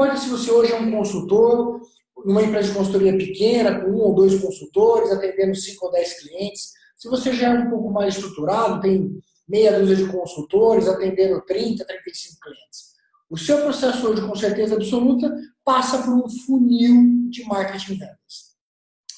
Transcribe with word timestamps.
importa 0.00 0.16
se 0.16 0.30
você 0.30 0.50
hoje 0.50 0.72
é 0.72 0.80
um 0.80 0.90
consultor, 0.90 1.82
numa 2.24 2.42
empresa 2.42 2.68
de 2.68 2.74
consultoria 2.74 3.16
pequena, 3.18 3.80
com 3.80 3.90
um 3.90 3.98
ou 3.98 4.14
dois 4.14 4.40
consultores, 4.40 5.10
atendendo 5.10 5.54
cinco 5.54 5.86
ou 5.86 5.92
dez 5.92 6.18
clientes. 6.20 6.72
Se 6.96 7.08
você 7.08 7.34
já 7.34 7.48
é 7.48 7.58
um 7.58 7.68
pouco 7.68 7.90
mais 7.90 8.14
estruturado, 8.14 8.80
tem 8.80 9.20
meia 9.46 9.78
dúzia 9.78 9.96
de 9.96 10.06
consultores, 10.06 10.88
atendendo 10.88 11.42
30, 11.42 11.84
35 11.84 12.40
clientes. 12.40 12.90
O 13.28 13.36
seu 13.36 13.58
processo 13.58 14.08
hoje, 14.08 14.26
com 14.26 14.34
certeza 14.34 14.74
absoluta, 14.74 15.30
passa 15.62 15.98
por 16.02 16.14
um 16.14 16.28
funil 16.28 17.28
de 17.28 17.44
marketing 17.44 17.98
vendas. 17.98 18.56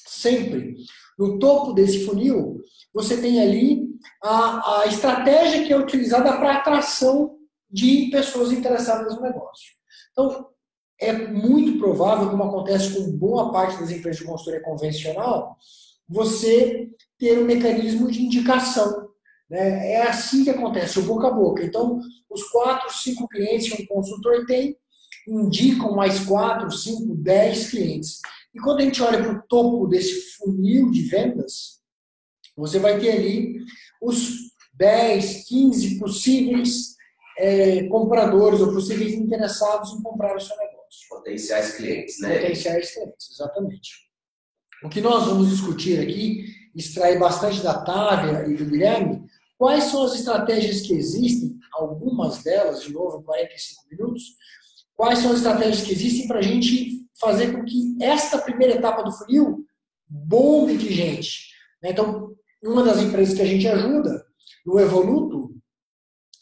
Sempre. 0.05 0.75
No 1.17 1.39
topo 1.39 1.73
desse 1.73 2.05
funil, 2.05 2.61
você 2.93 3.21
tem 3.21 3.41
ali 3.41 3.87
a, 4.21 4.81
a 4.81 4.87
estratégia 4.87 5.63
que 5.63 5.71
é 5.71 5.77
utilizada 5.77 6.35
para 6.37 6.57
atração 6.57 7.37
de 7.69 8.09
pessoas 8.11 8.51
interessadas 8.51 9.15
no 9.15 9.21
negócio. 9.21 9.71
Então, 10.11 10.52
é 10.99 11.13
muito 11.13 11.79
provável, 11.79 12.29
como 12.29 12.43
acontece 12.43 12.93
com 12.93 13.11
boa 13.11 13.51
parte 13.51 13.79
das 13.79 13.91
empresas 13.91 14.21
de 14.21 14.27
consultoria 14.27 14.61
convencional, 14.61 15.57
você 16.07 16.89
ter 17.17 17.39
um 17.39 17.45
mecanismo 17.45 18.09
de 18.09 18.23
indicação. 18.23 19.09
Né? 19.49 19.93
É 19.93 20.07
assim 20.07 20.43
que 20.43 20.49
acontece, 20.49 20.99
o 20.99 21.03
boca 21.03 21.27
a 21.27 21.31
boca. 21.31 21.63
Então, 21.63 21.99
os 22.29 22.43
quatro, 22.43 22.93
cinco 22.93 23.27
clientes 23.27 23.71
que 23.71 23.83
um 23.83 23.87
consultor 23.87 24.45
tem, 24.45 24.77
indicam 25.27 25.95
mais 25.95 26.19
quatro, 26.25 26.71
cinco, 26.71 27.15
dez 27.15 27.69
clientes. 27.69 28.19
E 28.53 28.59
quando 28.59 28.79
a 28.79 28.83
gente 28.83 29.01
olha 29.01 29.21
para 29.21 29.31
o 29.31 29.41
topo 29.47 29.87
desse 29.87 30.35
funil 30.37 30.91
de 30.91 31.03
vendas, 31.03 31.81
você 32.55 32.77
vai 32.77 32.99
ter 32.99 33.11
ali 33.11 33.57
os 34.01 34.53
10, 34.73 35.47
15 35.47 35.99
possíveis 35.99 36.95
é, 37.37 37.83
compradores 37.87 38.59
ou 38.59 38.71
possíveis 38.73 39.13
interessados 39.13 39.93
em 39.93 40.01
comprar 40.01 40.35
o 40.35 40.39
seu 40.39 40.55
negócio. 40.57 40.72
Potenciais 41.15 41.75
clientes, 41.75 42.19
né? 42.19 42.39
Potenciais 42.39 42.93
clientes, 42.93 43.31
exatamente. 43.31 43.89
O 44.83 44.89
que 44.89 45.01
nós 45.01 45.25
vamos 45.25 45.49
discutir 45.49 45.99
aqui, 45.99 46.45
extrair 46.75 47.17
bastante 47.17 47.61
da 47.61 47.83
Távia 47.83 48.45
e 48.47 48.55
do 48.55 48.65
Guilherme, 48.65 49.25
quais 49.57 49.85
são 49.85 50.03
as 50.03 50.15
estratégias 50.15 50.81
que 50.81 50.93
existem, 50.93 51.57
algumas 51.71 52.43
delas, 52.43 52.83
de 52.83 52.91
novo, 52.91 53.23
45 53.23 53.83
minutos, 53.89 54.23
quais 54.95 55.19
são 55.19 55.31
as 55.31 55.37
estratégias 55.37 55.81
que 55.81 55.93
existem 55.93 56.27
para 56.27 56.39
a 56.39 56.43
gente 56.43 57.07
fazer 57.19 57.53
com 57.53 57.63
que 57.63 57.95
esta 58.01 58.37
primeira 58.37 58.75
etapa 58.75 59.03
do 59.03 59.11
funil 59.11 59.65
bombe 60.07 60.77
de 60.77 60.93
gente. 60.93 61.53
Né? 61.81 61.91
Então, 61.91 62.35
uma 62.61 62.83
das 62.83 62.99
empresas 62.99 63.35
que 63.35 63.41
a 63.41 63.45
gente 63.45 63.67
ajuda, 63.67 64.25
no 64.65 64.79
Evoluto, 64.79 65.55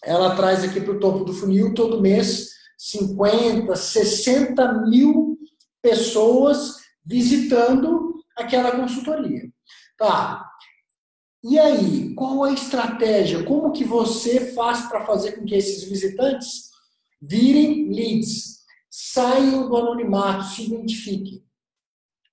ela 0.04 0.36
traz 0.36 0.64
aqui 0.64 0.82
para 0.82 0.94
o 0.94 1.00
topo 1.00 1.24
do 1.24 1.34
funil 1.34 1.74
todo 1.74 2.02
mês 2.02 2.50
50, 2.84 3.76
60 3.76 4.82
mil 4.88 5.38
pessoas 5.84 6.78
visitando 7.06 8.16
aquela 8.36 8.72
consultoria. 8.72 9.52
Tá. 9.96 10.50
E 11.44 11.60
aí, 11.60 12.16
qual 12.16 12.44
a 12.44 12.52
estratégia? 12.52 13.44
Como 13.44 13.72
que 13.72 13.84
você 13.84 14.52
faz 14.54 14.88
para 14.88 15.06
fazer 15.06 15.34
com 15.34 15.46
que 15.46 15.54
esses 15.54 15.84
visitantes 15.84 16.72
virem 17.22 17.94
leads, 17.94 18.62
saiam 18.90 19.70
do 19.70 19.78
anonimato, 19.78 20.46
se 20.46 20.64
identifiquem? 20.64 21.46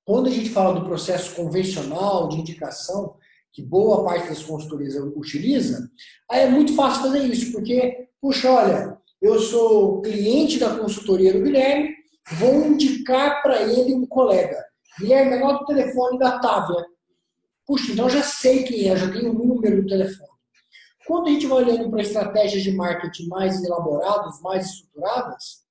Quando 0.03 0.29
a 0.29 0.33
gente 0.33 0.49
fala 0.49 0.81
do 0.81 0.87
processo 0.87 1.37
convencional 1.37 2.27
de 2.27 2.39
indicação, 2.39 3.19
que 3.53 3.61
boa 3.61 4.03
parte 4.03 4.31
das 4.31 4.43
consultorias 4.43 4.95
utiliza, 5.15 5.91
aí 6.31 6.41
é 6.41 6.51
muito 6.51 6.75
fácil 6.75 7.03
fazer 7.03 7.27
isso, 7.27 7.53
porque, 7.53 8.09
puxa, 8.19 8.51
olha, 8.51 8.99
eu 9.21 9.39
sou 9.41 10.01
cliente 10.01 10.59
da 10.59 10.79
consultoria 10.79 11.33
do 11.33 11.43
Guilherme, 11.43 11.95
vou 12.33 12.67
indicar 12.67 13.43
para 13.43 13.63
ele 13.63 13.95
um 13.95 14.07
colega. 14.07 14.65
Guilherme, 14.99 15.35
anota 15.35 15.65
o 15.65 15.67
telefone 15.67 16.19
da 16.19 16.39
Távia. 16.39 16.85
Puxa, 17.67 17.93
então 17.93 18.09
já 18.09 18.23
sei 18.23 18.63
quem 18.63 18.89
é, 18.89 18.97
já 18.97 19.11
tenho 19.11 19.31
o 19.31 19.47
número 19.47 19.83
do 19.83 19.89
telefone. 19.89 20.29
Quando 21.07 21.29
a 21.29 21.31
gente 21.31 21.47
vai 21.47 21.63
olhando 21.63 21.91
para 21.91 22.03
estratégias 22.03 22.63
de 22.63 22.73
marketing 22.73 23.29
mais 23.29 23.63
elaboradas, 23.63 24.41
mais 24.43 24.67
estruturadas, 24.67 25.65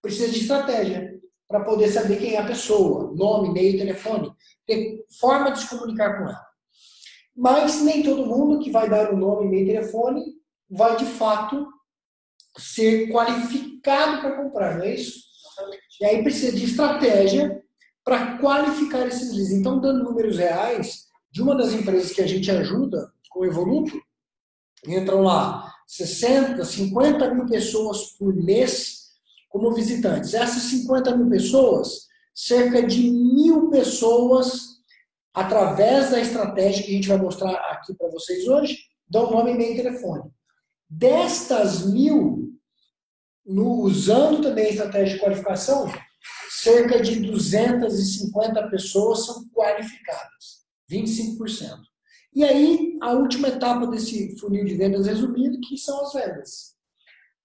precisa 0.00 0.30
de 0.30 0.40
estratégia 0.40 1.20
para 1.48 1.64
poder 1.64 1.88
saber 1.88 2.18
quem 2.18 2.34
é 2.34 2.38
a 2.38 2.46
pessoa, 2.46 3.12
nome, 3.14 3.48
e-mail, 3.48 3.78
telefone, 3.78 4.32
ter 4.66 5.04
forma 5.18 5.50
de 5.50 5.60
se 5.60 5.68
comunicar 5.68 6.18
com 6.18 6.24
ela. 6.24 6.46
Mas 7.34 7.82
nem 7.82 8.02
todo 8.02 8.26
mundo 8.26 8.60
que 8.60 8.70
vai 8.70 8.88
dar 8.88 9.12
o 9.12 9.16
nome, 9.16 9.46
e-mail 9.46 9.66
telefone 9.66 10.24
vai 10.70 10.96
de 10.96 11.04
fato 11.04 11.66
ser 12.58 13.08
qualificado 13.08 14.20
para 14.20 14.36
comprar, 14.42 14.78
não 14.78 14.84
é 14.84 14.94
isso? 14.94 15.26
E 16.00 16.04
aí 16.04 16.22
precisa 16.22 16.56
de 16.56 16.64
estratégia 16.64 17.62
para 18.04 18.38
qualificar 18.38 19.06
esses 19.06 19.32
leads. 19.32 19.52
Então, 19.52 19.80
dando 19.80 20.04
números 20.04 20.36
reais, 20.36 21.06
de 21.30 21.42
uma 21.42 21.54
das 21.54 21.72
empresas 21.72 22.12
que 22.12 22.22
a 22.22 22.26
gente 22.26 22.50
ajuda, 22.50 23.10
com 23.30 23.40
o 23.40 23.44
Evoluto, 23.44 24.00
entram 24.86 25.22
lá 25.22 25.72
60, 25.86 26.64
50 26.64 27.34
mil 27.34 27.46
pessoas 27.46 28.12
por 28.18 28.34
mês 28.34 29.06
como 29.48 29.72
visitantes. 29.72 30.34
Essas 30.34 30.62
50 30.64 31.16
mil 31.16 31.28
pessoas, 31.28 32.06
cerca 32.34 32.82
de 32.82 33.10
mil 33.10 33.70
pessoas, 33.70 34.76
através 35.34 36.10
da 36.10 36.20
estratégia 36.20 36.84
que 36.84 36.90
a 36.90 36.94
gente 36.94 37.08
vai 37.08 37.18
mostrar 37.18 37.52
aqui 37.72 37.94
para 37.94 38.08
vocês 38.08 38.46
hoje, 38.46 38.78
dão 39.08 39.30
nome, 39.30 39.52
e-mail 39.52 39.76
telefone. 39.76 40.30
Destas 40.88 41.84
mil, 41.86 42.45
no, 43.46 43.82
usando 43.82 44.42
também 44.42 44.66
a 44.66 44.70
estratégia 44.70 45.14
de 45.14 45.20
qualificação, 45.20 45.92
cerca 46.50 47.00
de 47.00 47.20
250 47.20 48.68
pessoas 48.68 49.24
são 49.24 49.48
qualificadas, 49.50 50.64
25%. 50.90 51.78
E 52.34 52.44
aí, 52.44 52.98
a 53.00 53.12
última 53.12 53.48
etapa 53.48 53.86
desse 53.86 54.36
funil 54.38 54.64
de 54.64 54.74
vendas 54.74 55.06
resumido, 55.06 55.60
que 55.60 55.78
são 55.78 56.04
as 56.04 56.12
vendas. 56.12 56.76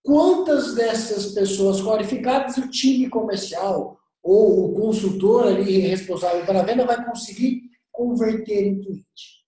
Quantas 0.03 0.73
dessas 0.73 1.27
pessoas 1.27 1.79
qualificadas 1.81 2.57
o 2.57 2.69
time 2.69 3.07
comercial 3.07 3.99
ou 4.23 4.65
o 4.65 4.73
consultor 4.73 5.47
ali 5.47 5.77
responsável 5.79 6.45
pela 6.45 6.63
venda 6.63 6.85
vai 6.85 7.05
conseguir 7.05 7.61
converter 7.91 8.67
em 8.67 8.81
cliente? 8.81 9.45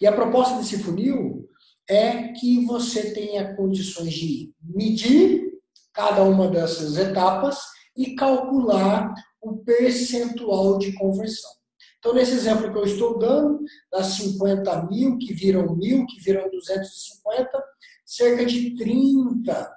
E 0.00 0.06
a 0.06 0.12
proposta 0.12 0.58
desse 0.58 0.78
funil 0.78 1.48
é 1.88 2.28
que 2.32 2.64
você 2.66 3.12
tenha 3.12 3.56
condições 3.56 4.12
de 4.12 4.52
medir 4.62 5.48
cada 5.92 6.22
uma 6.22 6.48
dessas 6.48 6.96
etapas 6.96 7.58
e 7.96 8.14
calcular 8.14 9.12
o 9.40 9.56
percentual 9.58 10.78
de 10.78 10.92
conversão. 10.92 11.50
Então, 11.98 12.14
nesse 12.14 12.32
exemplo 12.32 12.70
que 12.70 12.78
eu 12.78 12.84
estou 12.84 13.18
dando, 13.18 13.60
das 13.90 14.06
50 14.06 14.86
mil 14.86 15.18
que 15.18 15.32
viram 15.32 15.74
mil, 15.74 16.06
que 16.06 16.20
viram 16.20 16.48
250, 16.48 17.50
cerca 18.04 18.44
de 18.44 18.76
30, 18.76 19.76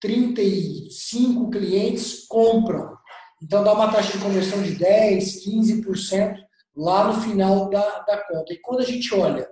35 0.00 1.50
clientes 1.50 2.26
compram. 2.26 2.96
Então, 3.42 3.62
dá 3.62 3.74
uma 3.74 3.92
taxa 3.92 4.16
de 4.16 4.24
conversão 4.24 4.62
de 4.62 4.76
10, 4.76 5.44
15% 5.44 6.36
lá 6.74 7.08
no 7.08 7.20
final 7.20 7.68
da, 7.68 7.98
da 8.00 8.24
conta. 8.26 8.52
E 8.52 8.60
quando 8.60 8.80
a 8.80 8.86
gente 8.86 9.14
olha 9.14 9.50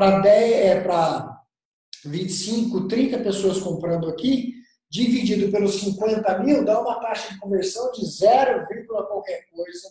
para 0.00 0.26
é, 0.26 2.08
25, 2.08 2.88
30 2.88 3.18
pessoas 3.18 3.60
comprando 3.60 4.08
aqui, 4.08 4.54
dividido 4.88 5.52
pelos 5.52 5.78
50 5.80 6.38
mil, 6.38 6.64
dá 6.64 6.80
uma 6.80 7.00
taxa 7.00 7.34
de 7.34 7.38
conversão 7.38 7.92
de 7.92 8.06
0, 8.06 8.66
qualquer 8.86 9.46
coisa 9.50 9.88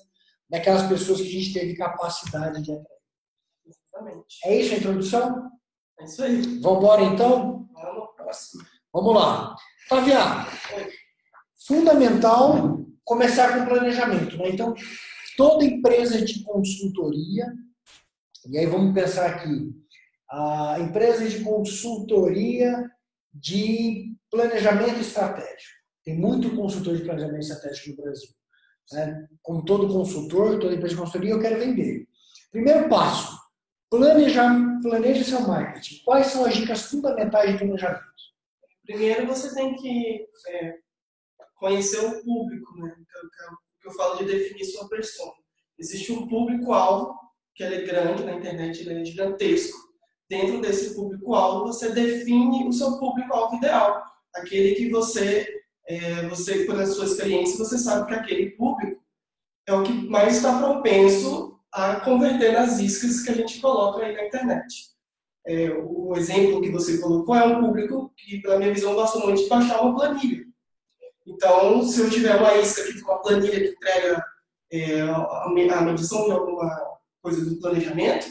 daquelas 0.50 0.88
pessoas 0.88 1.22
que 1.22 1.28
a 1.28 1.32
gente 1.32 1.54
teve 1.54 1.76
capacidade 1.76 2.64
de 2.64 2.72
atrair. 2.72 3.00
Exatamente. 3.68 4.40
É 4.46 4.60
isso 4.60 4.74
a 4.74 4.78
introdução? 4.78 5.52
É 6.00 6.06
isso 6.06 6.24
aí. 6.24 6.42
Vamos 6.60 6.80
embora 6.80 7.04
então? 7.04 7.70
Vamos 7.72 8.10
próximo. 8.16 8.64
Vamos 8.92 9.14
lá. 9.14 9.56
Taviar, 9.88 10.48
fundamental 11.68 12.80
começar 13.04 13.58
com 13.58 13.66
planejamento. 13.66 14.38
Né? 14.38 14.50
Então, 14.50 14.74
toda 15.38 15.66
empresa 15.66 16.24
de 16.24 16.44
consultoria, 16.44 17.46
e 18.48 18.58
aí 18.58 18.66
vamos 18.66 18.94
pensar 18.94 19.28
aqui, 19.28 19.72
a 20.32 20.78
empresa 20.80 21.28
de 21.28 21.44
consultoria 21.44 22.90
de 23.34 24.16
planejamento 24.30 25.00
estratégico. 25.00 25.80
Tem 26.04 26.18
muito 26.18 26.56
consultor 26.56 26.98
de 26.98 27.04
planejamento 27.04 27.42
estratégico 27.42 27.90
no 27.90 28.04
Brasil. 28.04 28.30
Né? 28.92 29.28
Como 29.42 29.66
todo 29.66 29.88
consultor, 29.88 30.60
toda 30.60 30.74
empresa 30.74 30.96
de 30.96 31.00
consultoria, 31.00 31.32
eu 31.32 31.42
quero 31.42 31.60
vender. 31.60 32.08
Primeiro 32.52 32.90
passo, 32.90 33.38
planejar, 33.90 34.56
planeje 34.82 35.24
seu 35.24 35.42
marketing. 35.42 36.04
Quais 36.04 36.28
são 36.28 36.46
as 36.46 36.54
dicas 36.56 36.84
fundamentais 36.84 37.52
de 37.52 37.58
planejamento? 37.58 38.06
Primeiro, 38.84 39.28
você 39.28 39.54
tem 39.54 39.76
que 39.76 40.28
é, 40.48 40.76
conhecer 41.56 42.00
o 42.00 42.24
público, 42.24 42.76
né? 42.80 42.96
Que 42.96 43.88
eu, 43.88 43.92
eu 43.92 43.98
falo 43.98 44.18
de 44.18 44.26
definir 44.26 44.66
sua 44.66 44.88
persona. 44.90 45.34
Existe 45.78 46.12
um 46.12 46.28
público-alvo, 46.28 47.16
que 47.54 47.64
ele 47.64 47.76
é 47.76 47.82
grande 47.86 48.24
na 48.24 48.34
internet, 48.34 48.82
ele 48.82 49.02
é 49.02 49.06
gigantesco. 49.06 49.89
Dentro 50.30 50.62
desse 50.62 50.94
público-alvo, 50.94 51.68
você 51.68 51.92
define 51.92 52.68
o 52.68 52.74
seu 52.74 52.98
público-alvo 53.00 53.56
ideal 53.56 54.04
aquele 54.34 54.76
que 54.76 54.90
você 54.90 55.48
é, 55.88 56.28
você, 56.28 56.66
por 56.66 56.80
a 56.80 56.86
sua 56.86 57.06
experiência, 57.06 57.58
você 57.58 57.78
sabe 57.78 58.08
que 58.08 58.14
aquele 58.14 58.52
público 58.52 59.02
é 59.66 59.74
o 59.74 59.82
que 59.82 59.92
mais 60.08 60.38
está 60.38 60.60
propenso 60.60 61.60
a 61.72 62.00
converter 62.02 62.54
nas 62.54 62.80
iscas 62.80 63.22
que 63.22 63.32
a 63.32 63.34
gente 63.34 63.60
coloca 63.60 64.06
aí 64.06 64.16
na 64.16 64.28
internet. 64.28 64.90
É, 65.48 65.72
o 65.72 66.16
exemplo 66.16 66.62
que 66.62 66.70
você 66.70 67.00
colocou 67.00 67.36
é 67.36 67.46
um 67.46 67.66
público 67.66 68.14
que, 68.16 68.40
pela 68.40 68.58
minha 68.60 68.74
visão, 68.74 68.94
gosta 68.94 69.18
muito 69.20 69.42
de 69.42 69.50
baixar 69.50 69.82
uma 69.82 69.96
planilha. 69.96 70.46
Então, 71.26 71.84
se 71.84 72.02
eu 72.02 72.10
tiver 72.10 72.36
uma 72.36 72.56
isca 72.56 72.84
com 73.02 73.12
uma 73.12 73.22
planilha 73.22 73.60
que 73.60 73.70
entrega 73.70 74.24
é, 74.72 75.02
a 75.02 75.82
medição 75.82 76.26
de 76.26 76.32
alguma 76.32 76.70
coisa 77.20 77.44
do 77.46 77.60
planejamento, 77.60 78.28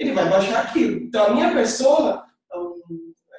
ele 0.00 0.12
vai 0.12 0.28
baixar 0.28 0.62
aquilo. 0.62 0.96
Então, 1.02 1.26
a 1.26 1.34
minha 1.34 1.52
pessoa 1.52 2.24
é 2.50 2.56
um, 2.56 2.80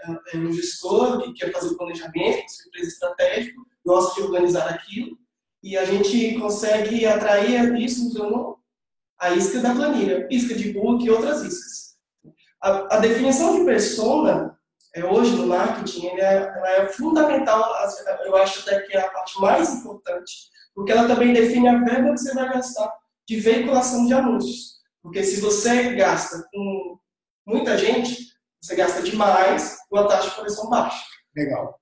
é, 0.05 0.37
é 0.37 0.51
gestor 0.51 1.21
que 1.23 1.33
quer 1.33 1.51
fazer 1.51 1.69
o 1.69 1.77
planejamento, 1.77 2.49
sua 2.49 2.67
empresa 2.67 2.87
estratégica, 2.87 3.61
gosta 3.83 4.21
de 4.21 4.27
organizar 4.27 4.69
aquilo, 4.69 5.17
e 5.63 5.75
a 5.75 5.83
gente 5.85 6.39
consegue 6.39 7.05
atrair 7.05 7.75
isso 7.75 8.07
usando 8.07 8.57
a 9.19 9.31
isca 9.31 9.59
da 9.59 9.73
planilha, 9.73 10.27
isca 10.29 10.53
de 10.53 10.71
book 10.71 11.03
e 11.03 11.09
outras 11.09 11.43
iscas. 11.43 11.95
A, 12.61 12.97
a 12.97 12.99
definição 12.99 13.57
de 13.57 13.65
persona, 13.65 14.55
é, 14.95 15.03
hoje 15.03 15.35
no 15.35 15.47
marketing, 15.47 16.07
é, 16.07 16.35
ela 16.35 16.69
é 16.69 16.87
fundamental, 16.87 17.73
eu 18.23 18.35
acho 18.35 18.61
até 18.61 18.81
que 18.81 18.95
é 18.95 19.01
a 19.01 19.09
parte 19.09 19.39
mais 19.41 19.73
importante, 19.73 20.49
porque 20.75 20.91
ela 20.91 21.07
também 21.07 21.33
define 21.33 21.69
a 21.69 21.79
verba 21.79 22.13
que 22.13 22.19
você 22.19 22.33
vai 22.35 22.53
gastar 22.53 22.91
de 23.27 23.39
veiculação 23.39 24.05
de 24.05 24.13
anúncios. 24.13 24.80
Porque 25.01 25.23
se 25.23 25.41
você 25.41 25.95
gasta 25.95 26.47
com 26.51 26.99
muita 27.45 27.77
gente, 27.77 28.31
você 28.61 28.75
gasta 28.75 29.01
demais 29.01 29.77
com 29.89 29.97
a 29.97 30.07
taxa 30.07 30.29
de 30.29 30.35
conversão 30.35 30.69
baixa. 30.69 31.03
Legal. 31.35 31.79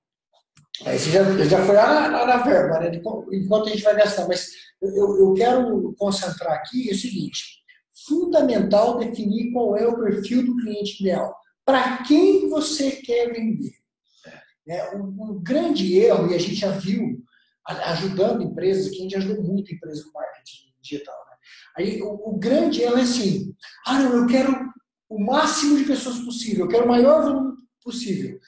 Aí 0.86 0.98
você 0.98 1.10
já, 1.10 1.22
já 1.44 1.64
foi 1.64 1.74
lá 1.74 2.08
na, 2.08 2.26
na 2.26 2.36
verba, 2.38 2.80
né? 2.80 2.90
enquanto 3.32 3.68
a 3.68 3.70
gente 3.70 3.82
vai 3.82 3.96
gastar. 3.96 4.26
Mas 4.26 4.50
eu, 4.80 5.18
eu 5.18 5.34
quero 5.34 5.94
concentrar 5.98 6.54
aqui 6.54 6.88
é 6.88 6.94
o 6.94 6.98
seguinte: 6.98 7.62
fundamental 8.06 8.98
definir 8.98 9.52
qual 9.52 9.76
é 9.76 9.86
o 9.86 9.98
perfil 9.98 10.46
do 10.46 10.56
cliente 10.56 11.02
ideal. 11.02 11.36
Para 11.64 12.02
quem 12.02 12.48
você 12.48 12.92
quer 12.92 13.32
vender? 13.32 13.74
É, 14.66 14.96
um, 14.96 15.04
um, 15.04 15.42
grande 15.42 15.98
erro, 15.98 16.30
e 16.30 16.34
a 16.34 16.38
gente 16.38 16.54
já 16.54 16.70
viu 16.70 17.22
ajudando 17.66 18.42
empresas, 18.42 18.88
que 18.88 18.98
a 18.98 19.02
gente 19.02 19.16
ajudou 19.16 19.42
muito 19.42 19.72
empresas 19.72 20.04
com 20.04 20.18
marketing 20.18 20.72
digital. 20.80 21.19
Aí, 21.76 22.02
o, 22.02 22.30
o, 22.30 22.38
grande 22.38 22.82
é 22.82 22.88
assim: 22.88 23.54
ah, 23.86 23.98
não, 23.98 24.16
eu 24.16 24.26
quero 24.26 24.54
o 25.08 25.18
máximo 25.24 25.76
de 25.78 25.84
pessoas 25.84 26.18
possível, 26.20 26.64
eu 26.64 26.70
quero 26.70 26.84
o 26.84 26.88
maior 26.88 27.22
volume 27.22 27.56
possível. 27.82 28.38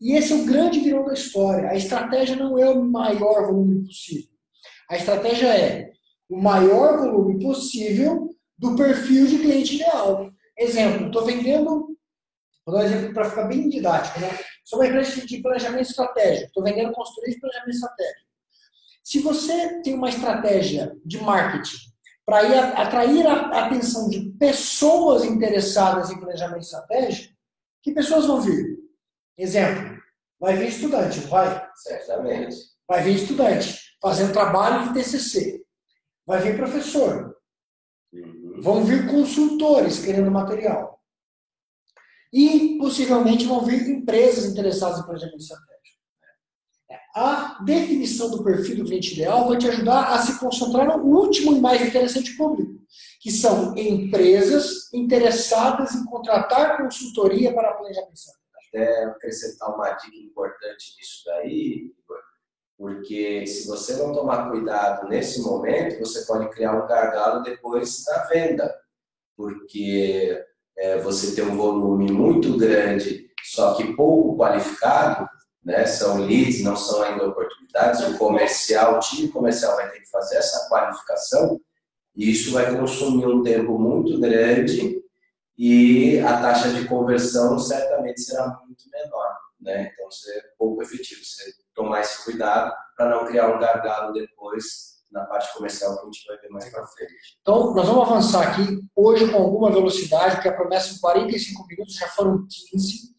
E 0.00 0.12
esse 0.12 0.32
é 0.32 0.36
o 0.36 0.46
grande 0.46 0.80
vilão 0.80 1.04
da 1.04 1.12
história. 1.12 1.68
A 1.68 1.76
estratégia 1.76 2.36
não 2.36 2.58
é 2.58 2.68
o 2.68 2.82
maior 2.82 3.46
volume 3.46 3.84
possível. 3.84 4.30
A 4.88 4.96
estratégia 4.96 5.48
é 5.48 5.92
o 6.28 6.40
maior 6.40 6.98
volume 6.98 7.38
possível 7.42 8.30
do 8.56 8.74
perfil 8.76 9.26
de 9.26 9.38
cliente 9.38 9.76
ideal. 9.76 10.30
Exemplo, 10.56 11.06
estou 11.06 11.24
vendendo, 11.24 11.96
vou 12.64 12.74
dar 12.74 12.82
um 12.82 12.86
exemplo 12.86 13.14
para 13.14 13.28
ficar 13.28 13.44
bem 13.44 13.68
didático, 13.68 14.20
né? 14.20 14.38
Sou 14.64 14.78
uma 14.78 14.86
empresa 14.86 15.26
de 15.26 15.42
planejamento 15.42 15.88
estratégico, 15.88 16.46
estou 16.46 16.62
vendendo 16.62 16.92
consultoria 16.92 17.34
de 17.34 17.40
planejamento 17.40 17.74
estratégico. 17.74 18.30
Se 19.02 19.18
você 19.20 19.82
tem 19.82 19.94
uma 19.94 20.08
estratégia 20.08 20.96
de 21.04 21.18
marketing 21.18 21.89
para 22.30 22.80
atrair 22.80 23.26
a 23.26 23.66
atenção 23.66 24.08
de 24.08 24.30
pessoas 24.38 25.24
interessadas 25.24 26.10
em 26.10 26.20
planejamento 26.20 26.62
estratégico, 26.62 27.34
que 27.82 27.92
pessoas 27.92 28.26
vão 28.26 28.40
vir? 28.40 28.78
Exemplo, 29.36 30.00
vai 30.38 30.56
vir 30.56 30.68
estudante, 30.68 31.18
vai? 31.22 31.68
Certamente. 31.74 32.56
Vai 32.86 33.02
vir 33.02 33.16
estudante, 33.16 33.80
fazendo 34.00 34.32
trabalho 34.32 34.88
de 34.88 34.94
TCC. 34.94 35.64
Vai 36.24 36.40
vir 36.40 36.56
professor. 36.56 37.36
Uhum. 38.12 38.60
Vão 38.60 38.84
vir 38.84 39.08
consultores 39.08 39.98
querendo 39.98 40.30
material. 40.30 41.00
E, 42.32 42.78
possivelmente, 42.78 43.44
vão 43.44 43.64
vir 43.64 43.88
empresas 43.88 44.44
interessadas 44.44 45.00
em 45.00 45.02
planejamento 45.02 45.40
estratégico. 45.40 45.69
A 47.14 47.58
definição 47.64 48.30
do 48.30 48.44
perfil 48.44 48.76
do 48.76 48.84
cliente 48.84 49.14
ideal 49.14 49.48
vai 49.48 49.58
te 49.58 49.68
ajudar 49.68 50.12
a 50.12 50.18
se 50.18 50.38
concentrar 50.38 50.86
no 50.86 51.04
último 51.04 51.56
e 51.56 51.60
mais 51.60 51.82
interessante 51.82 52.36
público, 52.36 52.80
que 53.20 53.32
são 53.32 53.76
empresas 53.76 54.92
interessadas 54.94 55.94
em 55.94 56.04
contratar 56.04 56.76
consultoria 56.76 57.52
para 57.52 57.74
planejamento. 57.74 58.12
Até 58.68 59.04
acrescentar 59.04 59.74
uma 59.74 59.90
dica 59.90 60.16
importante 60.16 60.94
nisso 60.96 61.22
daí, 61.26 61.92
porque 62.78 63.44
se 63.44 63.66
você 63.66 63.96
não 63.96 64.12
tomar 64.12 64.48
cuidado 64.48 65.08
nesse 65.08 65.42
momento, 65.42 65.98
você 65.98 66.24
pode 66.24 66.48
criar 66.50 66.72
um 66.72 66.86
gargalo 66.86 67.42
depois 67.42 68.04
da 68.04 68.24
venda, 68.26 68.72
porque 69.36 70.40
é, 70.78 70.98
você 70.98 71.34
tem 71.34 71.44
um 71.44 71.56
volume 71.56 72.12
muito 72.12 72.56
grande, 72.56 73.28
só 73.42 73.74
que 73.74 73.94
pouco 73.94 74.38
qualificado, 74.38 75.28
né? 75.64 75.86
São 75.86 76.18
leads, 76.18 76.62
não 76.62 76.76
são 76.76 77.02
ainda 77.02 77.28
oportunidades. 77.28 78.00
O 78.08 78.18
comercial, 78.18 78.96
o 78.96 79.00
time 79.00 79.28
comercial 79.28 79.76
vai 79.76 79.90
ter 79.90 80.00
que 80.00 80.10
fazer 80.10 80.36
essa 80.36 80.68
qualificação 80.68 81.60
e 82.16 82.30
isso 82.30 82.52
vai 82.52 82.76
consumir 82.76 83.26
um 83.26 83.42
tempo 83.42 83.78
muito 83.78 84.18
grande 84.20 85.00
e 85.56 86.18
a 86.20 86.40
taxa 86.40 86.70
de 86.70 86.86
conversão 86.88 87.58
certamente 87.58 88.20
será 88.22 88.46
muito 88.66 88.84
menor. 88.90 89.36
Né? 89.60 89.92
Então, 89.92 90.08
é 90.34 90.42
pouco 90.58 90.82
efetivo, 90.82 91.22
você 91.22 91.52
tomar 91.74 92.00
esse 92.00 92.24
cuidado 92.24 92.74
para 92.96 93.10
não 93.10 93.26
criar 93.26 93.54
um 93.54 93.60
gargalo 93.60 94.12
depois 94.12 94.90
na 95.10 95.24
parte 95.24 95.52
comercial 95.52 95.96
que 95.96 96.02
a 96.02 96.04
gente 96.04 96.26
vai 96.26 96.38
ver 96.38 96.48
mais 96.48 96.70
para 96.70 96.86
frente. 96.86 97.38
Então, 97.40 97.74
nós 97.74 97.86
vamos 97.86 98.08
avançar 98.08 98.48
aqui 98.48 98.80
hoje 98.94 99.30
com 99.30 99.38
alguma 99.38 99.70
velocidade, 99.70 100.36
porque 100.36 100.48
a 100.48 100.56
promessa 100.56 100.94
em 100.94 100.98
45 100.98 101.66
minutos 101.66 101.94
já 101.94 102.08
foram 102.08 102.46
15. 102.72 103.16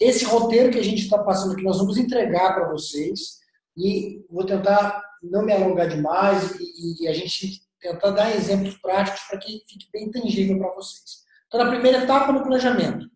Esse 0.00 0.24
roteiro 0.24 0.70
que 0.70 0.78
a 0.78 0.84
gente 0.84 1.02
está 1.02 1.18
passando 1.18 1.52
aqui, 1.52 1.62
nós 1.62 1.78
vamos 1.78 1.96
entregar 1.96 2.54
para 2.54 2.70
vocês 2.70 3.38
e 3.76 4.24
vou 4.30 4.44
tentar 4.44 5.02
não 5.22 5.44
me 5.44 5.52
alongar 5.52 5.88
demais 5.88 6.56
e, 6.60 7.04
e 7.04 7.08
a 7.08 7.12
gente 7.12 7.62
tentar 7.80 8.10
dar 8.10 8.34
exemplos 8.34 8.76
práticos 8.76 9.20
para 9.22 9.38
que 9.38 9.62
fique 9.68 9.88
bem 9.92 10.10
tangível 10.10 10.58
para 10.58 10.74
vocês. 10.74 11.24
Então, 11.46 11.62
na 11.62 11.70
primeira 11.70 12.04
etapa 12.04 12.32
no 12.32 12.42
planejamento, 12.42 13.06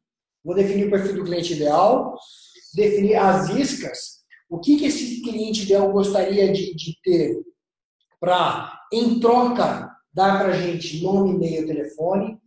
vou 0.44 0.54
definir 0.54 0.86
o 0.86 0.90
perfil 0.90 1.16
do 1.16 1.25
cliente 1.25 1.54
ideal, 1.54 2.16
definir 2.75 3.16
as 3.16 3.48
iscas, 3.50 4.19
o 4.48 4.60
que, 4.60 4.76
que 4.76 4.86
esse 4.86 5.22
cliente 5.22 5.64
ideal 5.64 5.90
gostaria 5.92 6.52
de, 6.52 6.74
de 6.74 6.98
ter 7.02 7.42
para, 8.20 8.81
em 8.93 9.19
troca, 9.20 9.91
dar 10.12 10.38
para 10.38 10.48
a 10.48 10.60
gente 10.60 11.03
nome, 11.03 11.34
e-mail, 11.34 11.67
telefone. 11.67 12.38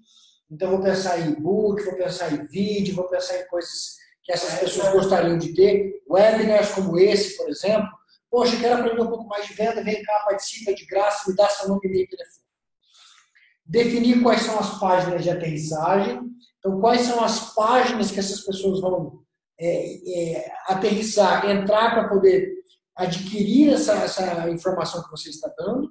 Então, 0.49 0.71
vou 0.71 0.81
pensar 0.81 1.19
em 1.19 1.31
e-book, 1.31 1.83
vou 1.83 1.95
pensar 1.95 2.33
em 2.33 2.45
vídeo, 2.45 2.95
vou 2.95 3.07
pensar 3.09 3.39
em 3.39 3.47
coisas 3.47 4.00
essas 4.31 4.59
pessoas 4.59 4.93
gostariam 4.93 5.37
de 5.37 5.53
ter. 5.53 6.01
Webinars 6.09 6.71
como 6.71 6.97
esse, 6.97 7.37
por 7.37 7.49
exemplo. 7.49 7.89
Poxa, 8.29 8.57
quero 8.57 8.79
aprender 8.79 9.01
um 9.01 9.09
pouco 9.09 9.27
mais 9.27 9.45
de 9.45 9.53
venda, 9.53 9.83
vem 9.83 10.01
cá, 10.03 10.25
participa 10.25 10.73
de 10.73 10.85
graça, 10.85 11.29
me 11.29 11.35
dá 11.35 11.47
seu 11.49 11.67
nome, 11.67 11.81
e 11.83 12.07
telefone 12.07 12.41
definir 13.71 14.21
quais 14.21 14.41
são 14.41 14.59
as 14.59 14.77
páginas 14.79 15.23
de 15.23 15.29
aterrissagem, 15.29 16.21
então 16.59 16.81
quais 16.81 17.01
são 17.01 17.23
as 17.23 17.53
páginas 17.53 18.11
que 18.11 18.19
essas 18.19 18.41
pessoas 18.41 18.81
vão 18.81 19.23
é, 19.57 20.33
é, 20.33 20.53
aterrissar, 20.67 21.49
entrar 21.49 21.91
para 21.91 22.09
poder 22.09 22.51
adquirir 22.93 23.71
essa, 23.71 23.93
essa 23.93 24.49
informação 24.49 25.01
que 25.01 25.09
você 25.09 25.29
está 25.29 25.49
dando, 25.57 25.89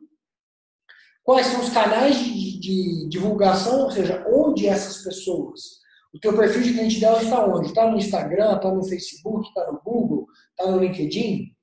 quais 1.25 1.47
são 1.47 1.63
os 1.63 1.71
canais 1.71 2.19
de, 2.19 2.61
de, 2.61 3.09
divulgação, 3.09 3.85
ou 3.85 3.91
seja, 3.91 4.27
onde 4.29 4.67
essas 4.67 5.03
pessoas, 5.03 5.80
o 6.13 6.19
teu 6.19 6.37
perfil 6.37 6.63
de 6.63 6.73
cliente 6.73 7.01
dela 7.01 7.23
está 7.23 7.45
onde? 7.45 7.69
Está 7.69 7.91
no 7.91 7.97
Instagram, 7.97 8.57
está 8.57 8.71
no 8.71 8.85
Facebook, 8.85 9.49
está 9.49 9.71
no 9.71 9.81
Google, 9.81 10.27
está 10.51 10.71
no 10.71 10.79
LinkedIn, 10.79 11.55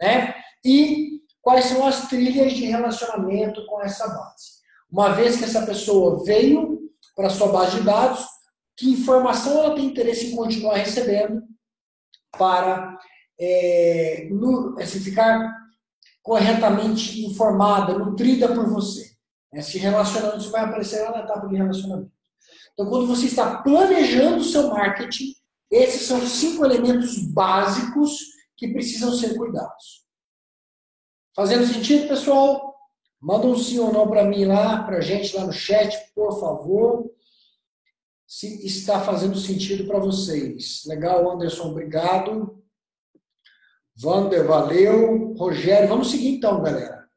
né? 0.00 0.34
E 0.64 1.20
quais 1.42 1.66
são 1.66 1.86
as 1.86 2.08
trilhas 2.08 2.52
de 2.52 2.66
relacionamento 2.66 3.64
com 3.66 3.80
essa 3.80 4.08
base. 4.08 4.56
Uma 4.90 5.10
vez 5.10 5.36
que 5.36 5.44
essa 5.44 5.64
pessoa 5.64 6.24
veio 6.24 6.80
para 7.14 7.30
sua 7.30 7.48
base 7.48 7.78
de 7.78 7.84
dados, 7.84 8.26
que 8.76 8.90
informação 8.90 9.62
ela 9.62 9.74
tem 9.74 9.86
interesse 9.86 10.26
em 10.26 10.36
continuar 10.36 10.74
recebendo 10.74 11.42
para 12.36 12.98
é, 13.38 14.28
no, 14.30 14.76
assim, 14.78 15.00
ficar 15.00 15.52
corretamente 16.22 17.24
informada, 17.24 17.96
nutrida 17.96 18.52
por 18.52 18.68
você. 18.68 19.12
É, 19.52 19.62
se 19.62 19.78
relacionando, 19.78 20.38
isso 20.38 20.50
vai 20.50 20.64
aparecer 20.64 21.02
lá 21.02 21.12
na 21.12 21.24
etapa 21.24 21.46
de 21.46 21.56
relacionamento. 21.56 22.15
Então, 22.76 22.90
quando 22.90 23.06
você 23.06 23.24
está 23.24 23.62
planejando 23.62 24.36
o 24.36 24.44
seu 24.44 24.68
marketing, 24.68 25.34
esses 25.70 26.02
são 26.02 26.20
cinco 26.20 26.62
elementos 26.62 27.16
básicos 27.18 28.20
que 28.54 28.68
precisam 28.68 29.12
ser 29.12 29.34
cuidados. 29.34 30.04
Fazendo 31.34 31.66
sentido, 31.66 32.06
pessoal? 32.06 32.76
Manda 33.18 33.46
um 33.46 33.56
sim 33.56 33.78
ou 33.78 33.90
não 33.90 34.06
para 34.06 34.24
mim 34.24 34.44
lá, 34.44 34.82
para 34.82 34.98
a 34.98 35.00
gente 35.00 35.34
lá 35.34 35.46
no 35.46 35.52
chat, 35.52 35.96
por 36.14 36.38
favor. 36.38 37.10
Se 38.26 38.66
está 38.66 39.00
fazendo 39.00 39.38
sentido 39.38 39.86
para 39.86 39.98
vocês. 39.98 40.82
Legal, 40.84 41.30
Anderson, 41.30 41.70
obrigado. 41.70 42.62
Vander, 43.96 44.46
valeu. 44.46 45.32
Rogério, 45.34 45.88
vamos 45.88 46.10
seguir 46.10 46.36
então, 46.36 46.62
galera. 46.62 47.08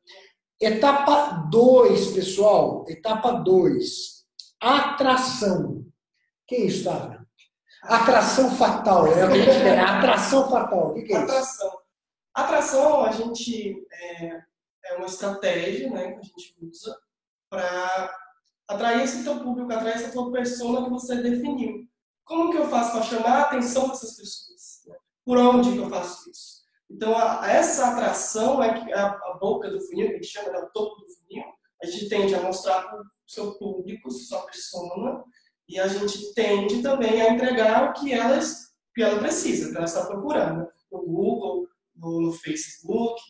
Etapa 0.62 1.48
2, 1.52 2.12
pessoal. 2.12 2.86
Etapa 2.88 3.32
2. 3.32 4.19
Atração. 4.62 5.86
Que 6.48 6.56
é 6.56 6.60
isso, 6.66 6.86
tá? 6.86 7.24
Atração 7.84 8.52
fatal. 8.56 9.08
É 9.08 9.24
a 9.24 9.30
gente. 9.30 9.80
Atração 9.80 10.50
fatal. 10.50 10.92
O 10.92 10.94
que, 10.94 11.02
é 11.02 11.06
isso? 11.06 11.18
Atração. 11.18 11.80
Atração, 12.34 13.06
a 13.06 13.12
gente 13.12 13.86
é, 13.92 14.44
é 14.86 14.96
uma 14.96 15.06
estratégia 15.06 15.90
né, 15.90 16.12
que 16.12 16.20
a 16.20 16.22
gente 16.22 16.56
usa 16.62 16.98
para 17.50 18.18
atrair 18.68 19.04
esse 19.04 19.24
teu 19.24 19.40
público, 19.40 19.72
atrair 19.72 19.96
essa 19.96 20.12
tua 20.12 20.32
persona 20.32 20.84
que 20.84 20.90
você 20.90 21.16
definiu. 21.16 21.88
Como 22.24 22.52
que 22.52 22.58
eu 22.58 22.70
faço 22.70 22.92
para 22.92 23.02
chamar 23.02 23.32
a 23.32 23.42
atenção 23.42 23.90
dessas 23.90 24.16
pessoas? 24.16 24.88
Por 25.26 25.38
onde 25.38 25.74
que 25.74 25.80
eu 25.80 25.90
faço 25.90 26.30
isso? 26.30 26.60
Então, 26.90 27.16
a, 27.16 27.48
essa 27.50 27.92
atração 27.92 28.62
é 28.64 28.80
que 28.80 28.94
a, 28.94 29.08
a, 29.08 29.38
boca 29.40 29.70
do 29.70 29.82
funil, 29.82 30.08
que 30.08 30.14
a 30.14 30.16
gente 30.18 30.28
chama, 30.28 30.50
né, 30.52 30.60
o 30.60 30.70
topo 30.70 31.02
do 31.02 31.08
funil, 31.08 31.44
a 31.82 31.86
gente 31.86 32.10
tende 32.10 32.36
a 32.36 32.42
mostrar 32.42 32.82
para 32.84 33.00
o 33.00 33.06
seu 33.26 33.54
público, 33.56 34.12
sua 34.12 34.42
persona, 34.42 35.24
e 35.68 35.80
a 35.80 35.88
gente 35.88 36.34
tende 36.34 36.82
também 36.82 37.22
a 37.22 37.34
entregar 37.34 37.90
o 37.90 37.94
que, 37.94 38.12
elas, 38.12 38.74
que 38.94 39.04
ela 39.04 39.20
precisa, 39.20 39.70
que 39.70 39.78
ela 39.78 39.86
está 39.86 40.06
procurando, 40.06 40.68
no 40.92 41.06
Google, 41.06 41.68
no, 41.96 42.22
no 42.22 42.34
Facebook. 42.34 43.22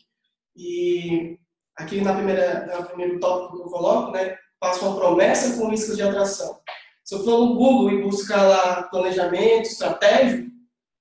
E 0.56 1.38
aqui 1.76 2.00
na 2.00 2.14
primeira, 2.14 2.66
no 2.66 2.86
primeiro 2.86 3.20
tópico 3.20 3.56
que 3.56 3.62
eu 3.62 3.70
coloco, 3.70 4.10
né, 4.12 4.36
faço 4.58 4.86
uma 4.86 4.96
promessa 4.96 5.56
com 5.56 5.68
riscos 5.68 5.96
de 5.96 6.02
atração. 6.02 6.60
Se 7.04 7.14
eu 7.14 7.24
for 7.24 7.40
no 7.40 7.54
Google 7.54 7.90
e 7.90 8.02
buscar 8.02 8.42
lá 8.42 8.82
planejamento 8.84 9.66
estratégico, 9.66 10.50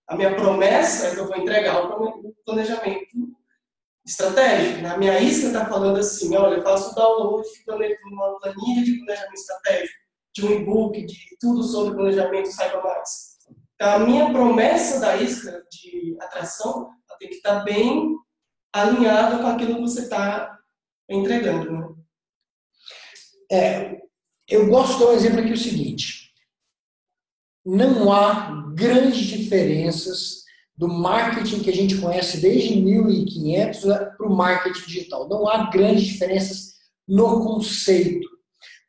a 0.07 0.15
minha 0.15 0.35
promessa 0.35 1.07
é 1.07 1.13
que 1.13 1.19
eu 1.19 1.27
vou 1.27 1.37
entregar 1.37 1.85
o 1.85 2.33
planejamento 2.45 3.05
estratégico. 4.09 4.81
Na 4.81 4.97
minha 4.97 5.19
isca 5.19 5.47
está 5.47 5.65
falando 5.65 5.99
assim, 5.99 6.35
olha, 6.35 6.55
eu 6.55 6.63
faço 6.63 6.95
download 6.95 7.47
de 7.47 7.95
uma 8.11 8.39
planilha 8.39 8.83
de 8.83 8.97
planejamento 8.97 9.33
estratégico, 9.33 9.99
de 10.35 10.45
um 10.45 10.51
e-book, 10.51 11.05
de 11.05 11.37
tudo 11.39 11.63
sobre 11.63 11.95
planejamento, 11.95 12.51
saiba 12.51 12.81
mais. 12.81 13.37
Então, 13.75 13.91
a 13.91 13.99
minha 13.99 14.31
promessa 14.31 14.99
da 14.99 15.15
isca 15.15 15.63
de 15.71 16.17
atração 16.19 16.89
tem 17.19 17.29
que 17.29 17.35
estar 17.35 17.63
bem 17.65 18.15
alinhada 18.73 19.39
com 19.39 19.47
aquilo 19.47 19.75
que 19.75 19.81
você 19.81 20.01
está 20.01 20.57
entregando. 21.09 21.71
Né? 21.71 21.95
É, 23.51 24.01
eu 24.47 24.67
gosto 24.67 24.97
de 24.97 25.03
um 25.03 25.11
exemplo 25.11 25.39
aqui 25.41 25.51
o 25.51 25.57
seguinte. 25.57 26.33
Não 27.65 28.11
há 28.11 28.73
grandes 28.73 29.25
diferenças 29.25 30.45
do 30.79 30.87
marketing 30.87 31.59
que 31.59 31.69
a 31.69 31.75
gente 31.75 31.97
conhece 31.97 32.37
desde 32.39 32.79
1500 32.79 33.81
para 34.17 34.25
o 34.25 34.33
marketing 34.33 34.85
digital. 34.87 35.27
Não 35.27 35.45
há 35.45 35.69
grandes 35.69 36.05
diferenças 36.05 36.75
no 37.05 37.43
conceito. 37.43 38.25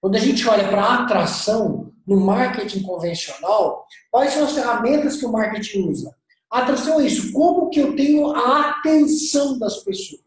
Quando 0.01 0.15
a 0.15 0.21
gente 0.21 0.49
olha 0.49 0.69
para 0.69 0.85
a 0.85 1.03
atração 1.03 1.93
no 2.07 2.21
marketing 2.21 2.83
convencional, 2.83 3.85
quais 4.09 4.33
são 4.33 4.45
as 4.45 4.53
ferramentas 4.53 5.17
que 5.17 5.27
o 5.27 5.33
marketing 5.33 5.89
usa? 5.89 6.15
A 6.49 6.61
atração 6.61 7.01
é 7.01 7.07
isso, 7.07 7.33
como 7.33 7.69
que 7.71 7.81
eu 7.81 7.97
tenho 7.97 8.31
a 8.37 8.71
atenção 8.71 9.59
das 9.59 9.79
pessoas. 9.79 10.21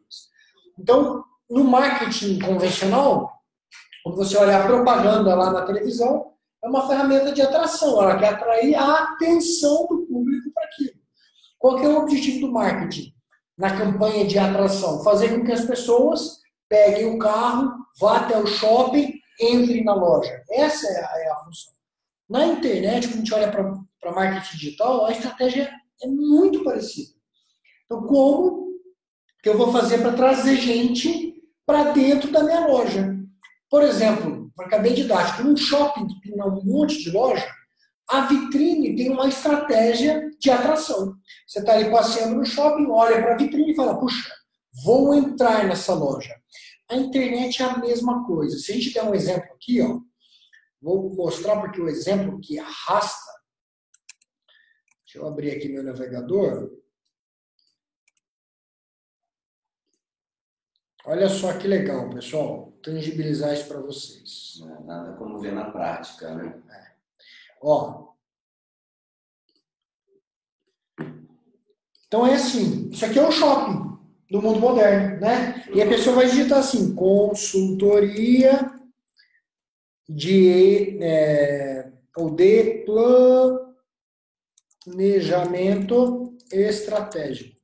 Então, 0.78 1.24
no 1.50 1.64
marketing 1.64 2.40
convencional, 2.40 3.32
quando 4.04 4.18
você 4.18 4.36
olha 4.36 4.58
a 4.58 4.68
propaganda 4.68 5.34
lá 5.34 5.50
na 5.50 5.62
televisão, 5.62 6.34
é 6.62 6.68
uma 6.68 6.86
ferramenta 6.88 7.32
de 7.32 7.42
atração, 7.42 8.02
ela 8.02 8.18
quer 8.18 8.34
atrair 8.34 8.76
a 8.76 8.96
atenção 9.04 9.88
do. 9.88 10.03
Qual 11.64 11.78
que 11.78 11.86
é 11.86 11.88
o 11.88 12.00
objetivo 12.00 12.42
do 12.42 12.52
marketing 12.52 13.14
na 13.58 13.78
campanha 13.78 14.28
de 14.28 14.38
atração? 14.38 15.02
Fazer 15.02 15.30
com 15.30 15.46
que 15.46 15.52
as 15.54 15.64
pessoas 15.64 16.42
peguem 16.68 17.16
o 17.16 17.18
carro, 17.18 17.72
vá 17.98 18.18
até 18.18 18.38
o 18.38 18.46
shopping, 18.46 19.14
entrem 19.40 19.82
na 19.86 19.94
loja. 19.94 20.44
Essa 20.52 20.86
é 20.88 21.06
a, 21.06 21.22
é 21.22 21.32
a 21.32 21.36
função. 21.38 21.72
Na 22.30 22.48
internet, 22.48 23.08
quando 23.08 23.14
a 23.14 23.20
gente 23.20 23.34
olha 23.34 23.50
para 23.50 24.12
marketing 24.12 24.58
digital, 24.58 25.06
a 25.06 25.14
estratégia 25.14 25.72
é 26.04 26.08
muito 26.08 26.66
parecida. 26.66 27.14
Então, 27.86 28.04
como 28.08 28.74
que 29.42 29.48
eu 29.48 29.58
vou 29.58 29.72
fazer 29.72 30.00
para 30.00 30.12
trazer 30.12 30.58
gente 30.58 31.34
para 31.66 31.94
dentro 31.94 32.30
da 32.30 32.44
minha 32.44 32.68
loja? 32.68 33.18
Por 33.70 33.84
exemplo, 33.84 34.52
para 34.54 34.68
cadeia 34.68 34.96
didática, 34.96 35.48
um 35.48 35.56
shopping 35.56 36.08
que 36.08 36.20
tem 36.24 36.44
um 36.44 36.62
monte 36.62 37.02
de 37.02 37.10
loja, 37.10 37.50
a 38.10 38.26
vitrine 38.26 38.98
tem 38.98 39.10
uma 39.10 39.30
estratégia 39.30 40.30
de 40.44 40.52
atração. 40.52 41.18
Você 41.48 41.60
está 41.60 41.74
ali 41.74 41.90
passeando 41.90 42.36
no 42.36 42.46
shopping, 42.46 42.88
olha 42.88 43.22
para 43.22 43.34
a 43.34 43.38
vitrine 43.38 43.72
e 43.72 43.76
fala, 43.76 43.98
puxa, 43.98 44.30
vou 44.84 45.16
entrar 45.16 45.66
nessa 45.66 45.94
loja. 45.94 46.36
A 46.90 46.96
internet 46.96 47.64
é 47.64 47.66
a 47.66 47.78
mesma 47.78 48.28
coisa. 48.28 48.58
Se 48.58 48.74
a 48.74 48.76
gente 48.76 48.94
der 48.94 49.04
um 49.04 49.16
exemplo 49.16 49.54
aqui, 49.54 49.82
ó, 49.82 50.02
vou 50.82 51.16
mostrar 51.16 51.62
porque 51.62 51.80
o 51.80 51.88
exemplo 51.88 52.42
que 52.42 52.60
arrasta. 52.60 53.32
Deixa 55.06 55.20
eu 55.20 55.28
abrir 55.28 55.52
aqui 55.52 55.70
meu 55.70 55.82
navegador. 55.82 56.70
Olha 61.06 61.30
só 61.30 61.58
que 61.58 61.68
legal, 61.68 62.10
pessoal. 62.10 62.74
Tangibilizar 62.84 63.54
isso 63.54 63.68
para 63.68 63.80
vocês. 63.80 64.58
Não 64.60 64.76
é 64.76 64.80
nada 64.84 65.14
como 65.14 65.40
ver 65.40 65.54
na 65.54 65.72
prática, 65.72 66.36
né? 66.36 66.62
É. 66.70 66.96
Ó. 67.62 68.13
Então 72.14 72.28
é 72.28 72.36
assim, 72.36 72.92
isso 72.92 73.04
aqui 73.04 73.18
é 73.18 73.28
um 73.28 73.32
shopping 73.32 73.98
do 74.30 74.40
mundo 74.40 74.60
moderno, 74.60 75.20
né? 75.20 75.66
E 75.74 75.82
a 75.82 75.88
pessoa 75.88 76.18
vai 76.18 76.28
digitar 76.28 76.60
assim, 76.60 76.94
consultoria 76.94 78.72
de 80.08 81.00
é, 81.02 81.92
ou 82.16 82.30
de 82.30 82.86
planejamento 84.86 86.38
estratégico. 86.52 87.60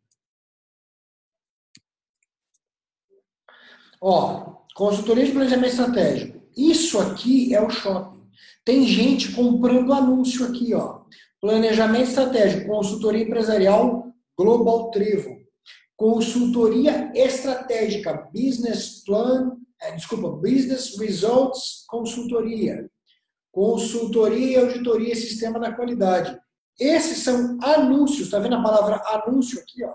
Ó, 4.02 4.64
consultoria 4.74 5.28
de 5.28 5.32
planejamento 5.32 5.70
estratégico. 5.70 6.42
Isso 6.58 6.98
aqui 6.98 7.54
é 7.54 7.62
o 7.62 7.70
shopping. 7.70 8.28
Tem 8.66 8.88
gente 8.88 9.32
comprando 9.32 9.94
anúncio 9.94 10.44
aqui, 10.48 10.74
ó. 10.74 11.02
Planejamento 11.40 12.10
estratégico, 12.10 12.66
consultoria 12.66 13.22
empresarial 13.22 13.99
Global 14.40 14.90
Trevo. 14.90 15.38
Consultoria 15.98 17.12
estratégica, 17.14 18.30
business 18.34 19.04
plan, 19.04 19.58
é, 19.82 19.92
desculpa, 19.92 20.30
business 20.30 20.98
results 20.98 21.84
consultoria. 21.90 22.90
Consultoria 23.52 24.48
e 24.48 24.56
auditoria 24.56 25.14
sistema 25.14 25.60
da 25.60 25.74
qualidade. 25.74 26.40
Esses 26.80 27.18
são 27.18 27.58
anúncios, 27.62 28.30
tá 28.30 28.40
vendo 28.40 28.56
a 28.56 28.64
palavra 28.64 29.04
anúncio 29.08 29.60
aqui, 29.60 29.84
ó? 29.84 29.94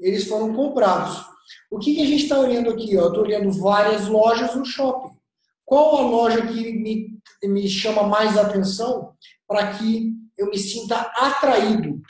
Eles 0.00 0.26
foram 0.26 0.52
comprados. 0.52 1.24
O 1.70 1.78
que, 1.78 1.94
que 1.94 2.02
a 2.02 2.06
gente 2.06 2.24
está 2.24 2.40
olhando 2.40 2.70
aqui? 2.70 2.96
Estou 2.96 3.20
olhando 3.20 3.52
várias 3.52 4.08
lojas 4.08 4.56
no 4.56 4.64
shopping. 4.64 5.16
Qual 5.64 5.96
a 5.98 6.00
loja 6.00 6.44
que 6.44 6.72
me, 6.72 7.20
me 7.44 7.68
chama 7.68 8.02
mais 8.02 8.36
atenção 8.36 9.14
para 9.46 9.74
que 9.74 10.12
eu 10.36 10.50
me 10.50 10.58
sinta 10.58 10.96
atraído? 10.96 12.02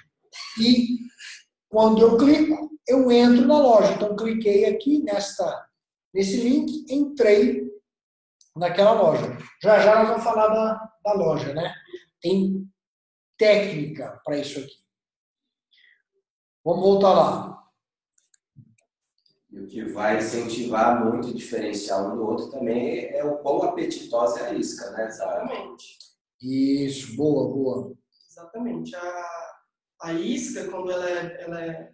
E 0.61 0.99
quando 1.69 2.01
eu 2.01 2.17
clico, 2.17 2.71
eu 2.87 3.11
entro 3.11 3.47
na 3.47 3.59
loja. 3.59 3.93
Então, 3.93 4.17
cliquei 4.17 4.65
aqui 4.67 5.03
nesta, 5.03 5.69
nesse 6.15 6.37
link, 6.37 6.87
entrei 6.89 7.67
naquela 8.57 8.93
loja. 8.93 9.37
Já 9.63 9.81
já 9.81 9.99
nós 9.99 10.09
vamos 10.09 10.25
falar 10.25 10.49
da, 10.49 10.93
da 11.05 11.13
loja, 11.13 11.53
né? 11.53 11.75
Tem 12.21 12.67
técnica 13.37 14.21
para 14.25 14.39
isso 14.39 14.59
aqui. 14.59 14.75
Vamos 16.65 16.83
voltar 16.83 17.13
lá. 17.13 17.57
E 19.51 19.61
o 19.61 19.67
que 19.67 19.85
vai 19.85 20.19
incentivar 20.19 21.05
muito 21.05 21.33
diferenciar 21.33 22.05
um 22.05 22.17
do 22.17 22.27
outro 22.27 22.51
também 22.51 23.07
é 23.15 23.25
o 23.25 23.39
quão 23.39 23.63
apetitosa 23.63 24.41
é 24.41 24.51
a 24.51 24.55
isca, 24.55 24.91
né? 24.91 25.07
Exatamente. 25.07 25.99
Isso, 26.41 27.17
boa, 27.17 27.49
boa. 27.49 27.97
Exatamente. 28.29 28.95
A, 28.95 29.56
a 30.01 30.13
isca, 30.13 30.69
quando 30.69 30.91
ela 30.91 31.09
é, 31.09 31.43
ela 31.43 31.65
é, 31.65 31.91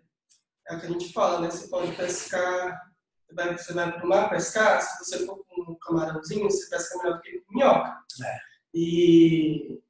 é 0.68 0.76
o 0.76 0.80
que 0.80 0.86
a 0.86 0.90
gente 0.90 1.12
fala, 1.12 1.40
né? 1.40 1.50
Você 1.50 1.68
pode 1.68 1.92
pescar, 1.92 2.80
você 3.18 3.34
vai, 3.34 3.56
você 3.56 3.72
para 3.72 4.04
o 4.04 4.08
mar 4.08 4.30
pescar, 4.30 4.80
se 4.82 5.04
você 5.04 5.26
for 5.26 5.44
com 5.48 5.72
um 5.72 5.76
camarãozinho, 5.76 6.50
você 6.50 6.68
pesca 6.68 6.98
melhor 6.98 7.16
do 7.16 7.22
que 7.22 7.40
com 7.40 7.54
minhoca. 7.54 7.96
É. 8.24 8.38
E, 8.74 9.80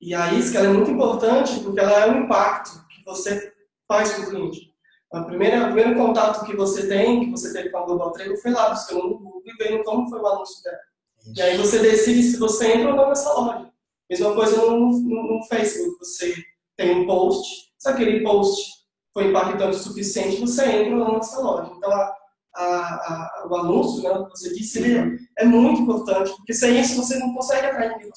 e 0.00 0.14
a 0.14 0.32
isca 0.32 0.60
é 0.60 0.68
muito 0.68 0.90
importante 0.90 1.60
porque 1.60 1.80
ela 1.80 2.00
é 2.00 2.10
um 2.10 2.24
impacto 2.24 2.86
que 2.88 3.04
você 3.04 3.52
faz 3.88 4.14
com 4.14 4.22
o 4.22 4.30
cliente. 4.30 4.72
A 5.12 5.22
primeira, 5.24 5.62
o 5.62 5.66
primeiro 5.66 5.94
contato 5.94 6.46
que 6.46 6.56
você 6.56 6.88
tem, 6.88 7.20
que 7.20 7.30
você 7.30 7.52
teve 7.52 7.68
com 7.70 7.78
a 7.78 7.84
Global 7.84 8.12
Treino, 8.12 8.36
foi 8.38 8.50
lá, 8.50 8.70
buscando 8.70 9.02
no 9.02 9.18
Google 9.18 9.42
e 9.44 9.62
vendo 9.62 9.84
como 9.84 10.08
foi 10.08 10.20
o 10.20 10.26
anúncio 10.26 10.62
dela. 10.62 10.78
Isso. 11.20 11.32
E 11.36 11.42
aí 11.42 11.56
você 11.58 11.78
decide 11.80 12.22
se 12.22 12.38
você 12.38 12.72
entra 12.72 12.90
ou 12.90 12.96
não 12.96 13.08
nessa 13.08 13.32
loja. 13.32 13.70
Mesma 14.08 14.34
coisa 14.34 14.56
no, 14.56 14.78
no, 14.78 15.38
no 15.38 15.44
Facebook, 15.44 15.98
você 15.98 16.34
tem 16.76 17.00
um 17.00 17.06
post, 17.06 17.72
se 17.78 17.88
aquele 17.88 18.22
post 18.22 18.72
foi 19.12 19.28
impactante 19.28 19.76
o 19.76 19.80
suficiente, 19.80 20.40
você 20.40 20.64
entra 20.64 20.96
na 20.96 21.04
nossa 21.04 21.40
loja. 21.40 21.72
Então, 21.76 21.92
a, 21.92 22.14
a, 22.54 22.64
a, 22.64 23.48
o 23.50 23.56
anúncio, 23.56 24.02
né, 24.02 24.24
que 24.24 24.38
você 24.38 24.54
disse, 24.54 24.78
ele 24.78 25.18
é 25.38 25.44
muito 25.44 25.82
importante, 25.82 26.30
porque 26.36 26.54
sem 26.54 26.80
isso 26.80 26.96
você 26.96 27.18
não 27.18 27.34
consegue 27.34 27.66
atrair 27.66 27.92
ninguém. 27.92 28.10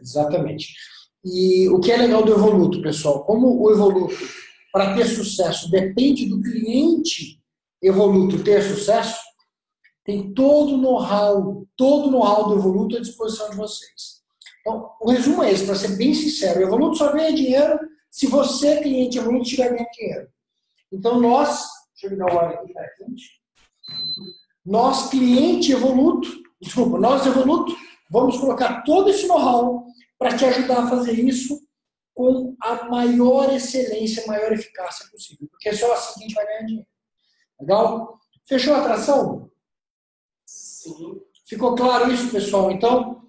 Exatamente. 0.00 0.74
E 1.24 1.68
o 1.68 1.80
que 1.80 1.90
é 1.90 1.96
legal 1.96 2.22
do 2.22 2.32
Evoluto, 2.32 2.82
pessoal, 2.82 3.24
como 3.24 3.60
o 3.60 3.70
Evoluto, 3.70 4.14
para 4.72 4.94
ter 4.94 5.06
sucesso, 5.06 5.70
depende 5.70 6.26
do 6.26 6.40
cliente 6.40 7.38
Evoluto 7.80 8.42
ter 8.42 8.62
sucesso, 8.62 9.20
tem 10.04 10.32
todo 10.32 10.74
o 10.74 10.76
know-how, 10.78 11.66
todo 11.76 12.08
o 12.08 12.10
know-how 12.10 12.48
do 12.48 12.56
Evoluto 12.56 12.96
à 12.96 13.00
disposição 13.00 13.50
de 13.50 13.56
vocês. 13.56 14.17
Então, 14.68 14.94
o 15.00 15.10
resumo 15.10 15.42
é 15.42 15.50
esse, 15.50 15.64
para 15.64 15.74
ser 15.74 15.96
bem 15.96 16.12
sincero, 16.12 16.60
o 16.60 16.62
Evoluto 16.62 16.98
só 16.98 17.10
ganha 17.10 17.32
dinheiro 17.32 17.78
se 18.10 18.26
você, 18.26 18.80
cliente 18.82 19.16
Evoluto, 19.16 19.44
estiver 19.44 19.70
ganhando 19.70 19.88
dinheiro. 19.92 20.28
Então, 20.92 21.18
nós, 21.18 21.66
deixa 21.94 22.14
eu 22.14 22.18
dar 22.18 22.30
uma 22.30 22.42
hora 22.42 22.54
aqui, 22.60 22.74
tá 22.74 22.86
quente. 22.98 23.40
Nós, 24.66 25.08
cliente 25.08 25.72
Evoluto, 25.72 26.28
desculpa, 26.60 26.98
nós 26.98 27.26
Evoluto, 27.26 27.74
vamos 28.10 28.36
colocar 28.36 28.82
todo 28.82 29.08
esse 29.08 29.26
know-how 29.26 29.86
para 30.18 30.36
te 30.36 30.44
ajudar 30.44 30.84
a 30.84 30.88
fazer 30.88 31.12
isso 31.12 31.58
com 32.12 32.54
a 32.60 32.84
maior 32.90 33.50
excelência, 33.50 34.26
maior 34.26 34.52
eficácia 34.52 35.08
possível. 35.10 35.48
Porque 35.50 35.70
é 35.70 35.72
só 35.72 35.90
assim 35.94 36.14
que 36.14 36.24
a 36.24 36.26
gente 36.26 36.34
vai 36.34 36.46
ganhar 36.46 36.66
dinheiro. 36.66 36.88
Legal? 37.58 38.20
Fechou 38.46 38.74
a 38.74 38.80
atração? 38.80 39.50
Sim. 40.44 41.22
Ficou 41.46 41.74
claro 41.74 42.12
isso, 42.12 42.30
pessoal? 42.30 42.70
Então, 42.70 43.27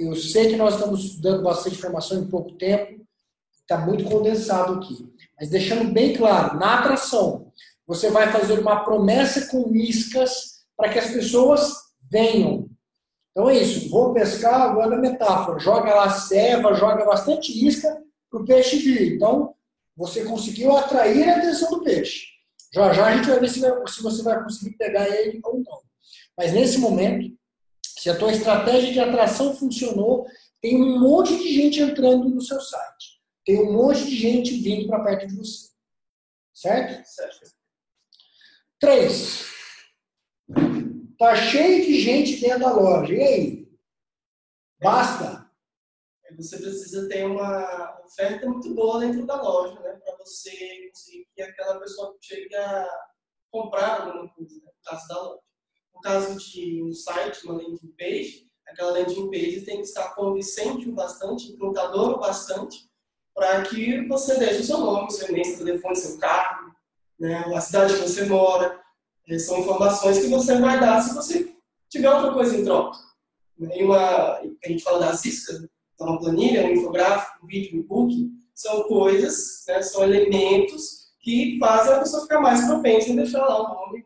eu 0.00 0.16
sei 0.16 0.48
que 0.48 0.56
nós 0.56 0.74
estamos 0.74 1.20
dando 1.20 1.42
bastante 1.42 1.76
informação 1.76 2.18
em 2.18 2.28
pouco 2.28 2.52
tempo, 2.52 3.04
está 3.60 3.78
muito 3.78 4.04
condensado 4.04 4.74
aqui. 4.74 5.06
Mas 5.38 5.50
deixando 5.50 5.92
bem 5.92 6.14
claro, 6.14 6.58
na 6.58 6.78
atração, 6.78 7.52
você 7.86 8.10
vai 8.10 8.32
fazer 8.32 8.58
uma 8.58 8.84
promessa 8.84 9.48
com 9.48 9.74
iscas 9.74 10.64
para 10.76 10.90
que 10.90 10.98
as 10.98 11.10
pessoas 11.10 11.74
venham. 12.10 12.68
Então 13.30 13.48
é 13.48 13.58
isso, 13.58 13.90
vou 13.90 14.12
pescar, 14.14 14.62
agora 14.62 14.96
a 14.96 14.98
metáfora, 14.98 15.58
joga 15.58 15.94
lá 15.94 16.10
ceva, 16.10 16.74
joga 16.74 17.04
bastante 17.04 17.52
isca 17.66 18.02
para 18.30 18.40
o 18.40 18.44
peixe 18.44 18.76
vir. 18.78 19.16
Então, 19.16 19.54
você 19.96 20.24
conseguiu 20.24 20.76
atrair 20.76 21.28
a 21.28 21.36
atenção 21.36 21.70
do 21.70 21.82
peixe. 21.82 22.26
Já 22.72 22.92
já 22.92 23.06
a 23.06 23.16
gente 23.16 23.28
vai 23.28 23.40
ver 23.40 23.48
se, 23.48 23.60
vai, 23.60 23.70
se 23.86 24.02
você 24.02 24.22
vai 24.22 24.42
conseguir 24.42 24.76
pegar 24.76 25.08
ele 25.08 25.40
ou 25.44 25.56
não. 25.56 25.80
Mas 26.36 26.52
nesse 26.52 26.78
momento, 26.78 27.36
se 28.00 28.08
a 28.08 28.18
tua 28.18 28.32
estratégia 28.32 28.94
de 28.94 28.98
atração 28.98 29.54
funcionou, 29.54 30.26
tem 30.58 30.82
um 30.82 30.98
monte 30.98 31.36
de 31.36 31.52
gente 31.52 31.82
entrando 31.82 32.30
no 32.30 32.40
seu 32.40 32.58
site. 32.58 33.20
Tem 33.44 33.60
um 33.60 33.74
monte 33.74 34.06
de 34.06 34.16
gente 34.16 34.56
vindo 34.56 34.88
para 34.88 35.04
perto 35.04 35.26
de 35.26 35.36
você. 35.36 35.68
Certo? 36.54 37.06
Certo. 37.06 37.52
Três. 38.78 39.44
Tá 41.18 41.36
cheio 41.36 41.84
de 41.84 42.00
gente 42.00 42.40
dentro 42.40 42.60
da 42.60 42.72
loja. 42.72 43.12
E 43.12 43.22
aí? 43.22 43.68
Basta? 44.80 45.52
Você 46.38 46.56
precisa 46.56 47.06
ter 47.06 47.26
uma 47.26 48.00
oferta 48.02 48.48
muito 48.48 48.74
boa 48.74 49.00
dentro 49.00 49.26
da 49.26 49.42
loja, 49.42 49.78
né? 49.80 50.00
Para 50.02 50.16
você 50.16 50.88
conseguir 50.88 51.28
que 51.34 51.42
aquela 51.42 51.78
pessoa 51.78 52.16
chegue 52.18 52.56
a 52.56 52.88
comprar 53.50 54.00
alguma 54.00 54.26
coisa, 54.32 54.56
né? 54.56 54.72
no 54.74 54.90
caso 54.90 55.06
da 55.06 55.22
loja. 55.22 55.49
No 55.94 56.00
caso 56.00 56.38
de 56.38 56.82
um 56.82 56.92
site, 56.92 57.44
uma 57.44 57.54
landing 57.54 57.94
page, 57.98 58.46
aquela 58.66 58.92
landing 58.92 59.30
page 59.30 59.62
tem 59.62 59.76
que 59.76 59.82
estar 59.82 60.14
convincente 60.14 60.88
o 60.88 60.92
bastante, 60.92 61.52
encantador 61.52 62.12
o 62.12 62.18
bastante, 62.18 62.88
para 63.34 63.62
que 63.62 64.06
você 64.06 64.38
deixe 64.38 64.60
o 64.60 64.64
seu 64.64 64.78
nome, 64.78 65.10
seu 65.10 65.28
e-mail, 65.28 65.44
seu 65.44 65.64
telefone, 65.64 65.96
seu 65.96 66.18
carro, 66.18 66.72
né? 67.18 67.44
a 67.54 67.60
cidade 67.60 67.94
que 67.94 68.00
você 68.00 68.24
mora. 68.24 68.80
São 69.38 69.60
informações 69.60 70.18
que 70.18 70.26
você 70.26 70.58
vai 70.58 70.80
dar 70.80 71.00
se 71.00 71.14
você 71.14 71.54
tiver 71.88 72.10
outra 72.10 72.32
coisa 72.32 72.56
em 72.56 72.64
troca. 72.64 72.98
E 73.60 73.84
uma, 73.84 74.38
a 74.38 74.68
gente 74.68 74.82
fala 74.82 74.98
das 74.98 75.24
iscas, 75.24 75.68
então, 75.94 76.08
uma 76.08 76.18
planilha, 76.18 76.64
um 76.64 76.70
infográfico, 76.70 77.44
um 77.44 77.46
vídeo, 77.46 77.76
um 77.76 77.80
e-book, 77.80 78.30
são 78.54 78.82
coisas, 78.84 79.64
né, 79.68 79.82
são 79.82 80.02
elementos 80.02 81.10
que 81.20 81.58
fazem 81.58 81.92
a 81.92 81.98
pessoa 81.98 82.22
ficar 82.22 82.40
mais 82.40 82.64
propensa 82.66 83.10
em 83.10 83.16
deixar 83.16 83.40
lá 83.40 83.60
o 83.60 83.86
nome, 83.86 84.04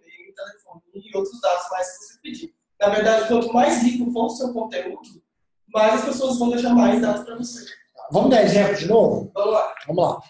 e 0.95 1.17
outros 1.17 1.41
dados 1.41 1.71
mais 1.71 1.91
que 1.91 2.05
você 2.05 2.21
pedir. 2.21 2.55
Na 2.81 2.89
verdade, 2.89 3.29
quanto 3.29 3.53
mais 3.53 3.83
rico 3.83 4.11
for 4.13 4.27
o 4.27 4.31
seu 4.31 4.53
conteúdo, 4.53 5.23
mais 5.69 5.95
as 5.95 6.05
pessoas 6.05 6.39
vão 6.39 6.51
deixar 6.51 6.75
mais 6.75 7.01
dados 7.01 7.25
para 7.25 7.37
você. 7.37 7.65
Vamos 8.11 8.31
dar 8.31 8.43
exemplo 8.43 8.77
de 8.77 8.87
novo? 8.87 9.31
Vamos 9.35 9.53
lá. 9.53 9.75
Vamos 9.87 10.05
lá. 10.05 10.23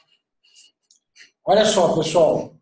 Olha 1.47 1.65
só, 1.65 1.95
pessoal. 1.97 2.55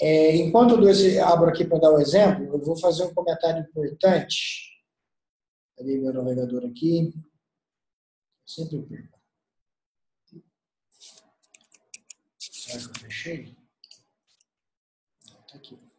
É, 0.00 0.36
enquanto 0.36 0.74
eu 0.74 0.88
esse, 0.88 1.18
abro 1.18 1.48
aqui 1.48 1.64
para 1.64 1.78
dar 1.78 1.90
o 1.90 1.96
um 1.96 2.00
exemplo, 2.00 2.44
eu 2.54 2.60
vou 2.60 2.78
fazer 2.78 3.04
um 3.04 3.14
comentário 3.14 3.62
importante. 3.62 4.70
Cadê 5.76 5.98
meu 5.98 6.12
navegador 6.12 6.64
aqui? 6.66 7.12
Sempre 8.46 8.82
perco. 8.82 9.20
Será 12.38 12.78
que 12.78 12.88
eu 12.88 12.94
fechei? 12.94 13.56
Está 15.22 15.56
aqui. 15.56 15.89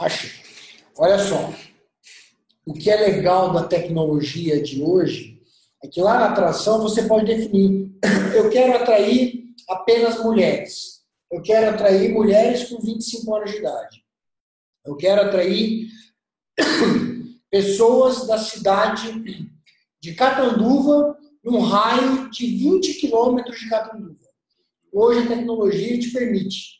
Achei. 0.00 0.30
Olha 0.96 1.18
só. 1.18 1.52
O 2.64 2.72
que 2.72 2.90
é 2.90 2.96
legal 2.96 3.52
da 3.52 3.64
tecnologia 3.64 4.62
de 4.62 4.82
hoje 4.82 5.38
é 5.84 5.88
que 5.88 6.00
lá 6.00 6.18
na 6.18 6.30
atração 6.30 6.80
você 6.80 7.02
pode 7.02 7.26
definir. 7.26 7.90
Eu 8.34 8.48
quero 8.48 8.82
atrair 8.82 9.44
apenas 9.68 10.18
mulheres. 10.24 11.02
Eu 11.30 11.42
quero 11.42 11.74
atrair 11.74 12.14
mulheres 12.14 12.70
com 12.70 12.80
25 12.80 13.36
anos 13.36 13.50
de 13.50 13.58
idade. 13.58 14.02
Eu 14.86 14.96
quero 14.96 15.20
atrair 15.20 15.88
pessoas 17.50 18.26
da 18.26 18.38
cidade 18.38 19.52
de 20.00 20.14
Catanduva, 20.14 21.14
num 21.44 21.60
raio 21.60 22.30
de 22.30 22.46
20 22.46 22.94
quilômetros 22.94 23.60
de 23.60 23.68
Catanduva. 23.68 24.16
Hoje 24.90 25.20
a 25.20 25.28
tecnologia 25.28 25.98
te 25.98 26.10
permite 26.10 26.79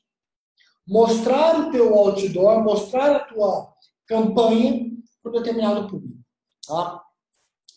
mostrar 0.90 1.60
o 1.60 1.70
teu 1.70 1.94
outdoor, 1.94 2.64
mostrar 2.64 3.14
a 3.14 3.20
tua 3.20 3.72
campanha 4.08 4.90
para 5.22 5.30
um 5.30 5.34
determinado 5.36 5.88
público. 5.88 6.18
Tá? 6.66 7.00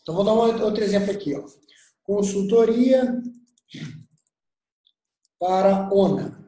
Então 0.02 0.16
vou 0.16 0.24
dar 0.24 0.34
um 0.34 0.64
outro 0.66 0.84
exemplo 0.84 1.12
aqui. 1.12 1.36
Ó. 1.36 1.46
Consultoria 2.02 3.22
para 5.40 5.94
ONA. 5.94 6.44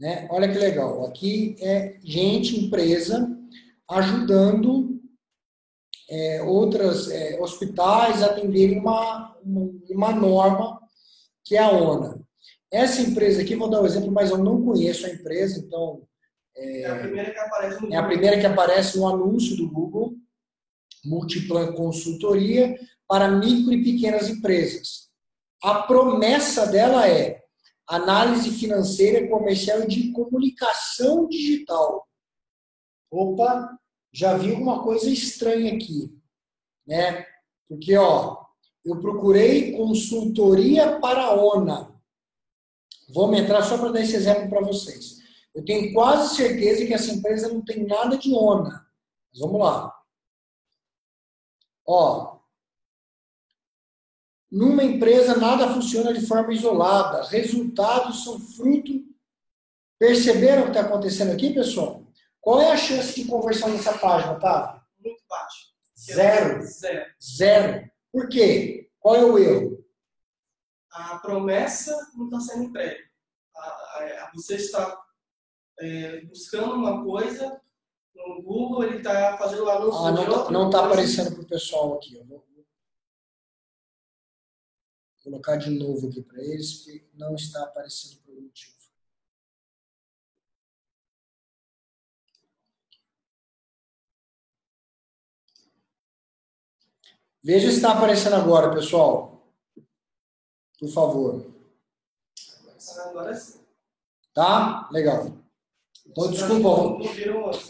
Né? 0.00 0.26
Olha 0.32 0.50
que 0.50 0.58
legal. 0.58 1.06
Aqui 1.06 1.54
é 1.60 2.00
gente, 2.02 2.58
empresa, 2.58 3.38
ajudando 3.88 5.00
é, 6.10 6.42
outras 6.42 7.08
é, 7.08 7.40
hospitais 7.40 8.20
a 8.20 8.26
atenderem 8.26 8.80
uma, 8.80 9.38
uma 9.44 10.12
norma 10.12 10.80
que 11.44 11.56
é 11.56 11.62
a 11.62 11.70
ONA. 11.70 12.23
Essa 12.74 13.02
empresa 13.02 13.40
aqui, 13.40 13.54
vou 13.54 13.70
dar 13.70 13.80
um 13.80 13.86
exemplo, 13.86 14.10
mas 14.10 14.30
eu 14.30 14.38
não 14.38 14.64
conheço 14.64 15.06
a 15.06 15.10
empresa, 15.10 15.60
então. 15.60 16.02
É, 16.56 16.80
é 16.80 16.90
a 16.90 16.98
primeira 16.98 17.30
que 17.32 17.38
aparece 17.38 17.80
no 17.80 17.94
É 17.94 17.96
a 17.96 18.02
primeira 18.02 18.40
que 18.40 18.46
aparece 18.46 18.98
no 18.98 19.06
anúncio 19.06 19.56
do 19.56 19.70
Google, 19.70 20.16
Multiplan 21.04 21.72
Consultoria 21.74 22.76
para 23.06 23.28
micro 23.28 23.72
e 23.72 23.84
pequenas 23.84 24.28
empresas. 24.28 25.08
A 25.62 25.82
promessa 25.82 26.66
dela 26.66 27.08
é 27.08 27.44
análise 27.86 28.50
financeira, 28.50 29.28
comercial 29.28 29.84
e 29.84 29.86
de 29.86 30.10
comunicação 30.10 31.28
digital. 31.28 32.08
Opa, 33.08 33.78
já 34.12 34.36
vi 34.36 34.50
alguma 34.50 34.82
coisa 34.82 35.08
estranha 35.08 35.72
aqui, 35.74 36.12
né? 36.84 37.24
Porque, 37.68 37.96
ó, 37.96 38.44
eu 38.84 38.98
procurei 39.00 39.76
consultoria 39.76 40.98
para 40.98 41.22
a 41.22 41.34
ONA. 41.34 41.93
Vamos 43.12 43.38
entrar 43.38 43.62
só 43.62 43.76
para 43.78 43.92
dar 43.92 44.00
esse 44.00 44.16
exemplo 44.16 44.48
para 44.48 44.60
vocês. 44.60 45.18
Eu 45.54 45.64
tenho 45.64 45.92
quase 45.92 46.36
certeza 46.36 46.84
que 46.84 46.94
essa 46.94 47.12
empresa 47.12 47.48
não 47.48 47.64
tem 47.64 47.86
nada 47.86 48.16
de 48.16 48.32
ONA. 48.32 48.86
Mas 49.30 49.40
vamos 49.40 49.60
lá. 49.60 49.94
Ó, 51.86 52.38
numa 54.50 54.82
empresa 54.82 55.36
nada 55.36 55.72
funciona 55.72 56.14
de 56.14 56.26
forma 56.26 56.52
isolada. 56.52 57.24
Resultados 57.28 58.24
são 58.24 58.40
fruto. 58.40 58.92
Perceberam 59.98 60.62
o 60.62 60.64
que 60.66 60.70
está 60.70 60.82
acontecendo 60.82 61.32
aqui, 61.32 61.52
pessoal? 61.52 62.02
Qual 62.40 62.60
é 62.60 62.72
a 62.72 62.76
chance 62.76 63.14
de 63.14 63.28
conversão 63.28 63.68
nessa 63.68 63.96
página, 63.98 64.38
tá? 64.38 64.82
Muito 65.02 65.22
baixo. 65.28 65.74
Zero. 65.98 66.62
Zero. 66.62 67.06
Zero. 67.22 67.90
Por 68.12 68.28
quê? 68.28 68.90
Qual 68.98 69.16
é 69.16 69.24
o 69.24 69.38
erro? 69.38 69.83
A 70.94 71.18
promessa 71.18 72.12
não 72.14 72.26
está 72.26 72.40
sendo 72.40 72.64
entregue. 72.64 73.04
Você 74.34 74.54
está 74.56 75.04
é, 75.80 76.20
buscando 76.26 76.74
uma 76.74 77.04
coisa 77.04 77.60
no 78.14 78.42
Google, 78.42 78.84
ele 78.84 78.98
está 78.98 79.36
fazendo 79.36 79.68
anúncio 79.68 80.06
ah, 80.06 80.12
não 80.12 80.24
tá, 80.24 80.30
outra 80.30 80.52
Não 80.52 80.66
está 80.66 80.78
coisa. 80.78 80.92
aparecendo 80.92 81.34
para 81.34 81.42
o 81.42 81.48
pessoal 81.48 81.94
aqui. 81.94 82.16
Vou 82.22 82.44
colocar 85.22 85.56
de 85.56 85.70
novo 85.70 86.08
aqui 86.08 86.22
para 86.22 86.40
eles, 86.42 86.74
porque 86.74 87.08
não 87.14 87.34
está 87.34 87.64
aparecendo 87.64 88.20
por 88.22 88.30
algum 88.30 88.42
motivo. 88.42 88.74
Veja 97.42 97.68
se 97.68 97.76
está 97.76 97.92
aparecendo 97.92 98.36
agora, 98.36 98.72
pessoal. 98.72 99.33
Por 100.84 100.92
favor. 100.92 101.46
Agora 103.06 103.34
sim. 103.34 103.60
Tá? 104.34 104.88
Legal. 104.92 105.32
Então, 106.06 106.30
desculpa. 106.30 107.02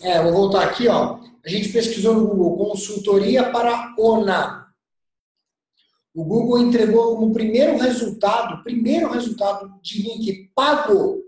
É, 0.02 0.20
vou 0.22 0.32
voltar 0.32 0.64
aqui, 0.64 0.88
ó. 0.88 1.20
A 1.44 1.48
gente 1.48 1.72
pesquisou 1.72 2.14
no 2.14 2.26
Google 2.26 2.70
consultoria 2.70 3.52
para 3.52 3.94
ONA. 3.98 4.66
O 6.12 6.24
Google 6.24 6.58
entregou 6.58 7.16
como 7.16 7.32
primeiro 7.32 7.78
resultado, 7.78 8.62
primeiro 8.64 9.10
resultado 9.10 9.78
de 9.80 10.02
link 10.02 10.50
pago, 10.54 11.22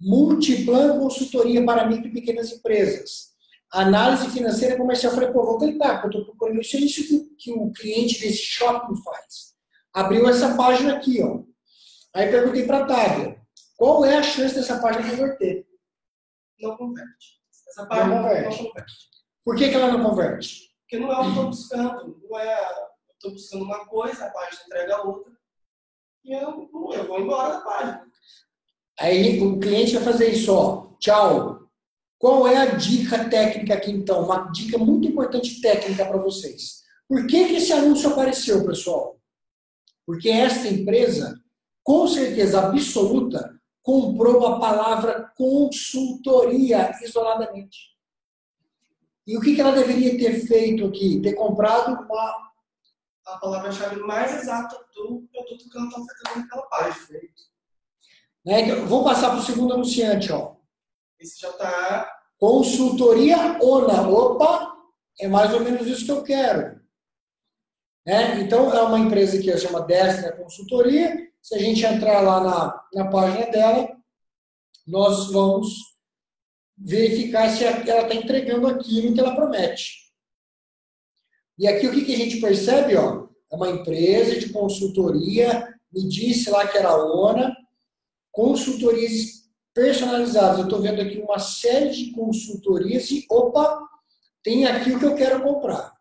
Multiplan 0.00 0.98
Consultoria 0.98 1.64
para 1.64 1.86
Micro 1.86 2.08
e 2.08 2.12
Pequenas 2.12 2.50
Empresas. 2.50 3.34
Análise 3.70 4.30
financeira 4.30 4.76
comercial. 4.76 5.12
Eu 5.12 5.16
falei, 5.16 5.32
pô, 5.32 5.44
vou 5.44 5.58
clicar, 5.58 6.00
porque 6.00 6.16
eu 6.16 6.20
estou 6.22 6.34
procurando 6.34 6.60
isso. 6.60 6.76
É 6.76 6.80
isso 6.80 7.06
que, 7.06 7.20
que 7.36 7.52
o 7.52 7.70
cliente 7.72 8.20
desse 8.20 8.42
shopping 8.42 8.96
faz. 9.02 9.53
Abriu 9.94 10.28
essa 10.28 10.56
página 10.56 10.96
aqui, 10.96 11.22
ó. 11.22 11.42
Aí 12.12 12.28
perguntei 12.30 12.66
para 12.66 12.78
a 12.78 12.86
Távia, 12.86 13.40
qual 13.76 14.04
é 14.04 14.16
a 14.16 14.22
chance 14.22 14.54
dessa 14.54 14.80
página 14.80 15.08
converter? 15.08 15.66
Não 16.60 16.76
converte. 16.76 17.40
Essa 17.68 17.86
página 17.86 18.06
não 18.08 18.22
converte. 18.22 18.62
Não 18.62 18.68
converte. 18.68 18.94
Por 19.44 19.56
que, 19.56 19.68
que 19.68 19.74
ela 19.74 19.92
não 19.92 20.02
converte? 20.02 20.74
Porque 20.80 20.98
não 20.98 21.12
é 21.12 21.16
o 21.16 21.20
que 21.20 21.26
eu 21.26 21.30
estou 21.30 21.46
buscando. 21.46 22.20
Não 22.28 22.38
é, 22.38 22.64
eu 22.64 23.14
estou 23.14 23.32
buscando 23.32 23.64
uma 23.64 23.86
coisa, 23.86 24.26
a 24.26 24.30
página 24.30 24.62
entrega 24.66 25.06
outra. 25.06 25.32
E 26.24 26.32
eu, 26.32 26.70
eu 26.92 27.06
vou 27.06 27.20
embora 27.20 27.54
da 27.54 27.60
página. 27.60 28.06
Aí 28.98 29.40
o 29.40 29.58
cliente 29.58 29.94
vai 29.94 30.04
fazer 30.04 30.30
isso, 30.30 30.52
ó. 30.52 30.96
Tchau. 30.98 31.68
Qual 32.18 32.48
é 32.48 32.56
a 32.56 32.74
dica 32.74 33.28
técnica 33.28 33.74
aqui 33.74 33.90
então? 33.90 34.24
Uma 34.24 34.50
dica 34.50 34.78
muito 34.78 35.06
importante 35.06 35.60
técnica 35.60 36.06
para 36.06 36.16
vocês. 36.16 36.82
Por 37.08 37.26
que, 37.26 37.48
que 37.48 37.56
esse 37.56 37.72
anúncio 37.72 38.10
apareceu, 38.10 38.64
pessoal? 38.64 39.13
Porque 40.06 40.28
esta 40.28 40.68
empresa 40.68 41.42
com 41.84 42.08
certeza 42.08 42.66
absoluta, 42.66 43.60
comprou 43.82 44.46
a 44.46 44.58
palavra 44.58 45.30
consultoria 45.36 46.90
isoladamente. 47.02 47.94
E 49.26 49.36
o 49.36 49.40
que 49.40 49.60
ela 49.60 49.72
deveria 49.72 50.16
ter 50.18 50.46
feito 50.46 50.86
aqui? 50.86 51.20
Ter 51.20 51.34
comprado 51.34 51.92
uma. 52.02 52.54
A 53.26 53.38
palavra-chave 53.38 54.00
mais 54.00 54.34
exata 54.34 54.76
do 54.94 55.26
produto 55.32 55.70
que 55.70 55.78
ela 55.78 55.86
está 55.86 56.00
oferecendo 56.00 56.40
naquela 56.40 56.62
página. 56.66 56.94
Perfeito. 56.94 57.42
Né? 58.44 58.74
Vou 58.84 59.02
passar 59.02 59.30
para 59.30 59.38
o 59.38 59.42
segundo 59.42 59.72
anunciante. 59.72 60.30
Ó. 60.30 60.56
Esse 61.18 61.40
já 61.40 61.48
está. 61.48 62.10
Consultoria 62.36 63.58
ONA. 63.62 64.08
Opa, 64.08 64.76
é 65.18 65.26
mais 65.26 65.54
ou 65.54 65.60
menos 65.60 65.86
isso 65.86 66.04
que 66.04 66.12
eu 66.12 66.22
quero. 66.22 66.83
Né? 68.06 68.40
Então, 68.40 68.72
é 68.72 68.82
uma 68.82 68.98
empresa 68.98 69.40
que 69.40 69.56
chama 69.56 69.80
Destra 69.80 70.36
Consultoria 70.36 71.24
se 71.44 71.54
a 71.56 71.58
gente 71.58 71.84
entrar 71.84 72.22
lá 72.22 72.40
na, 72.42 72.84
na 72.94 73.10
página 73.10 73.50
dela, 73.50 73.94
nós 74.86 75.30
vamos 75.30 75.74
verificar 76.74 77.50
se 77.50 77.64
ela 77.64 77.80
está 77.80 78.14
entregando 78.14 78.66
aquilo 78.66 79.12
que 79.12 79.20
ela 79.20 79.36
promete. 79.36 80.10
E 81.58 81.68
aqui 81.68 81.86
o 81.86 81.92
que, 81.92 82.02
que 82.06 82.14
a 82.14 82.16
gente 82.16 82.40
percebe? 82.40 82.96
Ó, 82.96 83.28
é 83.52 83.56
uma 83.56 83.68
empresa 83.68 84.40
de 84.40 84.48
consultoria, 84.54 85.68
me 85.92 86.08
disse 86.08 86.48
lá 86.48 86.66
que 86.66 86.78
era 86.78 86.88
a 86.88 87.04
ONA, 87.04 87.54
consultorias 88.32 89.44
personalizadas. 89.74 90.58
Eu 90.58 90.64
estou 90.64 90.80
vendo 90.80 91.02
aqui 91.02 91.18
uma 91.18 91.38
série 91.38 91.90
de 91.90 92.10
consultorias 92.12 93.10
e, 93.10 93.26
opa, 93.30 93.86
tem 94.42 94.64
aqui 94.64 94.92
o 94.92 94.98
que 94.98 95.04
eu 95.04 95.14
quero 95.14 95.42
comprar. 95.42 95.93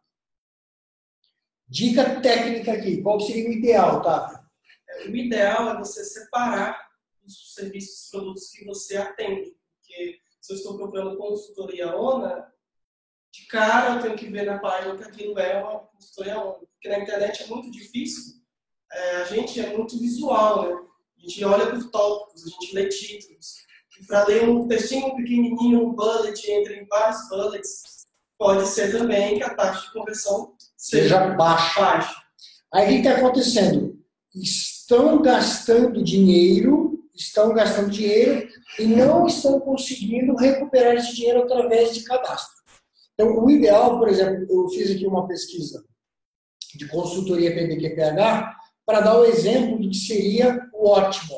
Dica 1.74 2.22
técnica 2.22 2.74
aqui, 2.74 3.02
qual 3.02 3.20
seria 3.20 3.50
o 3.50 3.52
ideal, 3.52 4.00
tá? 4.04 4.46
o 5.08 5.16
ideal 5.16 5.72
é 5.72 5.80
você 5.80 6.06
separar 6.06 6.80
os 7.26 7.56
serviços 7.56 8.08
e 8.08 8.12
produtos 8.12 8.52
que 8.52 8.64
você 8.64 8.96
atende. 8.96 9.58
Porque 9.80 10.20
se 10.40 10.54
eu 10.54 10.58
estou 10.58 10.78
procurando 10.78 11.18
consultoria 11.18 11.96
ONA, 11.96 12.48
de 13.32 13.48
cara 13.48 13.96
eu 13.96 14.02
tenho 14.04 14.16
que 14.16 14.30
ver 14.30 14.46
na 14.46 14.60
página 14.60 14.96
que 14.96 15.04
aquilo 15.04 15.40
é 15.40 15.64
uma 15.64 15.80
consultoria 15.80 16.40
ONA. 16.40 16.60
Porque 16.60 16.90
na 16.90 17.00
internet 17.00 17.42
é 17.42 17.48
muito 17.48 17.72
difícil, 17.72 18.36
é, 18.92 19.16
a 19.16 19.24
gente 19.24 19.60
é 19.60 19.76
muito 19.76 19.98
visual, 19.98 20.70
né? 20.70 20.88
A 21.18 21.22
gente 21.22 21.44
olha 21.44 21.72
por 21.72 21.90
tópicos, 21.90 22.46
a 22.46 22.50
gente 22.50 22.76
lê 22.76 22.88
títulos. 22.88 23.64
E 24.00 24.06
para 24.06 24.28
ler 24.28 24.48
um 24.48 24.68
textinho 24.68 25.16
pequenininho, 25.16 25.88
um 25.88 25.94
bullet, 25.94 26.52
entre 26.52 26.86
vários 26.86 27.28
bullets, 27.30 28.06
pode 28.38 28.68
ser 28.68 28.92
também 28.92 29.40
que 29.40 29.44
a 29.44 29.56
taxa 29.56 29.88
de 29.88 29.94
conversão 29.94 30.53
seja, 30.86 31.28
baixa. 31.36 32.16
Aí 32.74 32.86
o 32.86 33.02
que 33.02 33.08
está 33.08 33.20
acontecendo? 33.20 33.94
estão 34.36 35.22
gastando 35.22 36.04
dinheiro, 36.04 37.00
estão 37.14 37.54
gastando 37.54 37.90
dinheiro 37.90 38.48
e 38.80 38.86
não 38.86 39.28
estão 39.28 39.60
conseguindo 39.60 40.36
recuperar 40.36 40.96
esse 40.96 41.16
dinheiro 41.16 41.44
através 41.44 41.94
de 41.94 42.04
cadastro. 42.04 42.64
Então, 43.14 43.44
o 43.44 43.50
ideal, 43.50 44.00
por 44.00 44.10
exemplo, 44.10 44.46
eu 44.50 44.70
fiz 44.70 44.92
aqui 44.92 45.06
uma 45.06 45.28
pesquisa 45.28 45.84
de 46.76 46.88
consultoria 46.88 47.54
PBQPH 47.54 48.58
para 48.86 49.02
dar 49.02 49.20
o 49.20 49.26
exemplo 49.26 49.78
do 49.78 49.90
que 49.90 49.98
seria 49.98 50.60
o 50.74 50.90
ótimo. 50.90 51.36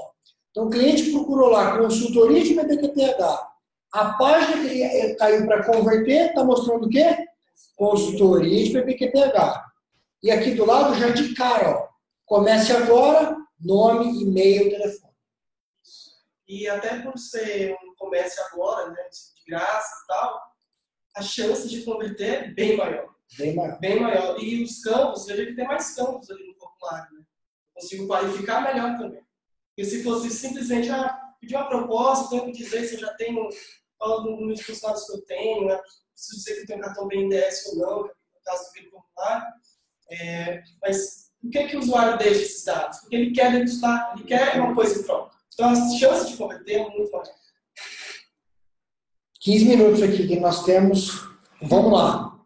Então, 0.51 0.67
o 0.67 0.69
cliente 0.69 1.11
procurou 1.11 1.49
lá 1.49 1.77
consultoria 1.77 2.41
de 2.41 2.53
PBQPH. 2.53 3.55
A 3.91 4.13
página 4.13 4.67
que 4.67 5.15
caiu 5.15 5.45
para 5.45 5.65
converter 5.65 6.29
está 6.29 6.43
mostrando 6.43 6.85
o 6.85 6.89
quê? 6.89 7.25
Consultoria 7.75 8.63
de 8.63 8.71
PPQPH. 8.71 9.65
E 10.23 10.31
aqui 10.31 10.51
do 10.51 10.65
lado, 10.65 10.95
já 10.95 11.09
de 11.09 11.33
cara, 11.35 11.69
ó, 11.69 11.95
Comece 12.25 12.71
agora, 12.71 13.37
nome, 13.59 14.23
e-mail, 14.23 14.71
telefone. 14.71 15.13
E 16.47 16.67
até 16.67 16.99
por 17.01 17.17
ser 17.17 17.77
um 17.83 17.95
comece 17.95 18.41
agora, 18.41 18.89
né, 18.89 19.09
de 19.09 19.51
graça 19.51 20.03
e 20.03 20.07
tal, 20.07 20.41
a 21.15 21.21
chance 21.21 21.69
de 21.69 21.83
converter 21.83 22.33
é 22.33 22.47
bem 22.47 22.75
maior. 22.75 23.15
Bem 23.37 23.55
maior. 23.55 23.79
Bem 23.79 23.99
maior. 23.99 24.39
E 24.39 24.63
os 24.63 24.81
campos, 24.81 25.27
veja 25.27 25.45
que 25.45 25.55
tem 25.55 25.67
mais 25.67 25.95
campos 25.95 26.29
ali 26.31 26.47
no 26.47 26.55
formulário. 26.55 27.15
Né? 27.15 27.25
Consigo 27.75 28.07
qualificar 28.07 28.61
melhor 28.61 28.97
também. 28.97 29.23
Porque 29.69 29.89
se 29.89 30.03
fosse 30.03 30.29
simplesmente 30.31 30.89
ah, 30.89 31.19
pedir 31.39 31.55
uma 31.55 31.67
proposta, 31.67 32.29
tenho 32.29 32.45
que 32.45 32.51
dizer 32.53 32.85
se 32.85 32.95
eu 32.95 33.01
já 33.01 33.13
tenho 33.13 33.47
alguns 33.99 34.61
funcionários 34.61 35.05
que 35.05 35.13
eu 35.13 35.21
tenho, 35.25 35.67
né? 35.67 35.79
Preciso 36.15 36.37
dizer 36.37 36.55
que 36.55 36.61
eu 36.61 36.65
tenho 36.67 36.81
cartão 36.81 37.07
BNDES 37.07 37.65
ou 37.67 37.75
não, 37.77 38.01
no 38.03 38.11
caso 38.43 38.63
do 38.73 38.89
formulário. 38.89 39.53
É, 40.09 40.63
mas 40.81 41.31
por 41.41 41.51
que, 41.51 41.67
que 41.67 41.77
o 41.77 41.79
usuário 41.79 42.17
deixa 42.17 42.41
esses 42.41 42.63
dados? 42.63 42.99
Porque 42.99 43.15
ele 43.15 43.31
quer 43.31 43.51
degustar, 43.51 44.13
ele 44.15 44.25
quer 44.25 44.59
uma 44.59 44.73
coisa 44.73 44.99
em 44.99 45.03
troca. 45.03 45.35
Então, 45.53 45.69
as 45.69 45.95
chances 45.95 46.29
de 46.29 46.37
converter 46.37 46.81
é 46.81 46.89
muito 46.89 47.11
maior. 47.11 47.25
15 49.39 49.65
minutos 49.65 50.01
aqui 50.01 50.27
que 50.27 50.39
nós 50.39 50.63
temos. 50.63 51.21
Vamos 51.61 51.91
lá. 51.91 52.43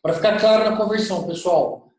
Para 0.00 0.14
ficar 0.14 0.40
claro 0.40 0.70
na 0.70 0.76
conversão, 0.76 1.26
pessoal. 1.26 1.92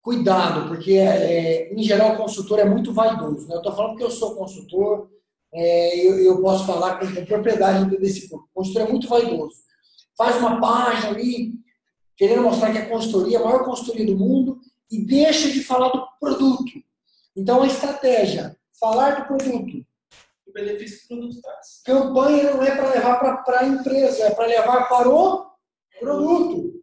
Cuidado, 0.00 0.68
porque 0.68 0.94
é, 0.94 1.72
em 1.72 1.82
geral 1.82 2.14
o 2.14 2.16
consultor 2.16 2.58
é 2.58 2.64
muito 2.64 2.92
vaidoso. 2.92 3.46
Né? 3.48 3.54
Eu 3.54 3.58
estou 3.58 3.74
falando 3.74 3.96
que 3.96 4.02
eu 4.02 4.10
sou 4.10 4.34
consultor, 4.34 5.10
é, 5.54 6.06
eu, 6.06 6.18
eu, 6.18 6.40
posso 6.40 6.66
falar 6.66 6.98
com, 6.98 7.14
com 7.14 7.24
propriedade 7.26 7.96
desse 7.98 8.28
ponto. 8.28 8.44
O 8.44 8.54
consultor 8.54 8.82
é 8.82 8.88
muito 8.88 9.08
vaidoso. 9.08 9.56
Faz 10.16 10.36
uma 10.36 10.60
página 10.60 11.10
ali, 11.10 11.52
querendo 12.16 12.42
mostrar 12.42 12.72
que 12.72 12.78
a 12.78 12.88
consultoria 12.88 13.38
é 13.38 13.40
a 13.40 13.44
maior 13.44 13.64
consultoria 13.64 14.06
do 14.06 14.16
mundo 14.16 14.60
e 14.90 15.04
deixa 15.04 15.50
de 15.50 15.62
falar 15.62 15.88
do 15.88 16.06
produto. 16.18 16.72
Então, 17.36 17.62
a 17.62 17.66
estratégia, 17.66 18.56
falar 18.78 19.20
do 19.20 19.26
produto. 19.26 19.84
O 20.46 20.52
benefício 20.52 20.98
que 20.98 21.04
o 21.04 21.18
produto 21.18 21.40
traz. 21.40 21.82
Campanha 21.84 22.54
não 22.54 22.62
é 22.62 22.74
para 22.74 22.90
levar 22.90 23.42
para 23.44 23.60
a 23.60 23.66
empresa, 23.66 24.24
é 24.24 24.30
para 24.30 24.46
levar 24.46 24.88
para 24.88 25.08
o 25.08 25.46
produto. 25.98 26.82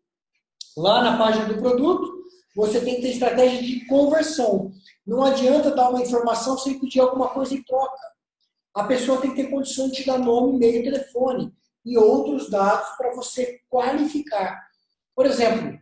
Lá 0.78 1.04
na 1.04 1.18
página 1.18 1.46
do 1.46 1.58
produto, 1.58 2.24
você 2.56 2.80
tem 2.82 2.96
que 2.96 3.02
ter 3.02 3.12
estratégia 3.12 3.62
de 3.62 3.86
conversão. 3.86 4.72
Não 5.06 5.24
adianta 5.24 5.72
dar 5.72 5.90
uma 5.90 6.02
informação 6.02 6.58
sem 6.58 6.80
pedir 6.80 7.00
alguma 7.00 7.30
coisa 7.30 7.54
em 7.54 7.64
troca. 7.64 7.98
A 8.80 8.86
pessoa 8.86 9.20
tem 9.20 9.32
que 9.32 9.44
ter 9.44 9.50
condição 9.50 9.90
de 9.90 9.98
te 9.98 10.06
dar 10.06 10.18
nome, 10.18 10.56
e-mail, 10.56 10.84
telefone 10.84 11.54
e 11.86 11.98
outros 11.98 12.50
dados 12.50 12.88
para 12.98 13.14
você 13.14 13.60
qualificar. 13.70 14.58
Por 15.14 15.26
exemplo, 15.26 15.78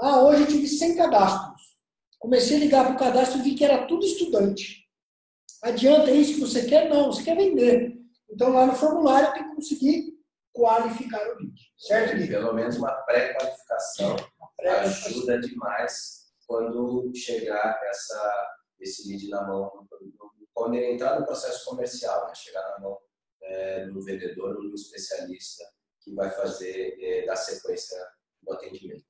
ah, 0.00 0.22
hoje 0.22 0.42
eu 0.42 0.46
tive 0.48 0.66
100 0.66 0.96
cadastros. 0.96 1.76
Comecei 2.18 2.56
a 2.56 2.60
ligar 2.60 2.86
para 2.86 2.94
o 2.94 2.98
cadastro 2.98 3.40
e 3.40 3.42
vi 3.42 3.54
que 3.54 3.64
era 3.64 3.86
tudo 3.86 4.06
estudante. 4.06 4.88
Adianta 5.62 6.10
isso 6.10 6.34
que 6.34 6.40
você 6.40 6.64
quer? 6.64 6.88
Não, 6.88 7.12
você 7.12 7.22
quer 7.22 7.36
vender. 7.36 7.98
Então 8.30 8.54
lá 8.54 8.64
no 8.64 8.74
formulário 8.74 9.34
tem 9.34 9.46
que 9.46 9.56
conseguir 9.56 10.18
qualificar 10.52 11.20
o 11.20 11.34
lead. 11.36 11.52
Certo, 11.76 12.26
Pelo 12.26 12.54
menos 12.54 12.78
uma 12.78 12.92
pré-qualificação 13.02 14.16
pré 14.56 14.70
ajuda 14.80 15.38
demais 15.40 16.26
quando 16.46 17.12
chegar 17.14 17.78
essa, 17.84 18.56
esse 18.80 19.08
lead 19.08 19.28
na 19.28 19.46
mão, 19.46 19.86
quando 20.58 20.74
ele 20.74 20.92
entrar 20.92 21.18
no 21.18 21.24
processo 21.24 21.64
comercial, 21.64 22.26
né? 22.26 22.34
chegar 22.34 22.68
na 22.70 22.80
mão 22.80 22.98
é, 23.42 23.86
do 23.86 24.02
vendedor 24.02 24.56
ou 24.56 24.68
do 24.68 24.74
especialista 24.74 25.64
que 26.00 26.12
vai 26.14 26.30
fazer, 26.30 26.96
é, 27.00 27.24
dar 27.24 27.36
sequência 27.36 27.96
no 28.42 28.52
atendimento. 28.52 29.04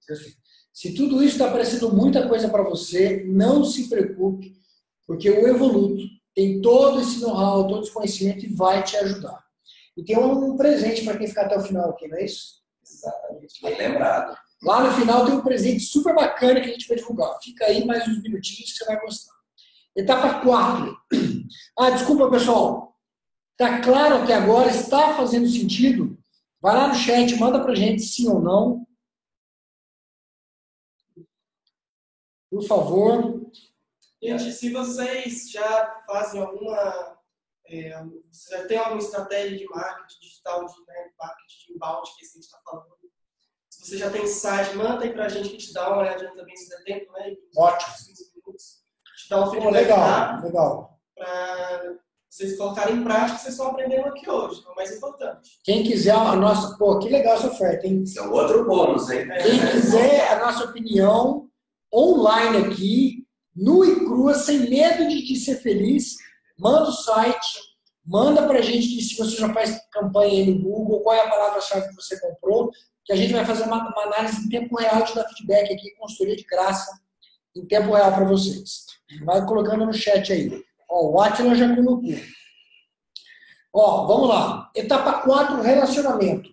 Se 0.73 0.95
tudo 0.95 1.23
isso 1.23 1.33
está 1.33 1.51
parecendo 1.51 1.93
muita 1.93 2.29
coisa 2.29 2.49
para 2.49 2.63
você, 2.63 3.25
não 3.25 3.65
se 3.65 3.89
preocupe, 3.89 4.53
porque 5.07 5.31
o 5.31 5.49
Evoluto 5.49 6.03
tem 6.35 6.61
todo 6.61 7.01
esse 7.01 7.21
know-how, 7.21 7.67
todo 7.67 7.83
esse 7.83 7.93
conhecimento 7.93 8.45
e 8.45 8.55
vai 8.55 8.85
te 8.85 8.97
ajudar. 8.99 9.43
E 9.97 10.05
tem 10.05 10.17
um 10.17 10.57
presente 10.57 11.03
para 11.05 11.19
quem 11.19 11.27
ficar 11.27 11.47
até 11.47 11.57
o 11.57 11.63
final 11.63 11.91
aqui, 11.91 12.07
não 12.07 12.19
é 12.19 12.25
isso? 12.25 12.63
Exatamente, 12.85 13.61
bem 13.63 13.77
lembrado. 13.77 14.37
Lá 14.63 14.85
no 14.85 14.93
final 14.93 15.25
tem 15.25 15.35
um 15.35 15.43
presente 15.43 15.81
super 15.81 16.15
bacana 16.15 16.61
que 16.61 16.69
a 16.69 16.73
gente 16.73 16.87
vai 16.87 16.97
divulgar. 16.97 17.37
Fica 17.43 17.65
aí 17.67 17.85
mais 17.85 18.07
uns 18.07 18.23
minutinhos 18.23 18.73
que 18.73 18.79
você 18.79 18.85
vai 18.85 19.01
gostar. 19.01 19.35
Etapa 19.97 20.41
4. 20.45 20.97
Ah, 21.79 21.91
desculpa, 21.91 22.29
pessoal. 22.29 22.99
Está 23.53 23.81
claro 23.81 24.23
até 24.23 24.35
agora? 24.35 24.69
Está 24.69 25.15
fazendo 25.15 25.47
sentido? 25.47 26.19
Vai 26.61 26.75
lá 26.75 26.89
no 26.89 26.95
chat, 26.95 27.37
manda 27.37 27.63
para 27.63 27.75
gente 27.75 28.03
sim 28.03 28.29
ou 28.29 28.41
não. 28.41 28.85
Por 32.51 32.67
favor. 32.67 33.49
Gente, 34.21 34.53
se 34.53 34.73
vocês 34.73 35.51
já 35.53 36.03
fazem 36.05 36.41
alguma. 36.41 37.17
É, 37.67 38.03
você 38.33 38.57
já 38.57 38.67
tem 38.67 38.79
alguma 38.79 38.99
estratégia 38.99 39.57
de 39.59 39.67
marketing 39.67 40.21
digital, 40.21 40.67
de 40.67 40.81
né, 40.85 41.11
marketing 41.17 41.67
de 41.67 41.73
inbound, 41.75 42.11
que 42.17 42.23
é 42.23 42.25
isso 42.25 42.33
que 42.33 42.39
a 42.39 42.41
gente 42.41 42.45
está 42.45 42.59
falando. 42.65 42.99
Se 43.71 43.87
você 43.87 43.99
já 43.99 44.11
tem 44.11 44.27
site, 44.27 44.75
manda 44.75 45.05
aí 45.05 45.13
para 45.13 45.27
a 45.27 45.29
gente 45.29 45.51
que 45.51 45.59
te 45.59 45.73
dá 45.73 45.91
uma 45.91 45.99
olhadinha 45.99 46.35
também, 46.35 46.57
se 46.57 46.69
der 46.71 46.83
tempo, 46.83 47.13
né? 47.13 47.37
Ótimo. 47.57 47.95
Te 47.95 49.29
dá 49.31 49.45
um 49.45 49.51
feedback 49.51 49.73
legal, 49.73 50.43
legal. 50.43 50.98
Para 51.19 51.97
vocês 52.31 52.57
colocarem 52.57 52.97
em 52.97 53.05
prática 53.05 53.39
vocês 53.39 53.55
estão 53.55 53.69
aprendendo 53.69 54.07
aqui 54.07 54.29
hoje, 54.29 54.63
é 54.67 54.71
o 54.71 54.77
mais 54.77 54.97
importante. 54.97 55.59
Quem 55.65 55.83
quiser 55.83 56.15
a 56.15 56.37
nossa. 56.37 56.77
Pô, 56.77 56.99
que 56.99 57.09
legal 57.09 57.35
essa 57.35 57.49
oferta, 57.49 57.87
hein? 57.87 58.03
Esse 58.03 58.19
é 58.19 58.23
um 58.23 58.33
outro 58.33 58.65
bônus, 58.65 59.11
hein? 59.11 59.27
Quem 59.43 59.59
quiser 59.73 60.33
a 60.33 60.39
nossa 60.39 60.65
opinião 60.65 61.49
online 61.93 62.67
aqui, 62.67 63.27
nu 63.57 63.85
e 63.85 64.05
crua, 64.05 64.35
sem 64.35 64.71
medo 64.71 65.09
de, 65.09 65.27
de 65.27 65.37
ser 65.37 65.57
feliz, 65.57 66.17
manda 66.59 66.89
o 66.89 66.93
site, 66.93 67.61
manda 68.05 68.47
pra 68.47 68.61
gente 68.61 69.01
se 69.03 69.17
você 69.17 69.37
já 69.37 69.53
faz 69.53 69.81
campanha 69.91 70.33
aí 70.33 70.51
no 70.51 70.63
Google, 70.63 71.01
qual 71.01 71.17
é 71.17 71.21
a 71.21 71.31
palavra-chave 71.31 71.89
que 71.89 71.95
você 71.95 72.21
comprou, 72.21 72.71
que 73.05 73.13
a 73.13 73.17
gente 73.17 73.33
vai 73.33 73.45
fazer 73.45 73.65
uma, 73.65 73.89
uma 73.89 74.03
análise 74.05 74.45
em 74.45 74.49
tempo 74.49 74.77
real 74.77 75.03
de 75.03 75.15
dar 75.15 75.27
feedback 75.29 75.73
aqui, 75.73 75.95
consultoria 75.99 76.37
de 76.37 76.45
graça, 76.45 76.91
em 77.57 77.65
tempo 77.67 77.95
real 77.95 78.13
para 78.13 78.25
vocês. 78.25 78.85
Vai 79.25 79.45
colocando 79.47 79.87
no 79.87 79.93
chat 79.95 80.31
aí. 80.33 80.68
Ó, 80.89 81.11
o 81.11 81.21
Atila 81.21 81.55
já 81.55 81.75
colocou. 81.75 82.15
Ó, 83.75 84.07
vamos 84.07 84.29
lá. 84.29 84.71
Etapa 84.75 85.23
4, 85.23 85.61
relacionamento. 85.61 86.51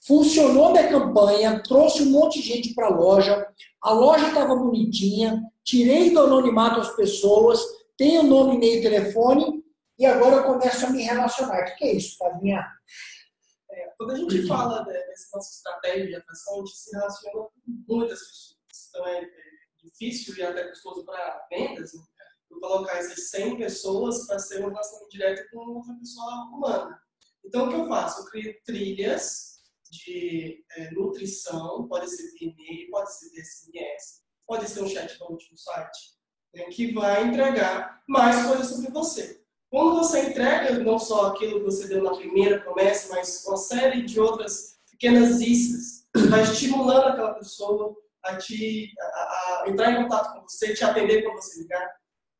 Funcionou 0.00 0.72
minha 0.72 0.88
campanha, 0.88 1.62
trouxe 1.62 2.02
um 2.02 2.10
monte 2.10 2.40
de 2.40 2.48
gente 2.48 2.74
para 2.74 2.86
a 2.86 2.94
loja, 2.94 3.46
a 3.82 3.92
loja 3.92 4.28
estava 4.28 4.54
bonitinha, 4.54 5.42
tirei 5.64 6.10
do 6.10 6.20
anonimato 6.20 6.80
as 6.80 6.94
pessoas, 6.94 7.60
tenho 7.96 8.22
nome, 8.22 8.56
e-mail 8.56 8.82
telefone, 8.82 9.62
e 9.98 10.06
agora 10.06 10.36
eu 10.36 10.44
começo 10.44 10.86
a 10.86 10.90
me 10.90 11.02
relacionar. 11.02 11.60
O 11.60 11.76
que, 11.76 11.84
é 11.84 11.92
isso, 11.94 12.16
Tavinha? 12.18 12.64
É, 13.70 13.92
quando 13.98 14.12
a 14.12 14.16
gente 14.16 14.46
fala 14.46 14.84
dessa 14.84 15.28
nossa 15.34 15.56
estratégia 15.56 16.06
de 16.06 16.14
atração, 16.14 16.54
a 16.54 16.58
gente 16.58 16.76
se 16.76 16.94
relaciona 16.94 17.32
com 17.34 17.50
muitas 17.88 18.18
pessoas. 18.20 18.58
Então 18.88 19.06
é, 19.08 19.24
é 19.24 19.28
difícil 19.82 20.36
e 20.36 20.42
até 20.42 20.68
custoso 20.68 21.04
para 21.04 21.46
vendas, 21.50 21.92
né? 21.92 22.02
Eu 22.50 22.60
colocar 22.60 22.96
essas 22.96 23.30
100 23.30 23.58
pessoas 23.58 24.26
para 24.26 24.38
ser 24.38 24.60
uma 24.60 24.70
relação 24.70 25.06
direta 25.08 25.46
com 25.50 25.58
outra 25.58 25.94
pessoa 25.94 26.48
humana. 26.52 27.00
Então, 27.44 27.66
o 27.66 27.68
que 27.68 27.76
eu 27.76 27.88
faço? 27.88 28.22
Eu 28.22 28.26
crio 28.26 28.54
trilhas 28.64 29.58
de 29.90 30.64
é, 30.76 30.90
nutrição, 30.90 31.86
pode 31.88 32.08
ser 32.10 32.30
de 32.34 32.44
e-mail, 32.44 32.90
pode 32.90 33.16
ser 33.16 33.30
de 33.30 33.42
SMS, 33.42 34.22
pode 34.46 34.68
ser 34.68 34.82
um 34.82 34.88
chatbot 34.88 35.50
no 35.50 35.58
site, 35.58 35.98
né, 36.54 36.64
que 36.64 36.92
vai 36.92 37.26
entregar 37.26 38.02
mais 38.06 38.46
coisas 38.46 38.66
sobre 38.66 38.90
você. 38.90 39.42
Quando 39.70 39.96
você 39.96 40.30
entrega 40.30 40.78
não 40.78 40.98
só 40.98 41.26
aquilo 41.26 41.60
que 41.60 41.66
você 41.66 41.88
deu 41.88 42.02
na 42.02 42.16
primeira 42.16 42.60
promessa, 42.60 43.14
mas 43.14 43.44
uma 43.46 43.56
série 43.56 44.02
de 44.02 44.18
outras 44.18 44.78
pequenas 44.90 45.40
iscas, 45.40 46.06
vai 46.28 46.42
estimulando 46.42 47.08
aquela 47.08 47.34
pessoa 47.34 47.94
a, 48.24 48.36
te, 48.36 48.92
a, 48.98 49.62
a 49.64 49.64
entrar 49.68 49.92
em 49.92 50.02
contato 50.02 50.34
com 50.34 50.42
você, 50.42 50.74
te 50.74 50.84
atender 50.84 51.22
quando 51.22 51.36
você 51.36 51.60
ligar. 51.60 51.97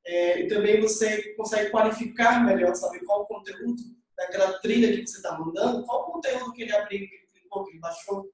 É, 0.09 0.41
e 0.41 0.49
também 0.49 0.81
você 0.81 1.35
consegue 1.35 1.69
qualificar 1.69 2.43
melhor, 2.43 2.75
saber 2.75 3.01
qual 3.01 3.23
o 3.23 3.27
conteúdo 3.27 3.77
daquela 4.17 4.59
trilha 4.61 4.97
que 4.97 5.07
você 5.07 5.19
está 5.19 5.39
mandando, 5.39 5.85
qual 5.85 6.09
o 6.09 6.13
conteúdo 6.13 6.51
que 6.55 6.63
ele 6.63 6.75
abriu, 6.75 7.07
clicou, 7.31 7.65
que 7.65 7.73
ele 7.73 7.79
baixou. 7.79 8.25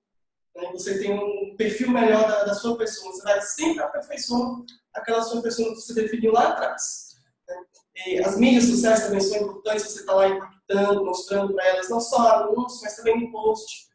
Né? 0.55 0.71
Você 0.71 1.01
tem 1.01 1.13
um 1.13 1.57
perfil 1.57 1.91
melhor 1.91 2.29
da, 2.29 2.45
da, 2.45 2.55
sua 2.55 2.79
pessoa. 2.79 3.13
Você 3.13 3.23
vai 3.25 3.41
sempre 3.43 3.83
aperfeiçoando 3.83 4.65
aquela 4.95 5.21
sua 5.21 5.43
pessoa 5.43 5.69
que 5.71 5.81
você 5.81 5.95
definiu 5.95 6.33
lá 6.33 6.51
atrás. 6.51 7.17
Né? 7.49 8.21
as 8.25 8.39
mídias 8.39 8.67
sociais 8.67 9.03
também 9.03 9.21
são 9.21 9.39
importantes. 9.39 9.85
Você 9.85 10.01
está 10.01 10.15
lá 10.15 10.29
impactando, 10.29 11.05
mostrando 11.05 11.55
para 11.55 11.67
elas, 11.67 11.91
não 11.91 12.01
só 12.01 12.45
anúncios, 12.45 12.83
mas 12.83 12.95
também 12.95 13.21
no 13.21 13.33
post. 13.33 13.89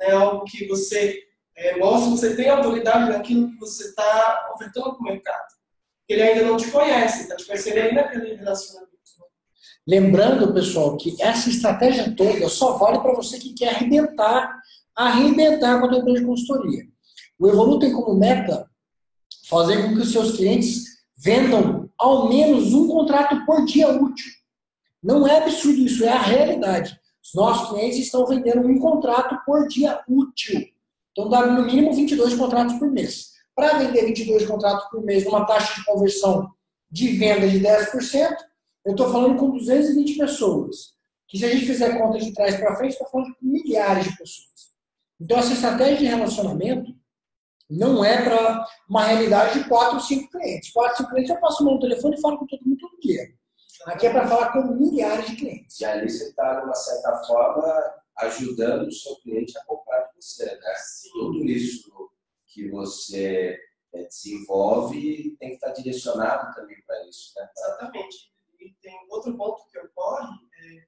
Né? 0.00 0.10
Algo 0.12 0.42
que 0.46 0.66
você 0.66 1.22
é, 1.54 1.76
mostra 1.76 2.10
que 2.10 2.16
você 2.16 2.34
tem 2.34 2.48
autoridade 2.48 3.10
naquilo 3.10 3.50
que 3.50 3.58
você 3.58 3.88
está 3.88 4.52
ofertando 4.54 4.94
para 4.94 5.00
o 5.00 5.02
mercado. 5.02 5.55
Ele 6.08 6.22
ainda 6.22 6.44
não 6.44 6.56
te 6.56 6.70
conhece, 6.70 7.22
está 7.22 7.36
te 7.36 7.46
conhecendo 7.46 7.78
aí 7.78 7.94
naquele 7.94 8.34
relacionamento. 8.34 8.96
Lembrando, 9.88 10.52
pessoal, 10.52 10.96
que 10.96 11.20
essa 11.22 11.48
estratégia 11.48 12.14
toda 12.16 12.48
só 12.48 12.76
vale 12.76 12.98
para 12.98 13.14
você 13.14 13.38
que 13.38 13.54
quer 13.54 13.68
arrebentar, 13.68 14.60
arrebentar 14.94 15.78
com 15.78 15.86
a 15.86 15.88
tua 15.88 15.98
empresa 15.98 16.20
de 16.20 16.26
consultoria. 16.26 16.84
O 17.38 17.46
Evoluto 17.46 17.80
tem 17.80 17.92
como 17.92 18.18
meta 18.18 18.68
fazer 19.48 19.82
com 19.82 19.94
que 19.94 20.00
os 20.00 20.10
seus 20.10 20.36
clientes 20.36 20.84
vendam 21.16 21.88
ao 21.96 22.28
menos 22.28 22.72
um 22.72 22.88
contrato 22.88 23.44
por 23.46 23.64
dia 23.64 23.88
útil. 23.90 24.32
Não 25.00 25.26
é 25.26 25.38
absurdo 25.38 25.78
isso, 25.78 26.04
é 26.04 26.08
a 26.08 26.20
realidade. 26.20 26.98
Os 27.22 27.34
nossos 27.34 27.70
clientes 27.70 27.98
estão 27.98 28.26
vendendo 28.26 28.66
um 28.66 28.78
contrato 28.78 29.38
por 29.44 29.68
dia 29.68 30.00
útil. 30.08 30.66
Então 31.12 31.28
dá 31.28 31.46
no 31.46 31.64
mínimo 31.64 31.94
22 31.94 32.34
contratos 32.34 32.74
por 32.78 32.90
mês. 32.90 33.35
Para 33.56 33.78
vender 33.78 34.04
22 34.04 34.44
contratos 34.46 34.86
por 34.90 35.02
mês 35.02 35.24
numa 35.24 35.46
taxa 35.46 35.80
de 35.80 35.86
conversão 35.86 36.52
de 36.90 37.16
venda 37.16 37.48
de 37.48 37.58
10%, 37.58 38.36
eu 38.84 38.92
estou 38.92 39.10
falando 39.10 39.38
com 39.38 39.50
220 39.50 40.18
pessoas. 40.18 40.94
Que 41.26 41.38
se 41.38 41.46
a 41.46 41.48
gente 41.48 41.64
fizer 41.64 41.98
conta 41.98 42.18
de 42.18 42.32
trás 42.34 42.54
para 42.56 42.76
frente, 42.76 42.92
está 42.92 43.06
falando 43.06 43.34
com 43.34 43.46
milhares 43.46 44.04
de 44.04 44.10
pessoas. 44.16 44.76
Então, 45.18 45.38
essa 45.38 45.54
estratégia 45.54 45.96
de 45.96 46.04
relacionamento 46.04 46.94
não 47.68 48.04
é 48.04 48.22
para 48.22 48.66
uma 48.88 49.04
realidade 49.04 49.58
de 49.58 49.68
4 49.68 49.94
ou 49.94 50.00
5 50.00 50.30
clientes. 50.30 50.70
4 50.72 50.90
ou 50.90 50.96
5 50.98 51.10
clientes 51.10 51.30
eu 51.30 51.40
passo 51.40 51.64
no 51.64 51.80
telefone 51.80 52.16
e 52.16 52.20
falo 52.20 52.38
com 52.38 52.46
todo 52.46 52.62
mundo 52.62 52.78
todo 52.78 53.00
dia. 53.00 53.22
Aqui 53.86 54.06
é 54.06 54.10
para 54.10 54.28
falar 54.28 54.52
com 54.52 54.74
milhares 54.74 55.30
de 55.30 55.36
clientes. 55.36 55.80
E 55.80 55.84
ali 55.84 56.10
você 56.10 56.28
está, 56.28 56.60
de 56.60 56.66
uma 56.66 56.74
certa 56.74 57.24
forma, 57.24 57.94
ajudando 58.18 58.86
o 58.86 58.92
seu 58.92 59.16
cliente 59.16 59.56
a 59.58 59.64
comprar 59.64 60.02
de 60.02 60.22
você. 60.22 60.44
Né? 60.44 60.74
Tudo 61.12 61.44
isso 61.44 62.05
que 62.56 62.70
você 62.70 63.58
eh, 63.92 64.04
desenvolve 64.04 65.36
tem 65.38 65.50
que 65.50 65.54
estar 65.56 65.72
direcionado 65.72 66.54
também 66.54 66.80
para 66.86 67.06
isso. 67.06 67.32
Né? 67.36 67.48
Exatamente 67.56 68.36
e 68.60 68.74
tem 68.82 68.98
outro 69.10 69.36
ponto 69.36 69.66
que 69.70 69.78
ocorre, 69.78 70.34
é, 70.58 70.86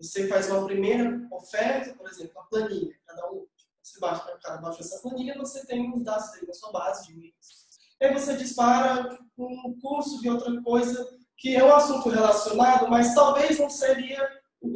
você 0.00 0.26
faz 0.28 0.50
uma 0.50 0.64
primeira 0.64 1.26
oferta, 1.30 1.94
por 1.94 2.08
exemplo, 2.08 2.40
a 2.40 2.44
planilha, 2.44 2.94
cada 3.06 3.30
um, 3.30 3.46
você 3.82 4.00
baixa, 4.00 4.38
cada 4.42 4.60
baixa 4.60 4.80
essa 4.80 5.00
planilha, 5.00 5.38
você 5.38 5.64
tem 5.66 5.92
os 5.92 6.02
dados 6.02 6.32
aí 6.34 6.46
na 6.46 6.52
sua 6.52 6.72
base 6.72 7.06
de 7.06 7.12
e-mails. 7.12 7.62
Aí 8.00 8.12
você 8.12 8.36
dispara 8.36 9.18
um 9.38 9.78
curso 9.80 10.20
de 10.20 10.28
outra 10.28 10.60
coisa 10.62 11.18
que 11.36 11.54
é 11.54 11.62
um 11.62 11.74
assunto 11.74 12.08
relacionado, 12.08 12.88
mas 12.88 13.14
talvez 13.14 13.58
não 13.58 13.70
seria 13.70 14.28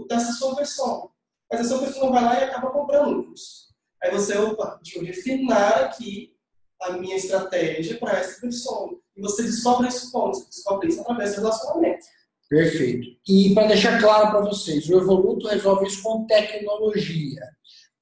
dessa 0.08 0.32
sua 0.32 0.56
pessoa. 0.56 1.10
Mas 1.50 1.60
a 1.60 1.64
sua 1.64 1.86
pessoa 1.86 2.10
vai 2.10 2.24
lá 2.24 2.40
e 2.40 2.44
acaba 2.44 2.70
comprando 2.70 3.10
um 3.10 3.24
curso. 3.24 3.65
Aí 4.06 4.12
você, 4.12 4.38
opa, 4.38 4.78
deixa 4.82 4.98
eu 4.98 5.04
refinar 5.04 5.84
aqui 5.84 6.32
a 6.80 6.92
minha 6.92 7.16
estratégia 7.16 7.98
para 7.98 8.18
essa 8.18 8.40
pessoa. 8.40 8.96
E 9.16 9.20
você 9.20 9.42
descobre 9.42 9.88
isso 9.88 10.12
como? 10.12 10.32
Você 10.32 10.46
descobre 10.46 10.88
isso 10.88 11.00
através 11.00 11.34
do 11.34 11.40
relacionamento. 11.40 12.04
Perfeito. 12.48 13.08
E 13.28 13.52
para 13.52 13.66
deixar 13.66 14.00
claro 14.00 14.30
para 14.30 14.40
vocês, 14.42 14.88
o 14.88 14.96
Evoluto 14.96 15.48
resolve 15.48 15.86
isso 15.86 16.02
com 16.02 16.24
tecnologia. 16.26 17.42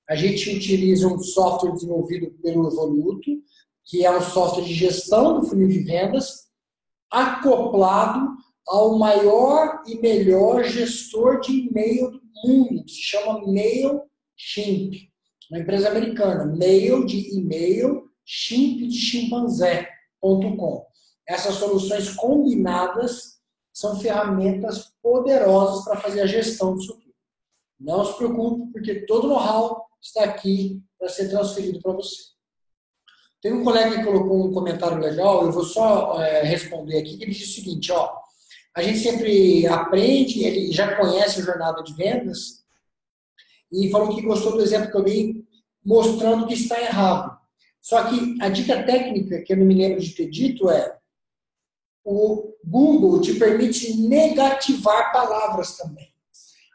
A 0.06 0.14
gente 0.14 0.54
utiliza 0.54 1.08
um 1.08 1.18
software 1.18 1.72
desenvolvido 1.72 2.30
pelo 2.42 2.68
Evoluto, 2.68 3.30
que 3.86 4.04
é 4.04 4.14
um 4.14 4.20
software 4.20 4.64
de 4.64 4.74
gestão 4.74 5.40
do 5.40 5.46
funil 5.46 5.68
de 5.68 5.78
vendas, 5.78 6.48
acoplado 7.10 8.28
ao 8.66 8.98
maior 8.98 9.82
e 9.86 9.98
melhor 9.98 10.64
gestor 10.64 11.40
de 11.40 11.68
e-mail 11.68 12.10
do 12.10 12.20
mundo, 12.44 12.84
que 12.84 12.92
se 12.92 13.02
chama 13.02 13.40
MailChimp, 13.46 15.13
uma 15.54 15.62
empresa 15.62 15.88
americana. 15.88 16.44
Mail 16.44 17.06
de 17.06 17.38
e-mail, 17.38 18.10
chimp 18.24 18.88
de 18.88 18.98
chimpanzé. 18.98 19.94
www.ferramentas.com. 20.24 20.86
Essas 21.26 21.54
soluções 21.54 22.10
combinadas 22.14 23.38
são 23.72 23.98
ferramentas 24.00 24.92
poderosas 25.02 25.84
para 25.84 26.00
fazer 26.00 26.22
a 26.22 26.26
gestão 26.26 26.76
disso 26.76 26.94
tudo. 26.94 27.14
Não 27.78 28.04
se 28.04 28.16
preocupe, 28.16 28.72
porque 28.72 29.06
todo 29.06 29.28
know-how 29.28 29.86
está 30.00 30.24
aqui 30.24 30.82
para 30.98 31.08
ser 31.08 31.28
transferido 31.28 31.80
para 31.80 31.92
você. 31.92 32.34
Tem 33.42 33.52
um 33.52 33.64
colega 33.64 33.96
que 33.96 34.04
colocou 34.04 34.46
um 34.46 34.54
comentário 34.54 34.98
legal, 34.98 35.44
eu 35.44 35.52
vou 35.52 35.64
só 35.64 36.22
é, 36.22 36.42
responder 36.42 36.98
aqui, 36.98 37.16
que 37.16 37.24
ele 37.24 37.32
diz 37.32 37.48
o 37.48 37.54
seguinte, 37.54 37.92
ó, 37.92 38.14
a 38.74 38.82
gente 38.82 38.98
sempre 38.98 39.66
aprende, 39.66 40.44
ele 40.44 40.72
já 40.72 40.96
conhece 40.96 41.40
a 41.40 41.44
jornada 41.44 41.82
de 41.82 41.94
vendas, 41.94 42.64
e 43.70 43.90
falou 43.90 44.14
que 44.14 44.22
gostou 44.22 44.52
do 44.52 44.62
exemplo 44.62 44.90
que 44.90 44.96
eu 44.96 45.02
dei, 45.02 45.43
mostrando 45.84 46.46
que 46.46 46.54
está 46.54 46.80
errado. 46.80 47.36
Só 47.80 48.04
que 48.04 48.38
a 48.40 48.48
dica 48.48 48.82
técnica, 48.82 49.42
que 49.42 49.52
eu 49.52 49.56
não 49.56 49.66
me 49.66 49.74
lembro 49.74 50.00
de 50.00 50.14
ter 50.14 50.30
dito, 50.30 50.70
é 50.70 50.96
o 52.04 52.54
Google 52.64 53.20
te 53.20 53.34
permite 53.34 53.96
negativar 53.96 55.12
palavras 55.12 55.76
também. 55.76 56.08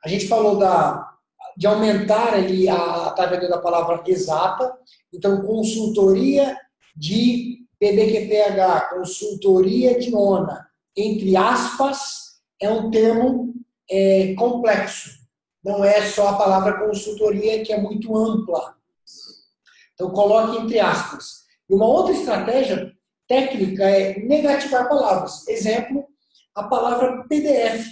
A 0.03 0.07
gente 0.07 0.27
falou 0.27 0.57
da, 0.57 1.17
de 1.55 1.67
aumentar 1.67 2.33
ali 2.33 2.67
a, 2.67 3.11
tá 3.11 3.25
vendo, 3.25 3.49
da 3.49 3.59
palavra 3.59 4.01
exata. 4.07 4.73
Então, 5.13 5.41
consultoria 5.41 6.57
de 6.95 7.59
PBQPH, 7.79 8.89
consultoria 8.91 9.99
de 9.99 10.13
ONA, 10.15 10.67
entre 10.95 11.35
aspas, 11.35 12.39
é 12.61 12.69
um 12.69 12.89
termo 12.89 13.53
é, 13.89 14.33
complexo. 14.35 15.19
Não 15.63 15.83
é 15.83 16.05
só 16.05 16.29
a 16.29 16.37
palavra 16.37 16.85
consultoria, 16.85 17.63
que 17.63 17.71
é 17.71 17.79
muito 17.79 18.15
ampla. 18.15 18.75
Então, 19.99 20.11
coloque 20.11 20.57
entre 20.61 20.79
aspas. 20.79 21.43
E 21.69 21.73
uma 21.73 21.85
outra 21.85 22.13
estratégia 22.13 22.95
técnica 23.27 23.83
é 23.83 24.17
negativar 24.19 24.87
palavras. 24.87 25.45
Exemplo, 25.45 26.07
a 26.55 26.63
palavra 26.63 27.25
PDF. 27.27 27.85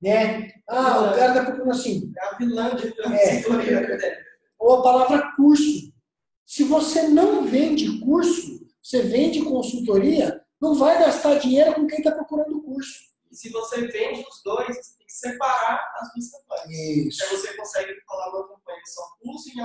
Né? 0.00 0.52
Ah, 0.68 1.00
o 1.00 1.14
cara 1.16 1.28
está 1.28 1.44
procurando 1.44 1.72
assim. 1.72 2.12
É 2.16 2.36
de 2.36 4.04
é. 4.04 4.18
Ou 4.60 4.76
a 4.76 4.82
palavra 4.82 5.32
curso. 5.34 5.92
Se 6.46 6.62
você 6.62 7.08
não 7.08 7.44
vende 7.44 7.98
curso, 7.98 8.64
você 8.80 9.02
vende 9.02 9.42
consultoria, 9.42 10.40
não 10.60 10.74
vai 10.74 11.00
gastar 11.00 11.34
dinheiro 11.40 11.74
com 11.74 11.86
quem 11.88 11.98
está 11.98 12.12
procurando 12.12 12.62
curso. 12.62 13.00
E 13.32 13.34
se 13.34 13.48
você 13.48 13.88
vende 13.88 14.20
os 14.20 14.40
dois, 14.44 14.68
você 14.68 14.98
tem 14.98 15.06
que 15.06 15.12
separar 15.12 15.82
as 15.98 16.12
duas 16.14 16.30
campanhas. 16.30 16.70
Isso. 16.70 17.24
Aí 17.24 17.30
você 17.30 17.56
consegue 17.56 17.92
falar 18.06 18.28
uma 18.28 18.48
campanha 18.48 18.80
só 18.84 19.02
curso 19.20 19.48
e 19.48 19.52
em 19.58 19.60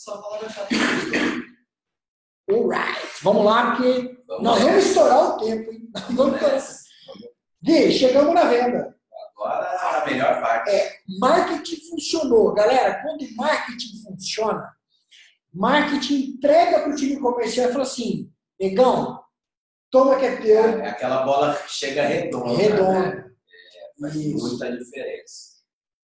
só 0.00 0.16
palavra-chave. 0.16 0.74
Alright. 2.50 3.22
Vamos 3.22 3.44
lá, 3.44 3.76
porque 3.76 4.22
vamos 4.26 4.42
nós 4.42 4.62
vamos 4.62 4.86
estourar 4.86 5.24
o 5.24 5.38
tempo. 5.38 5.70
Hein? 5.70 5.90
Vamos 6.16 6.40
Gui, 7.62 7.92
chegamos 7.92 8.34
na 8.34 8.44
venda. 8.44 8.96
Agora 9.36 10.02
a 10.02 10.06
melhor 10.06 10.40
parte. 10.40 10.70
É, 10.70 10.98
marketing 11.18 11.90
funcionou. 11.90 12.54
Galera, 12.54 13.02
quando 13.02 13.26
marketing 13.36 14.02
funciona, 14.02 14.74
marketing 15.52 16.34
entrega 16.34 16.80
para 16.80 16.92
o 16.92 16.96
time 16.96 17.20
comercial 17.20 17.68
e 17.68 17.72
fala 17.72 17.84
assim, 17.84 18.32
negão, 18.58 19.22
toma 19.90 20.18
que 20.18 20.24
é 20.24 20.36
teu. 20.36 20.80
É 20.80 20.88
aquela 20.88 21.22
bola 21.24 21.54
que 21.54 21.70
chega 21.70 22.06
redonda. 22.06 22.56
Redonda. 22.56 23.00
Né? 23.00 23.30
É, 23.76 24.00
faz 24.00 24.14
Isso. 24.14 24.48
muita 24.48 24.78
diferença. 24.78 25.49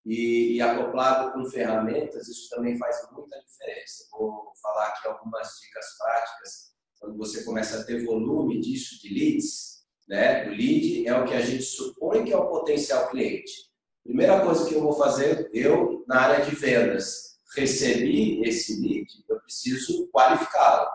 E, 0.04 0.56
e, 0.56 0.60
acoplado 0.60 1.32
com 1.32 1.48
ferramentas, 1.48 2.26
isso 2.26 2.48
também 2.50 2.76
faz 2.76 2.96
muita 3.12 3.38
diferença. 3.40 4.08
Vou 4.10 4.52
falar 4.60 4.88
aqui 4.88 5.06
algumas 5.06 5.48
dicas 5.60 5.96
práticas. 5.96 6.72
Quando 6.98 7.16
você 7.16 7.44
começa 7.44 7.80
a 7.80 7.84
ter 7.84 8.04
volume 8.04 8.60
disso, 8.60 9.00
de 9.00 9.14
leads, 9.14 9.84
né? 10.08 10.48
o 10.48 10.50
lead 10.50 11.06
é 11.06 11.14
o 11.14 11.24
que 11.24 11.34
a 11.34 11.40
gente 11.40 11.62
supõe 11.62 12.24
que 12.24 12.32
é 12.32 12.36
o 12.36 12.48
potencial 12.48 13.08
cliente. 13.10 13.70
Primeira 14.02 14.40
coisa 14.40 14.68
que 14.68 14.74
eu 14.74 14.82
vou 14.82 14.94
fazer, 14.94 15.48
eu, 15.52 16.04
na 16.08 16.20
área 16.20 16.44
de 16.44 16.54
vendas, 16.56 17.38
recebi 17.54 18.42
esse 18.42 18.80
lead, 18.80 19.06
eu 19.28 19.40
preciso 19.40 20.08
qualificá-lo. 20.08 20.90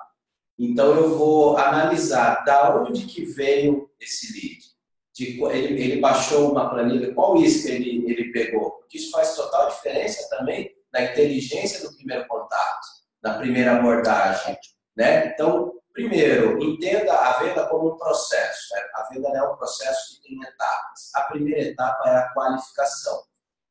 Então, 0.60 0.93
eu 0.96 1.17
vou 1.17 1.56
analisar 1.56 2.43
da 2.43 2.76
onde 2.76 3.06
que 3.06 3.24
veio 3.24 3.89
esse 4.00 4.34
lead 4.34 4.77
de, 5.17 5.41
ele, 5.43 5.82
ele 5.82 5.99
baixou 5.99 6.51
uma 6.51 6.69
planilha, 6.69 7.12
qual 7.13 7.36
isca 7.38 7.71
ele, 7.71 8.03
ele 8.08 8.32
pegou. 8.32 8.71
Porque 8.73 8.99
isso 8.99 9.10
faz 9.10 9.36
total 9.36 9.69
diferença 9.69 10.30
também 10.30 10.71
na 10.93 11.01
inteligência 11.01 11.88
do 11.88 11.95
primeiro 11.95 12.27
contato, 12.27 12.88
na 13.23 13.34
primeira 13.34 13.77
abordagem. 13.77 14.56
Né? 14.95 15.27
Então, 15.27 15.73
primeiro, 15.91 16.62
entenda 16.62 17.13
a 17.13 17.39
venda 17.39 17.65
como 17.65 17.93
um 17.93 17.97
processo. 17.97 18.75
Né? 18.75 18.82
A 18.93 19.10
venda 19.12 19.30
é 19.30 19.41
um 19.41 19.56
processo 19.56 20.21
que 20.21 20.30
tem 20.30 20.39
etapas. 20.43 21.12
A 21.15 21.21
primeira 21.23 21.62
etapa 21.62 22.10
é 22.10 22.17
a 22.17 22.30
qualificação. 22.34 23.23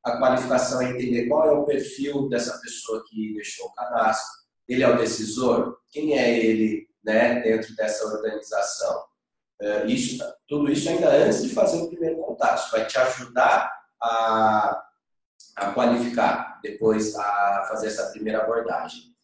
A 0.02 0.18
qualificação 0.18 0.82
é 0.82 0.90
entender 0.90 1.26
qual 1.28 1.46
é 1.46 1.52
o 1.52 1.64
perfil 1.64 2.28
dessa 2.28 2.60
pessoa 2.60 3.04
que 3.08 3.34
deixou 3.34 3.66
o 3.66 3.74
cadastro. 3.74 4.44
Ele 4.68 4.82
é 4.82 4.88
o 4.88 4.98
decisor? 4.98 5.78
Quem 5.90 6.18
é 6.18 6.38
ele 6.38 6.88
né, 7.04 7.40
dentro 7.40 7.74
dessa 7.76 8.04
organização? 8.04 9.04
É, 9.60 9.86
isso, 9.86 10.22
tudo 10.46 10.70
isso 10.70 10.88
ainda 10.88 11.10
antes 11.10 11.42
de 11.42 11.54
fazer 11.54 11.78
o 11.78 11.88
primeiro 11.88 12.16
contato. 12.18 12.58
Isso 12.58 12.70
vai 12.70 12.86
te 12.86 12.98
ajudar 12.98 13.72
a, 14.00 14.84
a 15.56 15.72
qualificar, 15.72 16.60
depois 16.62 17.16
a 17.16 17.66
fazer 17.68 17.88
essa 17.88 18.10
primeira 18.10 18.42
abordagem. 18.42 19.14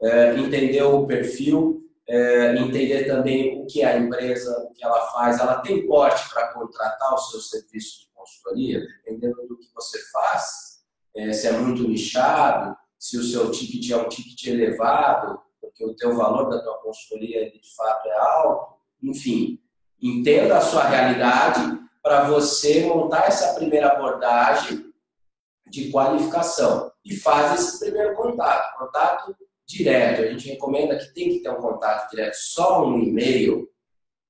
É, 0.00 0.36
entender 0.36 0.82
o 0.82 1.06
perfil, 1.06 1.82
é, 2.06 2.56
entender 2.56 3.06
também 3.06 3.60
o 3.60 3.66
que 3.66 3.82
a 3.82 3.96
empresa, 3.98 4.56
o 4.60 4.72
que 4.72 4.84
ela 4.84 5.00
faz. 5.12 5.40
Ela 5.40 5.60
tem 5.60 5.86
porte 5.86 6.28
para 6.30 6.52
contratar 6.52 7.14
o 7.14 7.18
seu 7.18 7.40
serviço 7.40 8.00
de 8.00 8.08
consultoria, 8.14 8.80
dependendo 8.80 9.46
do 9.48 9.58
que 9.58 9.68
você 9.74 9.98
faz, 10.10 10.78
é, 11.16 11.32
se 11.32 11.46
é 11.48 11.52
muito 11.52 11.88
nichado, 11.88 12.76
se 12.98 13.16
o 13.16 13.22
seu 13.22 13.50
ticket 13.50 13.90
é 13.90 13.96
um 13.96 14.08
ticket 14.08 14.46
elevado, 14.46 15.40
porque 15.60 15.84
o 15.84 15.94
teu 15.94 16.14
valor 16.16 16.48
da 16.50 16.62
tua 16.62 16.78
consultoria 16.78 17.50
de 17.50 17.60
fato 17.76 18.06
é 18.08 18.18
alto, 18.18 18.74
enfim, 19.02 19.60
Entenda 20.00 20.58
a 20.58 20.60
sua 20.60 20.84
realidade 20.84 21.78
para 22.02 22.28
você 22.28 22.86
montar 22.86 23.26
essa 23.26 23.54
primeira 23.54 23.88
abordagem 23.88 24.86
de 25.66 25.90
qualificação 25.90 26.90
e 27.04 27.14
faz 27.16 27.60
esse 27.60 27.80
primeiro 27.80 28.14
contato, 28.14 28.78
contato 28.78 29.36
direto. 29.66 30.22
A 30.22 30.26
gente 30.26 30.48
recomenda 30.48 30.96
que 30.96 31.12
tem 31.12 31.30
que 31.30 31.40
ter 31.40 31.50
um 31.50 31.60
contato 31.60 32.10
direto. 32.10 32.34
Só 32.34 32.86
um 32.86 32.98
e-mail 32.98 33.68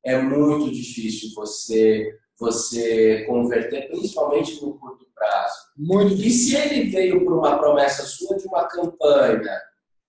é 0.05 0.21
muito 0.21 0.71
difícil 0.73 1.31
você 1.35 2.19
você 2.41 3.25
converter, 3.25 3.89
principalmente 3.89 4.63
no 4.63 4.79
curto 4.79 5.05
prazo. 5.13 5.57
Muito 5.77 6.15
e 6.15 6.31
se 6.31 6.57
ele 6.57 6.89
veio 6.89 7.25
por 7.25 7.37
uma 7.37 7.59
promessa 7.59 8.05
sua 8.05 8.37
de 8.37 8.47
uma 8.47 8.65
campanha 8.69 9.61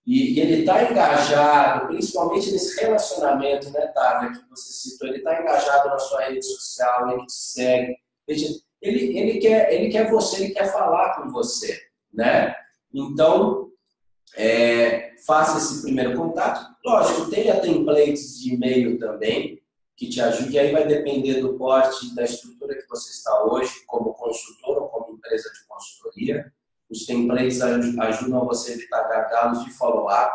e, 0.09 0.33
e 0.33 0.39
ele 0.39 0.61
está 0.61 0.89
engajado, 0.89 1.85
principalmente 1.85 2.51
nesse 2.51 2.81
relacionamento, 2.81 3.69
né, 3.69 3.85
Távia, 3.93 4.31
que 4.31 4.49
você 4.49 4.73
citou, 4.73 5.07
ele 5.07 5.19
está 5.19 5.39
engajado 5.39 5.87
na 5.87 5.99
sua 5.99 6.21
rede 6.21 6.43
social, 6.43 7.11
ele 7.11 7.27
te 7.27 7.31
segue, 7.31 7.95
ele, 8.27 9.19
ele, 9.19 9.39
quer, 9.39 9.71
ele 9.71 9.89
quer 9.91 10.09
você, 10.09 10.45
ele 10.45 10.53
quer 10.55 10.71
falar 10.71 11.13
com 11.13 11.29
você, 11.29 11.79
né? 12.11 12.55
Então, 12.91 13.69
é, 14.35 15.13
faça 15.27 15.59
esse 15.59 15.83
primeiro 15.83 16.17
contato. 16.17 16.75
Lógico, 16.83 17.29
tenha 17.29 17.61
templates 17.61 18.39
de 18.39 18.55
e-mail 18.55 18.97
também, 18.97 19.61
que 19.95 20.09
te 20.09 20.19
ajude, 20.21 20.57
aí 20.57 20.71
vai 20.71 20.87
depender 20.87 21.39
do 21.39 21.53
porte, 21.53 22.15
da 22.15 22.23
estrutura 22.23 22.73
que 22.73 22.87
você 22.89 23.11
está 23.11 23.43
hoje, 23.43 23.85
como 23.85 24.15
consultor 24.15 24.81
ou 24.81 24.89
como 24.89 25.13
empresa 25.13 25.51
de 25.53 25.67
consultoria. 25.67 26.51
Os 26.89 27.05
templates 27.05 27.61
ajudam 27.61 28.45
você 28.45 28.71
a 28.71 28.75
evitar 28.75 29.07
gargalos 29.07 29.63
de 29.63 29.71
follow-up, 29.71 30.33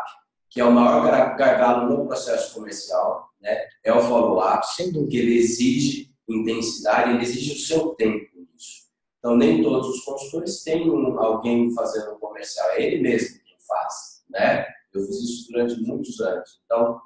que 0.49 0.61
é 0.61 0.65
o 0.65 0.71
maior 0.71 1.03
gargalo 1.35 1.89
no 1.89 2.05
processo 2.05 2.53
comercial, 2.53 3.29
né? 3.41 3.67
É 3.83 3.93
o 3.93 4.01
follow-up, 4.01 4.65
que 4.77 5.17
ele 5.17 5.37
exige 5.37 6.15
intensidade, 6.27 7.11
ele 7.11 7.23
exige 7.23 7.53
o 7.53 7.59
seu 7.59 7.89
tempo 7.89 8.25
nisso. 8.35 8.85
Então, 9.19 9.35
nem 9.35 9.61
todos 9.61 9.89
os 9.89 10.01
consultores 10.05 10.63
têm 10.63 10.89
alguém 11.17 11.73
fazendo 11.73 12.13
um 12.13 12.19
comercial, 12.19 12.69
é 12.71 12.83
ele 12.83 13.01
mesmo 13.01 13.39
quem 13.43 13.57
faz, 13.67 14.23
né? 14.29 14.65
Eu 14.93 15.01
fiz 15.01 15.17
isso 15.17 15.51
durante 15.51 15.81
muitos 15.81 16.21
anos. 16.21 16.61
Então, 16.65 17.01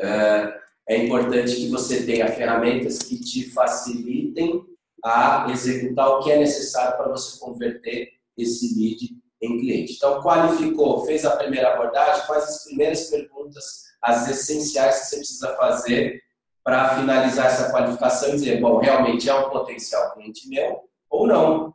é, 0.00 0.60
é 0.88 1.04
importante 1.04 1.54
que 1.54 1.70
você 1.70 2.04
tenha 2.04 2.28
ferramentas 2.28 2.98
que 2.98 3.20
te 3.20 3.48
facilitem 3.50 4.64
a 5.04 5.46
executar 5.50 6.08
o 6.08 6.20
que 6.20 6.32
é 6.32 6.38
necessário 6.38 6.96
para 6.96 7.08
você 7.08 7.38
converter 7.38 8.15
esse 8.36 8.78
lead 8.78 9.16
em 9.40 9.58
cliente. 9.58 9.94
Então, 9.94 10.22
qualificou, 10.22 11.04
fez 11.04 11.24
a 11.24 11.36
primeira 11.36 11.72
abordagem, 11.72 12.26
quais 12.26 12.44
as 12.44 12.64
primeiras 12.64 13.10
perguntas, 13.10 13.84
as 14.02 14.28
essenciais 14.28 15.00
que 15.00 15.06
você 15.06 15.16
precisa 15.16 15.56
fazer 15.56 16.22
para 16.64 16.96
finalizar 16.96 17.46
essa 17.46 17.70
qualificação 17.70 18.30
e 18.30 18.32
dizer, 18.32 18.60
bom, 18.60 18.78
realmente 18.78 19.28
é 19.28 19.34
um 19.34 19.50
potencial 19.50 20.12
cliente 20.14 20.48
meu 20.48 20.80
ou 21.08 21.26
não. 21.26 21.74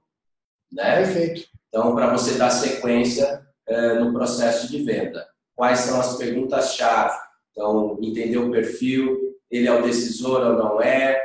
Né? 0.72 0.98
Perfeito. 0.98 1.48
Então, 1.70 1.96
para 1.96 2.12
você 2.12 2.38
dar 2.38 2.50
sequência 2.50 3.46
é, 3.68 4.00
no 4.00 4.12
processo 4.12 4.68
de 4.68 4.84
venda. 4.84 5.26
Quais 5.56 5.80
são 5.80 6.00
as 6.00 6.18
perguntas-chave? 6.18 7.18
Então, 7.52 7.98
entender 8.02 8.38
o 8.38 8.52
perfil, 8.52 9.18
ele 9.50 9.68
é 9.68 9.74
o 9.74 9.84
decisor 9.84 10.42
ou 10.42 10.54
não 10.54 10.82
é, 10.82 11.22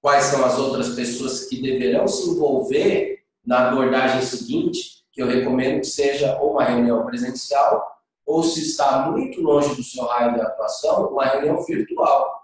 quais 0.00 0.24
são 0.24 0.44
as 0.44 0.58
outras 0.58 0.90
pessoas 0.90 1.44
que 1.44 1.62
deverão 1.62 2.08
se 2.08 2.30
envolver 2.30 3.21
na 3.44 3.68
abordagem 3.68 4.22
seguinte, 4.22 5.02
que 5.12 5.22
eu 5.22 5.26
recomendo 5.26 5.80
que 5.80 5.86
seja 5.86 6.38
ou 6.40 6.52
uma 6.52 6.64
reunião 6.64 7.04
presencial, 7.04 7.92
ou 8.24 8.42
se 8.42 8.60
está 8.62 9.10
muito 9.10 9.40
longe 9.42 9.74
do 9.74 9.82
seu 9.82 10.04
raio 10.04 10.34
de 10.34 10.40
atuação, 10.40 11.08
uma 11.08 11.26
reunião 11.26 11.62
virtual. 11.64 12.42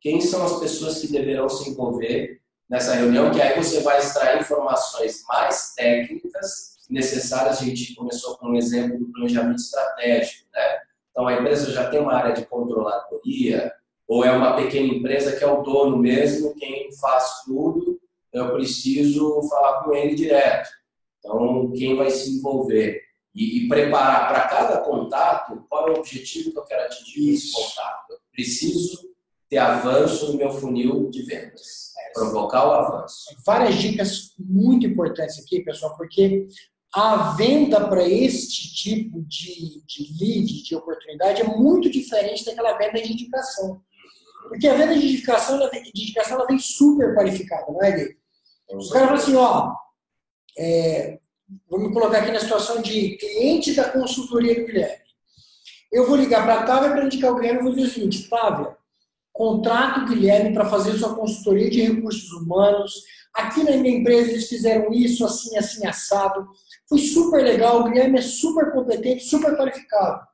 Quem 0.00 0.20
são 0.20 0.44
as 0.44 0.58
pessoas 0.60 1.00
que 1.00 1.08
deverão 1.08 1.48
se 1.48 1.70
envolver 1.70 2.40
nessa 2.68 2.94
reunião? 2.94 3.30
Que 3.30 3.40
aí 3.40 3.56
você 3.56 3.80
vai 3.80 3.98
extrair 3.98 4.40
informações 4.40 5.24
mais 5.26 5.74
técnicas 5.74 6.76
necessárias. 6.88 7.60
A 7.60 7.64
gente 7.64 7.94
começou 7.94 8.36
com 8.36 8.50
um 8.50 8.56
exemplo 8.56 8.98
do 8.98 9.10
planejamento 9.10 9.58
estratégico, 9.58 10.46
né? 10.52 10.80
Então 11.10 11.26
a 11.26 11.34
empresa 11.34 11.72
já 11.72 11.88
tem 11.88 11.98
uma 11.98 12.14
área 12.14 12.34
de 12.34 12.44
controladoria, 12.44 13.72
ou 14.06 14.24
é 14.24 14.30
uma 14.30 14.54
pequena 14.54 14.86
empresa 14.86 15.34
que 15.34 15.42
é 15.42 15.46
o 15.46 15.62
dono 15.62 15.96
mesmo, 15.96 16.54
quem 16.54 16.92
faz 17.00 17.42
tudo, 17.44 17.95
eu 18.40 18.52
preciso 18.52 19.42
falar 19.48 19.84
com 19.84 19.94
ele 19.94 20.14
direto. 20.14 20.68
Então, 21.18 21.72
quem 21.72 21.96
vai 21.96 22.10
se 22.10 22.30
envolver 22.30 23.02
e, 23.34 23.64
e 23.64 23.68
preparar 23.68 24.28
para 24.28 24.48
cada 24.48 24.78
contato 24.78 25.64
qual 25.68 25.88
é 25.88 25.90
o 25.92 25.98
objetivo 25.98 26.52
que 26.52 26.58
eu 26.58 26.64
quero 26.64 26.84
atingir 26.84 27.34
esse 27.34 27.52
contato. 27.52 28.12
Eu 28.12 28.18
preciso 28.32 29.10
ter 29.48 29.58
avanço 29.58 30.32
no 30.32 30.38
meu 30.38 30.50
funil 30.50 31.10
de 31.10 31.22
vendas, 31.22 31.92
é, 31.98 32.12
provocar 32.12 32.66
o 32.66 32.72
avanço. 32.72 33.36
Várias 33.44 33.76
dicas 33.76 34.34
muito 34.38 34.86
importantes 34.86 35.38
aqui, 35.38 35.60
pessoal, 35.60 35.96
porque 35.96 36.48
a 36.94 37.34
venda 37.34 37.86
para 37.88 38.08
este 38.08 38.74
tipo 38.74 39.20
de, 39.22 39.82
de 39.86 40.16
lead, 40.18 40.62
de 40.62 40.74
oportunidade, 40.74 41.42
é 41.42 41.44
muito 41.44 41.90
diferente 41.90 42.44
daquela 42.44 42.76
venda 42.78 43.00
de 43.02 43.12
indicação. 43.12 43.82
Porque 44.48 44.66
a 44.66 44.74
venda 44.74 44.96
de 44.96 45.06
indicação, 45.06 45.56
ela, 45.56 45.68
de 45.70 45.90
indicação, 45.90 46.38
ela 46.38 46.46
vem 46.46 46.58
super 46.58 47.14
qualificada, 47.14 47.70
não 47.70 47.82
é, 47.82 47.92
Gui? 47.92 48.16
Os 48.70 48.90
caras 48.90 49.08
falam 49.08 49.22
assim, 49.22 49.36
ó, 49.36 49.74
é, 50.58 51.18
me 51.70 51.92
colocar 51.92 52.18
aqui 52.18 52.32
na 52.32 52.40
situação 52.40 52.82
de 52.82 53.16
cliente 53.16 53.74
da 53.74 53.90
consultoria 53.90 54.54
do 54.54 54.66
Guilherme. 54.66 55.04
Eu 55.92 56.06
vou 56.06 56.16
ligar 56.16 56.44
para 56.44 56.60
a 56.60 56.62
Távia 56.64 56.90
para 56.90 57.04
indicar 57.04 57.32
o 57.32 57.36
Guilherme 57.36 57.60
e 57.60 57.62
vou 57.62 57.72
dizer 57.72 57.86
o 57.86 57.90
seguinte, 57.90 58.28
Távia, 58.28 58.76
contrato 59.32 60.00
o 60.00 60.06
Guilherme 60.06 60.52
para 60.52 60.68
fazer 60.68 60.98
sua 60.98 61.14
consultoria 61.14 61.70
de 61.70 61.82
recursos 61.82 62.32
humanos. 62.32 62.92
Aqui 63.34 63.62
na 63.62 63.76
minha 63.76 63.98
empresa 63.98 64.30
eles 64.30 64.48
fizeram 64.48 64.92
isso, 64.92 65.24
assim, 65.24 65.56
assim, 65.56 65.86
assado. 65.86 66.48
Foi 66.88 66.98
super 66.98 67.42
legal, 67.44 67.80
o 67.80 67.84
Guilherme 67.84 68.18
é 68.18 68.22
super 68.22 68.72
competente, 68.72 69.24
super 69.24 69.56
qualificado. 69.56 70.26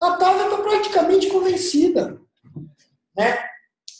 A 0.00 0.12
Távia 0.12 0.44
está 0.44 0.58
praticamente 0.58 1.28
convencida. 1.28 2.20
Né? 3.16 3.38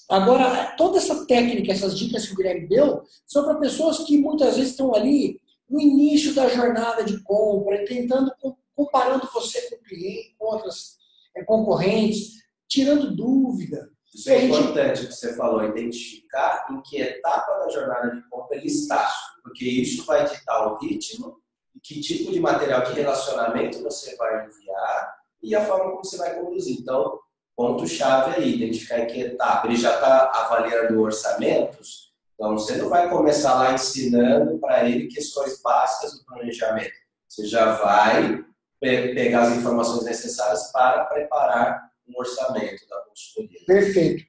Agora, 0.09 0.75
toda 0.77 0.99
essa 0.99 1.27
técnica, 1.27 1.73
essas 1.73 1.97
dicas 1.99 2.27
que 2.27 2.33
o 2.33 2.37
Guilherme 2.37 2.67
deu, 2.67 3.03
são 3.27 3.45
para 3.45 3.57
pessoas 3.57 3.99
que 3.99 4.17
muitas 4.17 4.57
vezes 4.57 4.71
estão 4.71 4.95
ali 4.95 5.41
no 5.69 5.81
início 5.81 6.35
da 6.35 6.49
jornada 6.49 7.05
de 7.05 7.23
compra, 7.23 7.85
tentando, 7.85 8.33
comparando 8.75 9.29
você 9.33 9.61
com 9.69 9.77
o 9.77 9.83
cliente, 9.83 10.35
com 10.39 10.47
outras 10.47 10.97
é, 11.37 11.45
concorrentes, 11.45 12.43
tirando 12.67 13.15
dúvida. 13.15 13.91
Isso 14.15 14.31
é 14.31 14.41
gente... 14.41 14.59
importante 14.59 15.07
que 15.07 15.13
você 15.13 15.37
falou, 15.37 15.63
identificar 15.65 16.67
em 16.71 16.81
que 16.81 17.01
etapa 17.01 17.59
da 17.59 17.69
jornada 17.69 18.11
de 18.11 18.27
compra 18.31 18.57
ele 18.57 18.67
está, 18.67 19.13
porque 19.43 19.67
isso 19.67 20.07
vai 20.07 20.27
ditar 20.27 20.73
o 20.73 20.79
ritmo 20.79 21.37
que 21.83 22.01
tipo 22.01 22.33
de 22.33 22.41
material 22.41 22.83
de 22.83 22.93
relacionamento 22.93 23.83
você 23.83 24.17
vai 24.17 24.47
enviar 24.47 25.19
e 25.43 25.55
a 25.55 25.65
forma 25.65 25.91
como 25.91 26.05
você 26.05 26.17
vai 26.17 26.35
conduzir. 26.39 26.79
Então, 26.81 27.19
ponto-chave 27.59 28.37
aí, 28.37 28.55
identificar 28.55 29.01
em 29.01 29.07
que 29.09 29.21
etapa. 29.21 29.67
Ele 29.67 29.75
já 29.75 29.97
está 29.97 30.31
avaliando 30.33 31.03
orçamentos, 31.03 32.13
então 32.33 32.53
você 32.53 32.77
não 32.77 32.89
vai 32.89 33.11
começar 33.11 33.55
lá 33.55 33.73
ensinando 33.73 34.61
para 34.61 34.89
ele 34.89 35.09
questões 35.09 35.61
básicas 35.61 36.17
do 36.17 36.25
planejamento. 36.25 36.93
Você 37.27 37.47
já 37.47 37.73
vai 37.73 38.45
pegar 38.81 39.43
as 39.43 39.57
informações 39.57 40.05
necessárias 40.05 40.71
para 40.71 41.05
preparar 41.07 41.91
um 42.09 42.17
orçamento 42.17 42.89
da 42.89 43.01
consultoria. 43.01 43.59
Perfeito. 43.67 44.25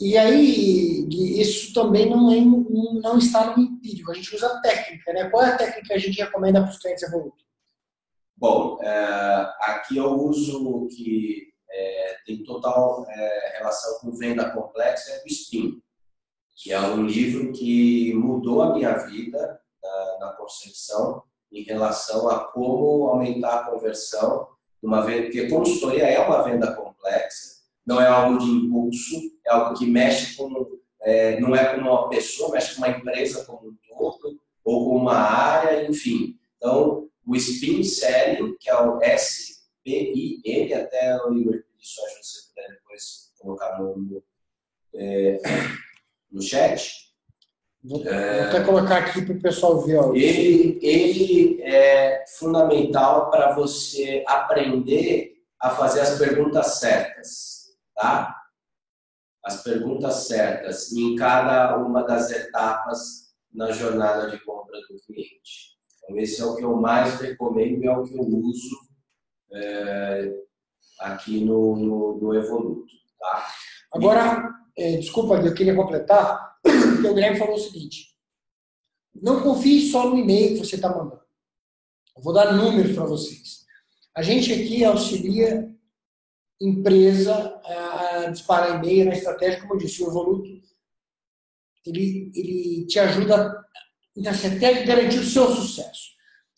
E 0.00 0.18
aí, 0.18 1.06
isso 1.40 1.72
também 1.72 2.10
não, 2.10 2.32
é, 2.32 2.40
não 2.40 3.16
está 3.16 3.56
no 3.56 3.62
empírico, 3.62 4.10
a 4.10 4.14
gente 4.14 4.34
usa 4.34 4.60
técnica, 4.60 5.12
né? 5.12 5.30
Qual 5.30 5.44
é 5.44 5.50
a 5.50 5.56
técnica 5.56 5.86
que 5.86 5.92
a 5.92 5.98
gente 5.98 6.20
recomenda 6.20 6.60
para 6.60 6.70
os 6.70 6.78
clientes 6.78 7.04
evolutos? 7.04 7.44
Bom, 8.36 8.82
é, 8.82 9.54
aqui 9.60 9.98
eu 9.98 10.10
uso 10.14 10.88
que 10.88 11.51
é, 11.72 12.16
tem 12.26 12.42
total 12.44 13.06
é, 13.08 13.58
relação 13.58 13.98
com 14.00 14.12
venda 14.12 14.50
complexa 14.50 15.10
é 15.10 15.22
o 15.24 15.26
Spin, 15.26 15.82
que 16.54 16.72
é 16.72 16.80
um 16.80 17.04
livro 17.04 17.52
que 17.52 18.12
mudou 18.14 18.62
a 18.62 18.74
minha 18.74 18.92
vida 18.98 19.60
na, 19.82 20.18
na 20.20 20.32
concepção 20.32 21.22
em 21.50 21.62
relação 21.62 22.28
a 22.28 22.44
como 22.44 23.08
aumentar 23.08 23.60
a 23.60 23.70
conversão 23.70 24.48
uma 24.82 25.02
venda, 25.02 25.22
porque 25.22 25.48
consultoria 25.48 26.04
é 26.04 26.18
uma 26.18 26.42
venda 26.42 26.74
complexa, 26.74 27.62
não 27.86 28.00
é 28.00 28.06
algo 28.06 28.38
de 28.38 28.50
impulso, 28.50 29.16
é 29.46 29.50
algo 29.52 29.78
que 29.78 29.86
mexe 29.86 30.36
com, 30.36 30.78
é, 31.02 31.38
não 31.40 31.54
é 31.54 31.74
com 31.74 31.82
uma 31.82 32.08
pessoa, 32.08 32.50
mexe 32.50 32.74
com 32.74 32.78
uma 32.82 32.88
empresa 32.88 33.44
como 33.44 33.68
um 33.68 33.76
todo, 33.88 34.40
ou 34.64 34.90
com 34.90 34.96
uma 34.96 35.14
área, 35.14 35.88
enfim. 35.88 36.36
Então, 36.56 37.08
o 37.26 37.36
Spin 37.36 37.84
Selling, 37.84 38.56
que 38.58 38.68
é 38.68 38.76
o 38.76 39.00
S 39.02 39.51
P-I-N, 39.84 40.74
até 40.74 41.16
o 41.24 41.34
Igor 41.34 41.62
isso 41.82 42.00
acho 42.04 42.20
que 42.20 42.26
você 42.26 42.48
puder 42.48 42.68
depois 42.68 43.32
colocar 43.40 43.78
no, 43.78 43.98
no, 43.98 44.24
é, 44.94 45.38
no 46.30 46.40
chat. 46.40 47.12
Vou, 47.82 48.06
é, 48.06 48.38
vou 48.38 48.48
até 48.48 48.64
colocar 48.64 48.98
aqui 48.98 49.22
para 49.22 49.34
o 49.34 49.42
pessoal 49.42 49.80
ver. 49.80 49.96
Ó. 49.96 50.14
Ele, 50.14 50.78
ele 50.80 51.60
é 51.62 52.24
fundamental 52.38 53.30
para 53.30 53.52
você 53.52 54.24
aprender 54.28 55.34
a 55.60 55.70
fazer 55.70 56.00
as 56.00 56.18
perguntas 56.18 56.78
certas, 56.78 57.76
tá? 57.94 58.36
As 59.44 59.62
perguntas 59.64 60.28
certas 60.28 60.92
em 60.92 61.16
cada 61.16 61.76
uma 61.78 62.04
das 62.04 62.30
etapas 62.30 63.32
na 63.52 63.72
jornada 63.72 64.30
de 64.30 64.38
compra 64.44 64.78
do 64.88 65.00
cliente. 65.04 65.76
Então, 65.96 66.16
esse 66.18 66.40
é 66.40 66.44
o 66.44 66.54
que 66.54 66.64
eu 66.64 66.76
mais 66.76 67.20
recomendo 67.20 67.82
e 67.82 67.86
é 67.88 67.96
o 67.96 68.04
que 68.04 68.14
eu 68.14 68.22
uso 68.22 68.91
é, 69.52 70.34
aqui 71.00 71.44
no, 71.44 71.76
no, 71.76 72.18
no 72.20 72.34
Evoluto. 72.34 72.92
Tá? 73.18 73.48
Agora, 73.92 74.48
é, 74.76 74.96
desculpa, 74.96 75.34
eu 75.36 75.54
queria 75.54 75.74
completar, 75.74 76.56
porque 76.62 77.08
o 77.08 77.14
Guilherme 77.14 77.38
falou 77.38 77.54
o 77.54 77.58
seguinte: 77.58 78.16
não 79.14 79.42
confie 79.42 79.90
só 79.90 80.08
no 80.08 80.18
e-mail 80.18 80.54
que 80.54 80.66
você 80.66 80.76
está 80.76 80.88
mandando. 80.88 81.22
Eu 82.16 82.22
vou 82.22 82.32
dar 82.32 82.52
números 82.52 82.94
para 82.94 83.04
vocês. 83.04 83.62
A 84.14 84.22
gente 84.22 84.52
aqui 84.52 84.84
auxilia 84.84 85.72
empresa 86.60 87.60
a 87.64 88.30
disparar 88.30 88.78
e-mail 88.78 89.06
na 89.06 89.14
estratégia, 89.14 89.60
como 89.60 89.74
eu 89.74 89.78
disse, 89.78 90.02
o 90.02 90.08
Evoluto, 90.08 90.48
ele, 91.84 92.30
ele 92.34 92.86
te 92.86 92.98
ajuda 92.98 93.64
na 94.16 94.30
estratégia 94.30 94.86
garantir 94.86 95.18
o 95.18 95.24
seu 95.24 95.48
sucesso. 95.50 96.11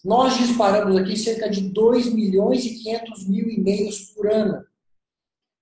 Nós 0.05 0.37
disparamos 0.37 0.97
aqui 0.97 1.17
cerca 1.17 1.49
de 1.49 1.63
2 1.63 2.13
milhões 2.13 2.65
e 2.67 2.75
500 2.75 3.27
mil 3.27 3.49
e-mails 3.49 4.13
por 4.13 4.31
ano. 4.31 4.63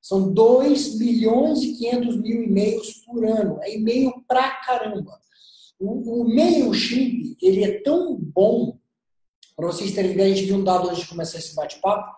São 0.00 0.32
2 0.32 0.98
milhões 0.98 1.62
e 1.62 1.74
500 1.76 2.16
mil 2.16 2.42
e-mails 2.42 2.92
por 3.06 3.24
ano. 3.24 3.60
É 3.62 3.76
e-mail 3.76 4.12
pra 4.26 4.50
caramba. 4.62 5.16
O, 5.78 6.22
o 6.22 6.34
MailChimp, 6.34 7.36
ele 7.40 7.62
é 7.62 7.80
tão 7.82 8.16
bom, 8.16 8.78
para 9.54 9.66
vocês 9.66 9.92
terem 9.92 10.12
ideia, 10.12 10.32
a 10.32 10.36
gente 10.36 10.46
viu 10.46 10.56
um 10.56 10.64
dado 10.64 10.88
antes 10.88 11.02
de 11.02 11.08
começar 11.08 11.38
esse 11.38 11.54
bate-papo, 11.54 12.12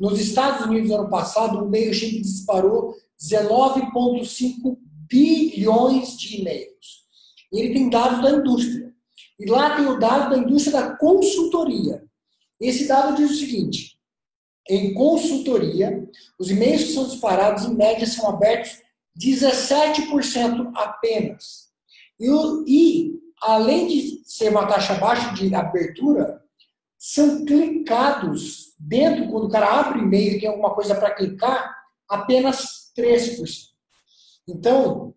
nos 0.00 0.20
Estados 0.20 0.66
Unidos, 0.66 0.90
no 0.90 0.96
ano 0.96 1.10
passado, 1.10 1.58
o 1.58 1.68
MailChimp 1.68 2.22
disparou 2.22 2.94
19,5 3.20 4.78
bilhões 5.08 6.16
de 6.16 6.40
e-mails. 6.40 7.06
E 7.52 7.60
ele 7.60 7.72
tem 7.72 7.90
dados 7.90 8.22
da 8.22 8.30
indústria. 8.30 8.94
E 9.38 9.46
lá 9.46 9.76
tem 9.76 9.86
o 9.86 9.98
dado 9.98 10.30
da 10.30 10.38
indústria 10.38 10.80
da 10.80 10.96
consultoria. 10.96 12.04
Esse 12.60 12.88
dado 12.88 13.16
diz 13.16 13.30
o 13.30 13.36
seguinte: 13.36 13.98
em 14.68 14.92
consultoria, 14.92 16.08
os 16.38 16.50
e-mails 16.50 16.84
que 16.84 16.92
são 16.92 17.06
disparados, 17.06 17.64
em 17.64 17.74
média, 17.74 18.06
são 18.06 18.28
abertos 18.28 18.80
17% 19.18 20.72
apenas. 20.74 21.68
E, 22.20 22.28
e, 22.66 23.12
além 23.42 23.86
de 23.86 24.22
ser 24.24 24.50
uma 24.50 24.66
taxa 24.66 24.94
baixa 24.94 25.32
de 25.34 25.54
abertura, 25.54 26.42
são 26.98 27.44
clicados 27.44 28.74
dentro, 28.78 29.30
quando 29.30 29.44
o 29.44 29.48
cara 29.48 29.80
abre 29.80 30.00
e-mail 30.00 30.36
e 30.36 30.40
tem 30.40 30.48
alguma 30.48 30.74
coisa 30.74 30.94
para 30.94 31.14
clicar, 31.14 31.74
apenas 32.08 32.92
3%. 32.96 33.68
Então, 34.48 35.14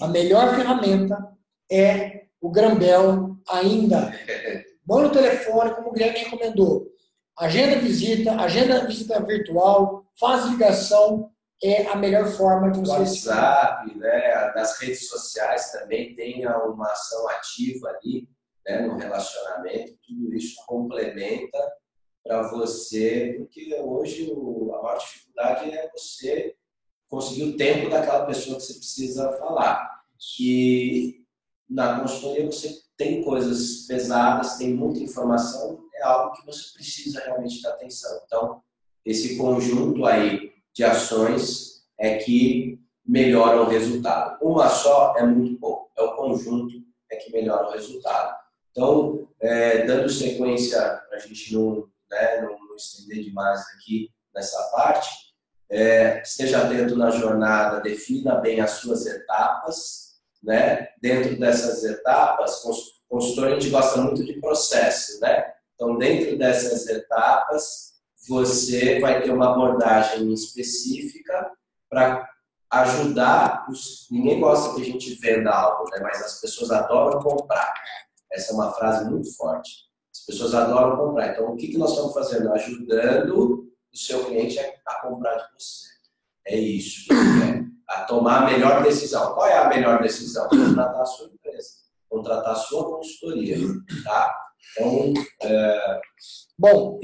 a 0.00 0.08
melhor 0.08 0.54
ferramenta 0.56 1.16
é 1.70 2.26
o 2.42 2.50
Grambel 2.50 3.36
ainda. 3.48 4.12
Manda 4.86 5.08
o 5.08 5.12
telefone, 5.12 5.74
como 5.74 5.88
o 5.88 5.92
Guilherme 5.92 6.18
recomendou. 6.18 6.88
Agenda 7.38 7.78
visita, 7.78 8.32
agenda 8.32 8.84
visita 8.84 9.22
virtual, 9.22 10.04
faz 10.18 10.46
ligação, 10.46 11.30
é 11.62 11.86
a 11.86 11.96
melhor 11.96 12.26
forma 12.26 12.70
de 12.72 12.80
O 12.80 12.84
você... 12.84 12.98
WhatsApp, 12.98 13.96
né, 13.96 14.52
das 14.54 14.78
redes 14.80 15.08
sociais 15.08 15.70
também 15.70 16.14
tenha 16.16 16.58
uma 16.58 16.90
ação 16.90 17.28
ativa 17.28 17.88
ali, 17.88 18.28
né, 18.66 18.80
no 18.80 18.96
relacionamento, 18.96 19.96
tudo 20.04 20.34
isso 20.34 20.56
complementa 20.66 21.58
para 22.24 22.42
você, 22.50 23.36
porque 23.38 23.74
hoje 23.80 24.30
a 24.32 24.82
maior 24.82 24.98
dificuldade 24.98 25.70
é 25.70 25.90
você 25.90 26.54
conseguir 27.08 27.44
o 27.44 27.56
tempo 27.56 27.88
daquela 27.88 28.26
pessoa 28.26 28.56
que 28.56 28.62
você 28.62 28.74
precisa 28.74 29.32
falar. 29.38 30.02
E 30.40 31.21
na 31.72 32.00
consultoria 32.00 32.46
você 32.46 32.80
tem 32.96 33.22
coisas 33.22 33.86
pesadas, 33.86 34.56
tem 34.56 34.74
muita 34.74 35.00
informação, 35.00 35.84
é 35.94 36.02
algo 36.02 36.36
que 36.36 36.46
você 36.46 36.72
precisa 36.74 37.20
realmente 37.20 37.62
dar 37.62 37.70
atenção. 37.70 38.20
Então, 38.26 38.62
esse 39.04 39.36
conjunto 39.36 40.04
aí 40.04 40.52
de 40.72 40.84
ações 40.84 41.84
é 41.98 42.16
que 42.18 42.80
melhora 43.04 43.62
o 43.62 43.68
resultado. 43.68 44.38
Uma 44.42 44.68
só 44.68 45.14
é 45.16 45.24
muito 45.24 45.58
pouco, 45.58 45.90
é 45.96 46.02
o 46.02 46.14
conjunto 46.14 46.74
é 47.10 47.16
que 47.16 47.32
melhora 47.32 47.68
o 47.68 47.72
resultado. 47.72 48.36
Então, 48.70 49.28
é, 49.40 49.84
dando 49.84 50.08
sequência, 50.08 50.80
para 51.08 51.18
a 51.18 51.20
gente 51.20 51.52
não, 51.54 51.88
né, 52.10 52.40
não, 52.40 52.76
estender 52.76 53.22
demais 53.22 53.60
aqui 53.74 54.10
nessa 54.34 54.62
parte, 54.70 55.10
é, 55.70 56.22
esteja 56.22 56.62
atento 56.62 56.96
na 56.96 57.10
jornada, 57.10 57.80
defina 57.80 58.36
bem 58.36 58.60
as 58.60 58.72
suas 58.72 59.06
etapas, 59.06 60.11
né? 60.42 60.88
Dentro 61.00 61.38
dessas 61.38 61.84
etapas, 61.84 62.62
consultor 63.08 63.48
a 63.48 63.50
gente 63.50 63.70
gosta 63.70 64.00
muito 64.00 64.24
de 64.24 64.40
processo, 64.40 65.20
né? 65.20 65.52
Então, 65.74 65.96
dentro 65.98 66.36
dessas 66.38 66.86
etapas, 66.88 67.92
você 68.28 69.00
vai 69.00 69.22
ter 69.22 69.30
uma 69.30 69.52
abordagem 69.52 70.32
específica 70.32 71.50
para 71.90 72.28
ajudar 72.70 73.66
os... 73.68 74.06
Ninguém 74.10 74.40
gosta 74.40 74.74
que 74.74 74.82
a 74.82 74.84
gente 74.84 75.14
venda 75.16 75.50
algo, 75.50 75.90
né? 75.90 76.00
Mas 76.00 76.22
as 76.22 76.40
pessoas 76.40 76.70
adoram 76.70 77.20
comprar. 77.20 77.72
Essa 78.32 78.52
é 78.52 78.54
uma 78.54 78.72
frase 78.72 79.10
muito 79.10 79.34
forte. 79.36 79.70
As 80.12 80.20
pessoas 80.20 80.54
adoram 80.54 80.96
comprar. 80.96 81.32
Então, 81.32 81.52
o 81.52 81.56
que, 81.56 81.68
que 81.68 81.78
nós 81.78 81.90
estamos 81.90 82.14
fazendo? 82.14 82.52
Ajudando 82.52 83.68
o 83.92 83.96
seu 83.96 84.24
cliente 84.24 84.58
a 84.58 84.94
comprar 85.02 85.36
de 85.36 85.52
você. 85.52 85.88
É 86.46 86.56
isso. 86.56 87.12
Né? 87.12 87.61
A 87.92 88.04
tomar 88.04 88.42
a 88.42 88.46
melhor 88.46 88.82
decisão. 88.82 89.34
Qual 89.34 89.46
é 89.46 89.58
a 89.58 89.68
melhor 89.68 90.02
decisão? 90.02 90.48
Contratar 90.48 91.00
a 91.00 91.04
sua 91.04 91.26
empresa. 91.26 91.68
Contratar 92.08 92.52
a 92.52 92.56
sua 92.56 92.96
consultoria. 92.96 93.56
Tá? 94.04 94.34
Então, 94.72 95.12
é... 95.42 96.00
Bom, 96.58 96.98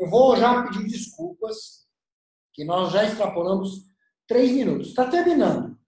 eu 0.00 0.10
vou 0.10 0.36
já 0.36 0.62
pedir 0.64 0.84
desculpas, 0.88 1.82
que 2.52 2.64
nós 2.64 2.92
já 2.92 3.04
extrapolamos 3.04 3.86
três 4.26 4.50
minutos. 4.50 4.88
Está 4.88 5.06
terminando. 5.06 5.78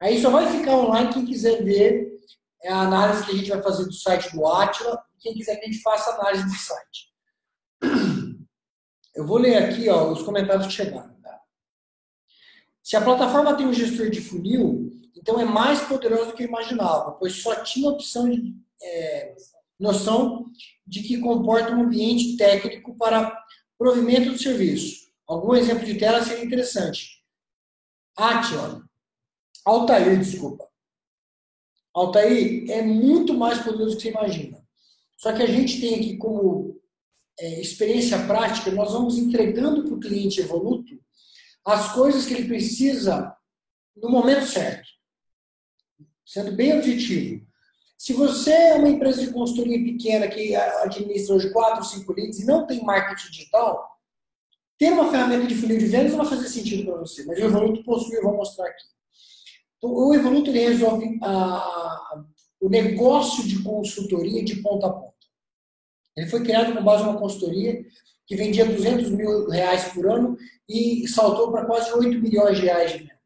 Aí 0.00 0.20
só 0.20 0.30
vai 0.30 0.46
ficar 0.50 0.76
online 0.76 1.12
quem 1.12 1.24
quiser 1.24 1.62
ver 1.64 2.12
a 2.66 2.82
análise 2.82 3.24
que 3.24 3.32
a 3.32 3.34
gente 3.34 3.50
vai 3.50 3.62
fazer 3.62 3.84
do 3.84 3.92
site 3.92 4.34
do 4.34 4.46
Atila. 4.46 5.02
Quem 5.20 5.34
quiser 5.34 5.56
que 5.56 5.64
a 5.64 5.68
gente 5.68 5.82
faça 5.82 6.10
análise 6.10 6.44
do 6.44 6.54
site. 6.54 7.12
Eu 9.14 9.26
vou 9.26 9.38
ler 9.38 9.56
aqui 9.56 9.88
ó, 9.88 10.10
os 10.10 10.22
comentários 10.22 10.66
que 10.66 10.72
chegaram. 10.72 11.14
Tá? 11.22 11.40
Se 12.82 12.96
a 12.96 13.00
plataforma 13.00 13.56
tem 13.56 13.66
um 13.66 13.72
gestor 13.72 14.10
de 14.10 14.20
funil, 14.20 14.90
então 15.16 15.38
é 15.38 15.44
mais 15.44 15.80
poderoso 15.82 16.30
do 16.30 16.34
que 16.34 16.42
eu 16.42 16.48
imaginava, 16.48 17.12
pois 17.12 17.42
só 17.42 17.62
tinha 17.62 17.88
opção 17.88 18.28
de 18.28 18.54
é, 18.82 19.36
noção 19.78 20.46
de 20.86 21.02
que 21.02 21.18
comporta 21.18 21.72
um 21.72 21.82
ambiente 21.82 22.36
técnico 22.36 22.96
para 22.96 23.40
provimento 23.78 24.32
do 24.32 24.38
serviço. 24.38 25.12
Algum 25.26 25.54
exemplo 25.54 25.86
de 25.86 25.94
tela 25.94 26.22
seria 26.22 26.44
interessante. 26.44 27.22
Atila, 28.16 28.84
Altair, 29.64 30.18
desculpa. 30.18 30.68
Altair 31.94 32.68
é 32.70 32.82
muito 32.82 33.32
mais 33.32 33.58
poderoso 33.60 33.92
do 33.92 33.96
que 33.96 34.02
você 34.02 34.10
imagina. 34.10 34.62
Só 35.16 35.32
que 35.32 35.42
a 35.42 35.46
gente 35.46 35.80
tem 35.80 35.94
aqui 35.94 36.16
como 36.16 36.80
é, 37.38 37.60
experiência 37.60 38.26
prática, 38.26 38.70
nós 38.72 38.92
vamos 38.92 39.16
entregando 39.18 39.84
para 39.84 39.94
o 39.94 40.00
cliente 40.00 40.40
evoluto 40.40 41.00
as 41.64 41.92
coisas 41.92 42.26
que 42.26 42.34
ele 42.34 42.48
precisa 42.48 43.36
no 43.96 44.10
momento 44.10 44.46
certo. 44.46 44.88
Sendo 46.24 46.52
bem 46.52 46.78
objetivo. 46.78 47.46
Se 47.96 48.12
você 48.12 48.52
é 48.52 48.74
uma 48.74 48.88
empresa 48.88 49.20
de 49.24 49.32
consultoria 49.32 49.78
pequena 49.78 50.26
que 50.26 50.56
administra 50.56 51.36
hoje 51.36 51.52
4, 51.52 51.84
5 51.84 52.12
leads 52.12 52.40
e 52.40 52.46
não 52.46 52.66
tem 52.66 52.82
marketing 52.82 53.30
digital, 53.30 53.96
ter 54.76 54.92
uma 54.92 55.08
ferramenta 55.10 55.46
de 55.46 55.54
funil 55.54 55.78
de 55.78 55.86
vendas 55.86 56.10
não 56.10 56.18
vai 56.18 56.26
fazer 56.26 56.48
sentido 56.48 56.84
para 56.84 57.00
você. 57.00 57.24
Mas 57.24 57.38
o 57.38 57.44
Evoluto 57.44 57.84
possui, 57.84 58.16
eu 58.16 58.22
vou 58.24 58.36
mostrar 58.36 58.66
aqui. 58.66 58.84
Então, 59.78 59.92
o 59.92 60.14
Evoluto 60.14 60.50
ele 60.50 60.58
resolve 60.58 61.20
o 62.60 62.68
negócio 62.68 63.46
de 63.46 63.62
consultoria 63.62 64.44
de 64.44 64.56
ponta 64.62 64.88
a 64.88 64.92
ponta. 64.92 65.12
Ele 66.16 66.28
foi 66.28 66.42
criado 66.42 66.74
com 66.74 66.82
base 66.82 67.04
numa 67.04 67.18
consultoria 67.18 67.84
que 68.26 68.36
vendia 68.36 68.64
200 68.64 69.10
mil 69.10 69.48
reais 69.48 69.84
por 69.92 70.08
ano 70.08 70.36
e 70.68 71.06
saltou 71.08 71.50
para 71.50 71.66
quase 71.66 71.92
8 71.92 72.20
milhões 72.20 72.58
de 72.58 72.64
reais 72.64 72.92
de 72.92 72.98
venda. 72.98 73.20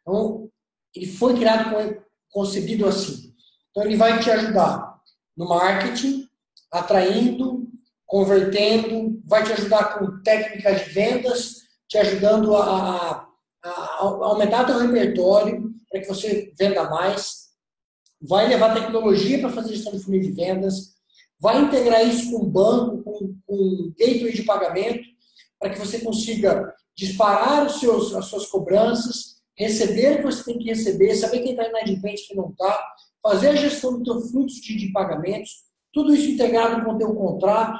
Então, 0.00 0.48
ele 0.94 1.06
foi 1.06 1.36
criado, 1.36 2.02
concebido 2.30 2.86
assim. 2.86 3.34
Então, 3.70 3.84
ele 3.84 3.96
vai 3.96 4.18
te 4.20 4.30
ajudar 4.30 4.98
no 5.36 5.48
marketing, 5.48 6.28
atraindo, 6.70 7.68
convertendo, 8.06 9.22
vai 9.24 9.44
te 9.44 9.52
ajudar 9.52 9.98
com 9.98 10.20
técnicas 10.22 10.84
de 10.84 10.90
vendas, 10.90 11.54
te 11.88 11.98
ajudando 11.98 12.56
a, 12.56 13.28
a, 13.62 13.68
a 13.68 13.98
aumentar 14.00 14.64
teu 14.64 14.78
repertório 14.78 15.72
para 15.90 16.00
que 16.00 16.08
você 16.08 16.52
venda 16.58 16.88
mais, 16.88 17.50
vai 18.20 18.48
levar 18.48 18.74
tecnologia 18.74 19.38
para 19.40 19.50
fazer 19.50 19.74
gestão 19.74 19.92
de 19.92 20.02
funil 20.02 20.20
de 20.20 20.32
vendas, 20.32 20.94
vai 21.40 21.62
integrar 21.62 22.06
isso 22.06 22.30
com 22.30 22.44
o 22.44 22.46
banco, 22.46 23.02
com, 23.46 23.92
gateway 23.98 24.32
de 24.32 24.42
pagamento, 24.42 25.08
para 25.58 25.70
que 25.70 25.78
você 25.78 26.00
consiga 26.00 26.74
disparar 26.94 27.66
os 27.66 27.80
seus, 27.80 28.14
as 28.14 28.26
suas 28.26 28.46
cobranças, 28.46 29.40
receber 29.56 30.12
o 30.12 30.16
que 30.18 30.24
você 30.24 30.44
tem 30.44 30.58
que 30.58 30.68
receber, 30.68 31.14
saber 31.14 31.40
quem 31.40 31.52
está 31.52 31.66
inadimplente 31.66 32.28
quem 32.28 32.36
não 32.36 32.50
está, 32.50 32.78
fazer 33.22 33.48
a 33.48 33.56
gestão 33.56 33.98
do 33.98 34.04
teu 34.04 34.20
fluxo 34.20 34.60
de, 34.60 34.76
de 34.76 34.92
pagamentos, 34.92 35.64
tudo 35.92 36.14
isso 36.14 36.30
integrado 36.30 36.84
com 36.84 36.92
o 36.92 36.98
teu 36.98 37.14
contrato. 37.14 37.78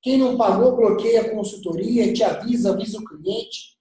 Quem 0.00 0.16
não 0.18 0.36
pagou, 0.36 0.76
bloqueia 0.76 1.22
a 1.22 1.30
consultoria, 1.30 2.12
te 2.12 2.24
avisa, 2.24 2.72
avisa 2.72 2.98
o 2.98 3.04
cliente. 3.04 3.76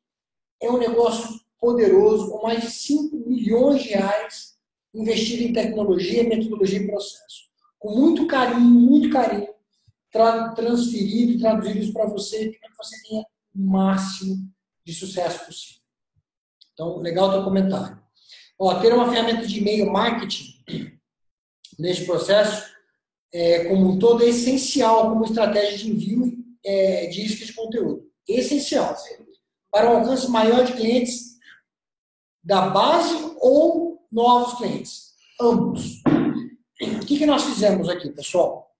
É 0.62 0.70
um 0.70 0.78
negócio 0.78 1.40
poderoso, 1.60 2.30
com 2.30 2.44
mais 2.44 2.62
de 2.62 2.72
5 2.72 3.18
milhões 3.28 3.84
de 3.84 3.90
reais 3.90 4.56
investido 4.94 5.44
em 5.44 5.54
tecnologia, 5.54 6.24
metodologia 6.24 6.80
e 6.80 6.88
processo 6.88 7.51
com 7.82 7.96
muito 7.96 8.28
carinho, 8.28 8.62
muito 8.62 9.10
carinho, 9.10 9.52
tra 10.12 10.50
transferido 10.50 11.34
isso 11.80 11.92
para 11.92 12.06
você, 12.06 12.56
para 12.60 12.70
que 12.70 12.78
você 12.78 13.02
tenha 13.02 13.26
o 13.56 13.60
máximo 13.60 14.48
de 14.86 14.94
sucesso 14.94 15.44
possível. 15.48 15.82
Então, 16.74 16.98
legal 16.98 17.30
o 17.30 17.32
teu 17.32 17.44
comentário. 17.44 18.00
Ó, 18.60 18.80
ter 18.80 18.94
uma 18.94 19.10
ferramenta 19.10 19.48
de 19.48 19.60
e-mail 19.60 19.92
marketing 19.92 20.64
neste 21.80 22.06
processo, 22.06 22.72
é, 23.34 23.66
como 23.66 23.90
um 23.90 24.00
todo, 24.00 24.24
é 24.24 24.28
essencial 24.28 25.10
como 25.10 25.26
estratégia 25.26 25.80
de 25.80 25.90
envio 25.90 26.38
é, 26.64 27.08
de 27.08 27.26
iscas 27.26 27.48
de 27.48 27.54
conteúdo. 27.54 28.08
Essencial. 28.28 28.96
Para 29.72 29.90
um 29.90 29.98
alcance 29.98 30.30
maior 30.30 30.64
de 30.66 30.74
clientes 30.74 31.32
da 32.44 32.70
base 32.70 33.36
ou 33.40 34.06
novos 34.12 34.60
clientes. 34.60 35.16
Ambos. 35.40 36.01
O 36.82 37.06
que, 37.06 37.20
que 37.20 37.26
nós 37.26 37.44
fizemos 37.44 37.88
aqui, 37.90 38.10
pessoal? 38.10 38.72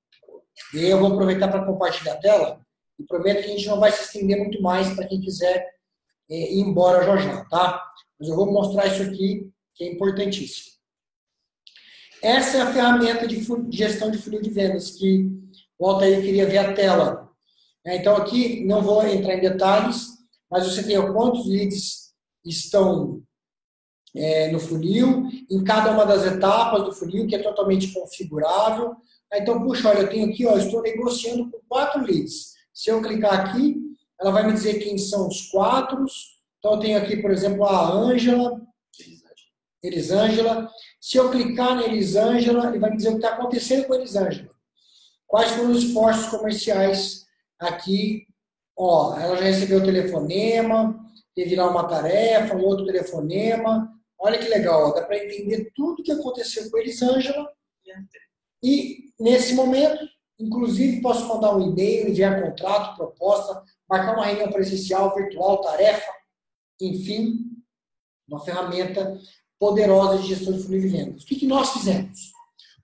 E 0.74 0.86
eu 0.86 1.00
vou 1.00 1.14
aproveitar 1.14 1.48
para 1.50 1.66
compartilhar 1.66 2.14
a 2.14 2.18
tela 2.18 2.62
e 3.00 3.04
prometo 3.04 3.44
que 3.44 3.52
a 3.52 3.56
gente 3.56 3.68
não 3.68 3.80
vai 3.80 3.92
se 3.92 4.04
estender 4.04 4.38
muito 4.38 4.62
mais 4.62 4.94
para 4.96 5.08
quem 5.08 5.22
quiser 5.22 5.68
é, 6.30 6.54
ir 6.54 6.62
embora 6.62 7.04
já 7.04 7.18
já, 7.18 7.46
tá? 7.46 7.84
Mas 8.20 8.30
eu 8.30 8.36
vou 8.36 8.52
mostrar 8.52 8.88
isso 8.88 9.04
aqui, 9.04 9.52
que 9.76 9.84
é 9.84 9.92
importantíssimo. 9.92 10.72
Essa 12.22 12.58
é 12.58 12.62
a 12.62 12.74
ferramenta 12.74 13.28
de, 13.28 13.44
gestão 13.72 14.12
de 14.12 14.18
funil 14.18 14.42
de 14.42 14.50
vendas 14.50 14.92
que 14.92 15.30
o 15.78 15.88
Altair 15.88 16.22
queria 16.22 16.46
ver 16.46 16.60
a 16.60 16.74
tela. 16.74 17.30
É, 17.86 17.98
então 17.98 18.16
aqui 18.16 18.64
não 18.66 18.82
vou 18.82 19.06
entrar 19.06 19.36
em 19.36 19.42
detalhes, 19.42 20.08
mas 20.50 20.66
você 20.66 20.84
tem 20.84 21.02
quantos 21.14 21.48
leads 21.48 22.14
estão 22.46 23.24
é, 24.16 24.52
no 24.52 24.60
funil, 24.60 25.28
em 25.50 25.64
cada 25.64 25.92
uma 25.92 26.06
das 26.06 26.26
etapas 26.26 26.84
do 26.84 26.94
funil, 26.94 27.28
que 27.28 27.36
é 27.36 27.40
totalmente 27.40 27.94
configurável. 27.94 28.96
Então, 29.34 29.62
puxa, 29.62 29.90
olha, 29.90 30.00
eu 30.00 30.10
tenho 30.10 30.30
aqui, 30.30 30.46
ó, 30.46 30.58
estou 30.58 30.82
negociando 30.82 31.50
com 31.50 31.60
quatro 31.68 32.04
leads. 32.04 32.54
Se 32.74 32.90
eu 32.90 33.02
clicar 33.02 33.34
aqui, 33.34 33.78
ela 34.20 34.32
vai 34.32 34.46
me 34.46 34.54
dizer 34.54 34.80
quem 34.80 34.98
são 34.98 35.28
os 35.28 35.50
quatro. 35.50 36.06
Então, 36.60 36.74
eu 36.74 36.80
tenho 36.80 36.98
aqui, 36.98 37.18
por 37.18 37.32
exemplo, 37.32 37.64
a 37.66 37.92
Ângela, 37.92 38.62
Elisângela. 39.82 40.70
Se 41.00 41.18
eu 41.18 41.32
clicar 41.32 41.76
na 41.76 41.86
Elisângela, 41.86 42.68
ele 42.68 42.80
vai 42.80 42.92
me 42.92 42.98
dizer 42.98 43.10
o 43.10 43.14
que 43.14 43.26
está 43.26 43.36
acontecendo 43.36 43.88
com 43.88 43.94
a 43.94 43.98
Elisângela. 43.98 44.52
Quais 45.26 45.52
foram 45.52 45.72
os 45.72 45.84
esforços 45.84 46.28
comerciais 46.28 47.22
aqui. 47.62 48.26
Ó, 48.76 49.16
ela 49.18 49.38
já 49.38 49.44
recebeu 49.44 49.80
o 49.80 49.86
telefonema, 49.86 51.00
teve 51.36 51.56
lá 51.56 51.70
uma 51.70 51.88
tarefa, 51.88 52.56
um 52.56 52.64
outro 52.64 52.86
telefonema. 52.86 53.90
Olha 54.24 54.38
que 54.38 54.48
legal, 54.48 54.94
dá 54.94 55.02
para 55.02 55.18
entender 55.18 55.72
tudo 55.76 56.02
o 56.02 56.04
que 56.04 56.12
aconteceu 56.12 56.70
com 56.70 56.78
eles, 56.78 57.02
Ângela. 57.02 57.52
E 58.64 59.12
nesse 59.20 59.56
momento, 59.56 60.08
inclusive, 60.40 61.02
posso 61.02 61.26
mandar 61.28 61.56
um 61.56 61.72
e-mail, 61.72 62.08
enviar 62.08 62.40
contrato, 62.40 62.98
proposta, 62.98 63.64
marcar 63.90 64.14
uma 64.14 64.28
reunião 64.28 64.52
presencial, 64.52 65.16
virtual, 65.16 65.62
tarefa, 65.62 66.12
enfim, 66.80 67.40
uma 68.28 68.40
ferramenta 68.40 69.20
poderosa 69.60 70.20
de 70.20 70.28
gestão 70.28 70.54
de 70.54 70.64
funil 70.64 70.82
de 70.82 70.88
vendas. 70.88 71.24
O 71.24 71.26
que, 71.26 71.36
que 71.36 71.48
nós 71.48 71.74
fizemos? 71.74 72.32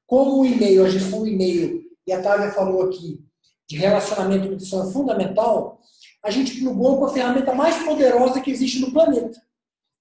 Como 0.07 0.41
o 0.41 0.45
e-mail, 0.45 0.85
a 0.85 0.89
gestão 0.89 1.19
do 1.19 1.27
e-mail, 1.27 1.83
e 2.07 2.11
a 2.11 2.21
Távia 2.21 2.51
falou 2.51 2.81
aqui, 2.81 3.23
de 3.67 3.77
relacionamento 3.77 4.47
e 4.47 4.49
nutrição 4.49 4.89
é 4.89 4.91
fundamental, 4.91 5.81
a 6.23 6.31
gente 6.31 6.59
plugou 6.59 6.97
com 6.97 7.05
a 7.05 7.13
ferramenta 7.13 7.53
mais 7.53 7.83
poderosa 7.83 8.41
que 8.41 8.49
existe 8.49 8.79
no 8.79 8.91
planeta. 8.91 9.39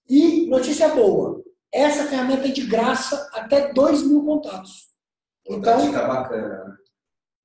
E, 0.08 0.46
notícia 0.46 0.88
boa, 0.88 1.42
essa 1.72 2.06
ferramenta 2.06 2.46
é 2.46 2.52
de 2.52 2.62
graça 2.66 3.28
até 3.32 3.72
2 3.72 4.04
mil 4.04 4.24
contatos. 4.24 4.88
Então, 5.48 5.86
dica 5.86 6.06
bacana. 6.06 6.64
Né? 6.64 6.76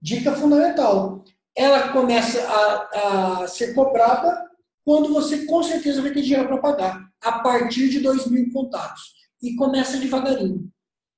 Dica 0.01 0.33
fundamental. 0.33 1.23
Ela 1.55 1.89
começa 1.89 2.41
a, 2.47 3.41
a 3.41 3.47
ser 3.47 3.73
cobrada 3.73 4.49
quando 4.85 5.13
você 5.13 5.45
com 5.45 5.61
certeza 5.61 6.01
vai 6.01 6.11
ter 6.11 6.21
dinheiro 6.21 6.47
para 6.47 6.57
pagar, 6.57 7.09
a 7.21 7.39
partir 7.39 7.89
de 7.89 7.99
2 7.99 8.27
mil 8.27 8.51
contatos. 8.51 9.15
E 9.41 9.55
começa 9.55 9.97
devagarinho. 9.97 10.71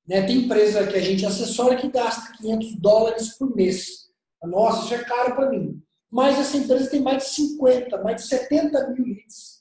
Né? 0.08 0.22
Tem 0.24 0.38
empresa 0.38 0.88
que 0.88 0.96
a 0.98 1.02
gente 1.02 1.26
assessora 1.26 1.76
que 1.76 1.90
gasta 1.90 2.36
500 2.38 2.76
dólares 2.80 3.38
por 3.38 3.54
mês. 3.56 4.10
Nossa, 4.44 4.86
isso 4.86 4.94
é 4.96 5.04
caro 5.04 5.36
para 5.36 5.50
mim. 5.50 5.82
Mas 6.10 6.38
essa 6.40 6.58
empresa 6.58 6.90
tem 6.90 7.02
mais 7.02 7.24
de 7.24 7.30
50, 7.30 8.02
mais 8.02 8.22
de 8.22 8.28
70 8.28 8.90
mil 8.90 9.06
leads 9.06 9.53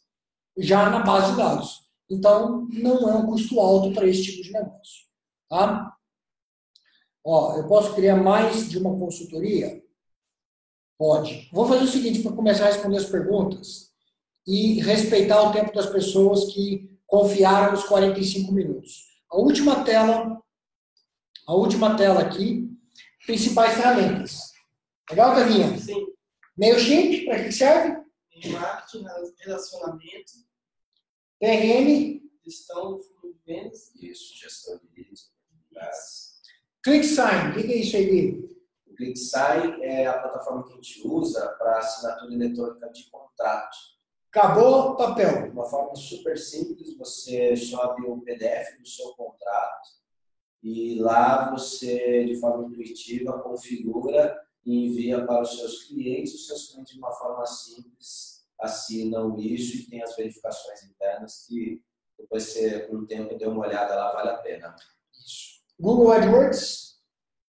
já 0.57 0.90
na 0.90 1.00
base 1.00 1.32
de 1.32 1.36
dados. 1.38 1.82
Então, 2.11 2.68
não 2.70 3.09
é 3.09 3.14
um 3.14 3.26
custo 3.26 3.59
alto 3.59 3.92
para 3.92 4.07
esse 4.07 4.22
tipo 4.22 4.42
de 4.42 4.53
negócio. 4.53 5.07
Tá? 5.48 5.96
Ó, 7.24 7.57
eu 7.57 7.66
posso 7.68 7.94
criar 7.94 8.16
mais 8.16 8.68
de 8.68 8.78
uma 8.78 8.96
consultoria? 8.98 9.82
Pode. 10.98 11.48
Vou 11.53 11.66
fazer 11.66 11.84
o 11.84 11.88
seguinte 11.88 12.22
para 12.22 12.32
começar 12.32 12.64
a 12.64 12.72
responder 12.72 12.98
as 12.98 13.07
perguntas 13.07 13.90
e 14.46 14.80
respeitar 14.80 15.42
o 15.42 15.53
tempo 15.53 15.72
das 15.72 15.86
pessoas 15.86 16.53
que 16.53 16.90
confiaram 17.07 17.74
os 17.74 17.84
45 17.84 18.53
minutos. 18.53 19.12
A 19.30 19.36
última 19.36 19.84
tela, 19.84 20.42
a 21.46 21.55
última 21.55 21.96
tela 21.96 22.20
aqui, 22.20 22.70
principais 23.26 23.74
ferramentas. 23.74 24.53
Legal, 25.11 25.34
Tavinha? 25.34 25.78
Sim. 25.78 26.07
MailChimp, 26.57 27.24
para 27.24 27.44
que 27.44 27.53
serve? 27.53 28.01
Marketing, 28.51 29.05
relacionamento. 29.38 30.32
PRM. 31.38 32.22
Gestão 32.45 32.99
de 32.99 33.36
vendas. 33.47 33.95
Isso, 33.95 34.36
gestão 34.36 34.78
de 34.78 34.88
leads. 34.97 35.30
ClickSign, 36.82 37.51
o 37.51 37.55
que 37.55 37.72
é 37.72 37.76
isso 37.76 37.97
aí, 37.97 38.45
O 38.86 38.95
ClickSign 38.97 39.82
é 39.82 40.07
a 40.07 40.18
plataforma 40.18 40.64
que 40.64 40.72
a 40.72 40.76
gente 40.76 41.07
usa 41.07 41.49
para 41.59 41.78
assinatura 41.78 42.34
eletrônica 42.34 42.90
de 42.90 43.09
contrato. 43.11 43.76
Acabou 44.28 44.90
o 44.90 44.97
papel. 44.97 45.45
De 45.45 45.51
uma 45.51 45.66
forma 45.66 45.95
super 45.95 46.36
simples, 46.38 46.97
você 46.97 47.57
sobe 47.57 48.03
o 48.07 48.20
PDF 48.22 48.78
do 48.78 48.88
seu 48.88 49.12
contrato 49.14 50.03
e 50.62 50.95
lá 51.01 51.51
você, 51.51 52.24
de 52.24 52.36
forma 52.38 52.68
intuitiva, 52.68 53.40
configura 53.40 54.40
e 54.64 54.86
envia 54.86 55.26
para 55.26 55.43
os 55.43 55.57
seus 55.59 55.84
clientes. 55.84 56.34
Os 56.34 56.47
seus 56.47 56.68
clientes, 56.68 56.95
de 56.95 56.99
uma 56.99 57.12
forma 57.12 57.45
simples, 57.47 58.32
assinam 58.62 59.38
isso 59.38 59.76
e 59.76 59.90
tem 59.90 60.02
as 60.02 60.16
verificações 60.16 60.82
internas 60.84 61.44
que 61.46 61.82
depois 62.18 62.44
você, 62.44 62.80
com 62.86 62.96
o 62.96 63.06
tempo, 63.06 63.36
dê 63.36 63.46
uma 63.46 63.66
olhada 63.66 63.94
lá, 63.94 64.12
vale 64.12 64.30
a 64.30 64.36
pena. 64.38 64.76
Isso. 65.12 65.60
Google 65.78 66.12
AdWords? 66.12 67.00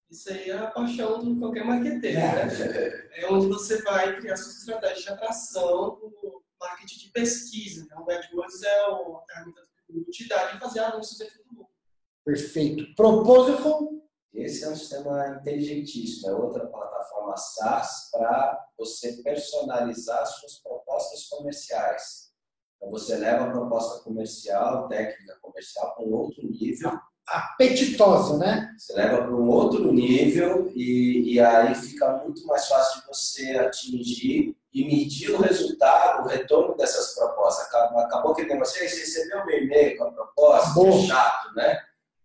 Isso 0.10 0.32
aí 0.32 0.50
é 0.50 0.58
a 0.58 0.68
paixão 0.68 1.20
de 1.20 1.40
qualquer 1.40 1.66
marqueteiro, 1.66 2.20
é. 2.20 2.46
né? 2.46 3.10
É 3.14 3.32
onde 3.32 3.48
você 3.48 3.82
vai 3.82 4.16
criar 4.20 4.36
sua 4.36 4.52
estratégia 4.52 5.04
de 5.04 5.10
atração 5.10 6.00
no 6.02 6.44
marketing 6.60 7.00
de 7.00 7.12
pesquisa. 7.12 7.86
Né? 7.86 7.96
O 7.96 8.12
AdWords 8.12 8.64
é 8.64 8.80
a 8.82 9.22
ferramenta 9.28 9.62
que 9.88 10.12
te 10.12 10.28
dá 10.28 10.52
de 10.52 10.60
fazer 10.60 10.80
anúncios 10.80 11.18
dentro 11.18 11.38
do 11.38 11.50
Google. 11.50 11.72
Perfeito. 12.26 12.96
Proposal? 12.96 14.03
Esse 14.34 14.64
é 14.64 14.70
um 14.70 14.76
sistema 14.76 15.28
inteligentíssimo, 15.40 16.30
é 16.30 16.34
outra 16.34 16.66
plataforma 16.66 17.38
SaaS 17.38 18.10
para 18.12 18.66
você 18.78 19.14
personalizar 19.24 20.26
suas 20.26 20.60
propostas 20.60 21.28
comerciais. 21.28 22.32
Então 22.78 22.90
você 22.90 23.16
leva 23.16 23.46
a 23.46 23.52
proposta 23.52 24.04
comercial, 24.04 24.88
técnica 24.88 25.38
comercial 25.42 25.96
para 25.96 26.06
um 26.06 26.14
outro 26.14 26.42
nível 26.50 27.00
apetitosa, 27.28 28.38
né? 28.38 28.74
Você 28.78 28.94
leva 28.94 29.24
para 29.24 29.36
um 29.36 29.48
outro 29.48 29.92
nível 29.92 30.72
e, 30.76 31.34
e 31.34 31.40
aí 31.40 31.74
fica 31.76 32.18
muito 32.18 32.46
mais 32.46 32.68
fácil 32.68 33.02
de 33.02 33.08
você 33.08 33.52
atingir 33.58 34.56
e 34.74 34.86
medir 34.86 35.32
o 35.32 35.42
resultado, 35.42 36.24
o 36.24 36.28
retorno 36.28 36.76
dessas 36.76 37.16
propostas. 37.16 37.68
Acabou, 37.68 38.00
acabou 38.00 38.34
que 38.34 38.46
você 38.58 38.82
recebeu 38.82 39.44
um 39.44 39.50
e-mail 39.50 39.98
com 39.98 40.06
a 40.06 40.12
proposta, 40.12 40.74
Bom. 40.74 40.90
é 40.90 41.08
chato, 41.08 41.56
né? 41.56 41.80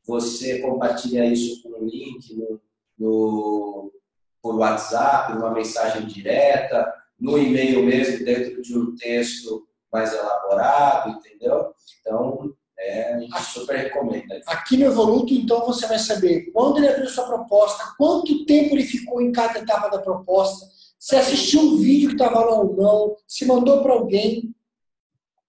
Você 0.09 0.61
compartilha 0.61 1.27
isso 1.27 1.63
com 1.63 1.69
um 1.69 1.85
link 1.85 2.35
no, 2.35 2.61
no, 2.99 3.93
por 4.41 4.57
WhatsApp, 4.57 5.35
numa 5.35 5.53
mensagem 5.53 6.07
direta, 6.07 6.91
no 7.21 7.37
e-mail 7.39 7.85
mesmo, 7.85 8.25
dentro 8.25 8.63
de 8.63 8.77
um 8.77 8.97
texto 8.97 9.69
mais 9.93 10.15
elaborado, 10.15 11.11
entendeu? 11.11 11.75
Então, 12.01 12.55
é, 12.79 13.15
a 13.15 13.21
gente 13.21 13.43
super 13.43 13.77
recomenda. 13.77 14.41
Aqui 14.47 14.79
no 14.79 14.87
Evoluto, 14.87 15.35
então, 15.35 15.67
você 15.67 15.87
vai 15.87 15.99
saber 15.99 16.51
quando 16.53 16.79
ele 16.79 16.89
abriu 16.89 17.09
sua 17.11 17.27
proposta, 17.27 17.95
quanto 17.99 18.47
tempo 18.47 18.75
ele 18.75 18.85
ficou 18.85 19.21
em 19.21 19.31
cada 19.31 19.59
etapa 19.59 19.89
da 19.89 20.01
proposta, 20.01 20.67
se 20.99 21.17
assistiu 21.17 21.61
um 21.61 21.77
vídeo 21.77 22.09
que 22.09 22.15
estava 22.15 22.41
lá 22.41 22.61
ou 22.61 22.75
não, 22.75 23.17
se 23.27 23.45
mandou 23.45 23.83
para 23.83 23.93
alguém. 23.93 24.55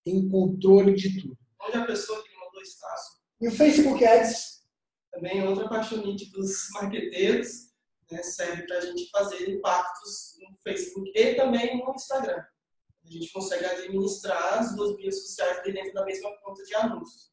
Tem 0.04 0.28
controle 0.28 0.96
de 0.96 1.22
tudo. 1.22 1.38
Onde 1.66 1.78
a 1.78 1.86
pessoa 1.86 2.22
que 2.24 2.30
mandou 2.36 2.62
está. 2.62 2.88
E 3.40 3.48
o 3.48 3.52
Facebook 3.52 4.04
Ads? 4.04 4.49
Também 5.20 5.46
outra 5.46 5.66
apaixonante 5.66 6.32
dos 6.32 6.70
marqueteiros, 6.72 7.74
né, 8.10 8.24
serve 8.24 8.64
para 8.64 8.78
a 8.78 8.82
gente 8.82 9.10
fazer 9.10 9.50
impactos 9.50 10.38
no 10.40 10.58
Facebook 10.64 11.12
e 11.14 11.36
também 11.36 11.78
no 11.78 11.94
Instagram 11.94 12.42
a 13.06 13.12
gente 13.12 13.32
consegue 13.32 13.66
administrar 13.66 14.60
as 14.60 14.76
duas 14.76 14.96
mídias 14.96 15.22
sociais 15.22 15.64
dentro 15.64 15.94
da 15.94 16.06
mesma 16.06 16.32
conta 16.44 16.64
de 16.64 16.76
anúncios. 16.76 17.32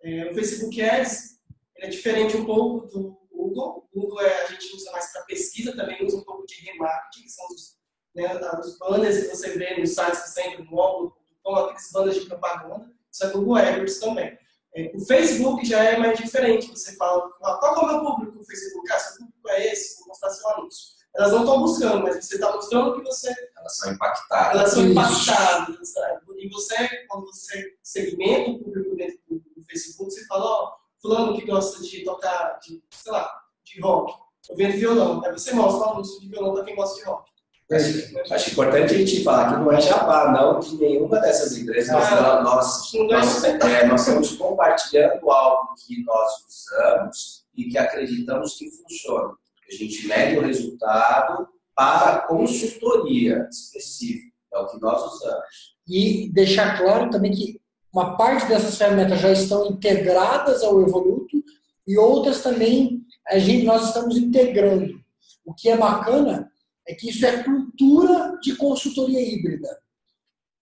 É, 0.00 0.30
o 0.30 0.34
Facebook 0.34 0.80
Ads 0.80 1.40
é 1.78 1.88
diferente 1.88 2.36
um 2.36 2.46
pouco 2.46 2.86
do 2.86 3.18
Google. 3.30 3.88
O 3.92 4.00
Google 4.00 4.20
é, 4.20 4.44
a 4.44 4.46
gente 4.46 4.74
usa 4.76 4.92
mais 4.92 5.12
para 5.12 5.24
pesquisa, 5.24 5.76
também 5.76 6.04
usa 6.06 6.18
um 6.18 6.24
pouco 6.24 6.46
de 6.46 6.54
remarketing, 6.62 7.24
que 7.24 7.30
são 7.30 7.46
os, 7.48 7.76
né, 8.14 8.26
os 8.60 8.78
banners 8.78 9.22
que 9.22 9.36
você 9.36 9.58
vê 9.58 9.76
nos 9.78 9.90
sites 9.90 10.22
que 10.22 10.28
sempre 10.30 10.62
no 10.62 10.70
Google.com, 10.70 11.54
aqueles 11.56 11.90
banners 11.92 12.20
de 12.20 12.26
propaganda. 12.26 12.92
Isso 13.12 13.24
é 13.24 13.30
Google 13.30 13.56
AdWords 13.56 13.98
também. 13.98 14.38
É, 14.74 14.92
o 14.94 15.00
Facebook 15.00 15.64
já 15.64 15.82
é 15.82 15.96
mais 15.96 16.18
diferente. 16.18 16.70
Você 16.70 16.94
fala, 16.96 17.30
qual 17.38 17.76
é 17.76 17.78
o 17.78 17.86
meu 17.86 18.00
público 18.00 18.38
no 18.38 18.44
Facebook? 18.44 18.92
Ah, 18.92 18.98
seu 18.98 19.18
público 19.18 19.48
é 19.48 19.72
esse, 19.72 19.98
vou 19.98 20.08
mostrar 20.08 20.30
seu 20.30 20.48
anúncio 20.50 20.98
elas 21.18 21.32
não 21.32 21.40
estão 21.40 21.60
buscando, 21.60 22.02
mas 22.04 22.24
você 22.24 22.36
está 22.36 22.54
mostrando 22.54 22.94
que 22.94 23.04
você. 23.04 23.34
Elas 23.56 23.76
são 23.76 23.92
impactadas. 23.92 24.54
Elas 24.54 24.70
são 24.70 24.86
impactadas. 24.86 25.88
Sabe? 25.88 26.20
E 26.38 26.48
você, 26.48 26.88
quando 27.08 27.26
você 27.26 27.76
segmenta 27.82 28.50
o 28.50 28.58
público 28.62 28.94
dentro 28.94 29.18
do, 29.28 29.38
do 29.38 29.64
Facebook, 29.64 30.12
você 30.12 30.24
fala, 30.26 30.44
ó, 30.44 30.64
oh, 30.64 31.00
fulano 31.02 31.36
que 31.36 31.44
gosta 31.44 31.82
de 31.82 32.04
tocar, 32.04 32.60
de, 32.60 32.82
sei 32.90 33.12
lá, 33.12 33.28
de 33.64 33.80
rock, 33.80 34.14
eu 34.48 34.56
vendo 34.56 34.78
violão. 34.78 35.24
Aí 35.24 35.32
você 35.32 35.52
mostra 35.52 35.88
o 35.88 35.90
anúncio 35.90 36.20
de 36.20 36.28
violão 36.28 36.54
para 36.54 36.64
quem 36.64 36.76
gosta 36.76 36.96
de 36.96 37.04
rock. 37.04 37.30
Acho, 37.70 38.34
acho 38.34 38.50
importante 38.52 38.94
a 38.94 38.98
gente 38.98 39.22
falar 39.22 39.52
que 39.52 39.60
não 39.60 39.70
é 39.70 39.80
jabá, 39.80 40.32
não, 40.32 40.58
de 40.58 40.74
nenhuma 40.76 41.20
dessas 41.20 41.56
empresas. 41.56 41.90
Ah, 41.90 42.40
nós, 42.42 42.90
nós, 42.94 43.44
é, 43.44 43.86
nós 43.86 44.00
estamos 44.00 44.32
compartilhando 44.36 45.30
algo 45.30 45.74
que 45.74 46.02
nós 46.02 46.32
usamos 46.48 47.44
e 47.54 47.64
que 47.64 47.76
acreditamos 47.76 48.54
que 48.54 48.70
funciona. 48.70 49.34
A 49.70 49.74
gente 49.74 50.08
mede 50.08 50.38
o 50.38 50.42
resultado 50.42 51.46
para 51.74 52.20
consultoria 52.20 53.46
específica. 53.50 54.32
É 54.54 54.58
o 54.58 54.66
que 54.66 54.80
nós 54.80 55.02
usamos. 55.12 55.76
E 55.86 56.30
deixar 56.32 56.78
claro 56.78 57.10
também 57.10 57.32
que 57.32 57.60
uma 57.92 58.16
parte 58.16 58.46
dessas 58.46 58.78
ferramentas 58.78 59.20
já 59.20 59.30
estão 59.30 59.66
integradas 59.66 60.62
ao 60.62 60.80
Evoluto 60.80 61.42
e 61.86 61.98
outras 61.98 62.42
também 62.42 63.02
a 63.26 63.38
gente, 63.38 63.64
nós 63.64 63.88
estamos 63.88 64.16
integrando. 64.16 64.98
O 65.44 65.52
que 65.52 65.68
é 65.68 65.76
bacana 65.76 66.50
é 66.88 66.94
que 66.94 67.10
isso 67.10 67.24
é 67.24 67.42
cultura 67.42 68.38
de 68.40 68.56
consultoria 68.56 69.20
híbrida. 69.20 69.68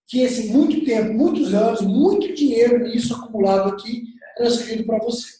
Que 0.07 0.25
assim, 0.25 0.51
muito 0.51 0.85
tempo, 0.85 1.13
muitos 1.13 1.53
anos, 1.53 1.81
muito 1.81 2.33
dinheiro 2.33 2.79
nisso 2.79 3.15
acumulado 3.15 3.69
aqui, 3.69 4.03
transferido 4.35 4.85
para 4.85 4.99
você. 4.99 5.39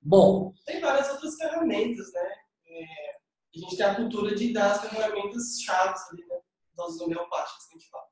Bom. 0.00 0.52
Tem 0.66 0.80
várias 0.80 1.08
outras 1.10 1.36
ferramentas, 1.36 2.12
né? 2.12 2.42
é, 2.72 3.16
a 3.54 3.58
gente 3.58 3.76
tem 3.76 3.86
a 3.86 3.94
cultura 3.94 4.34
de 4.34 4.52
dar 4.52 4.72
as 4.72 4.88
ferramentas 4.88 5.60
chaves 5.62 6.02
ali, 6.10 6.24
né, 6.26 6.40
das 6.76 7.00
homeopáticas 7.00 7.66
que 7.66 7.76
a 7.76 7.78
gente 7.78 7.90
fala. 7.90 8.04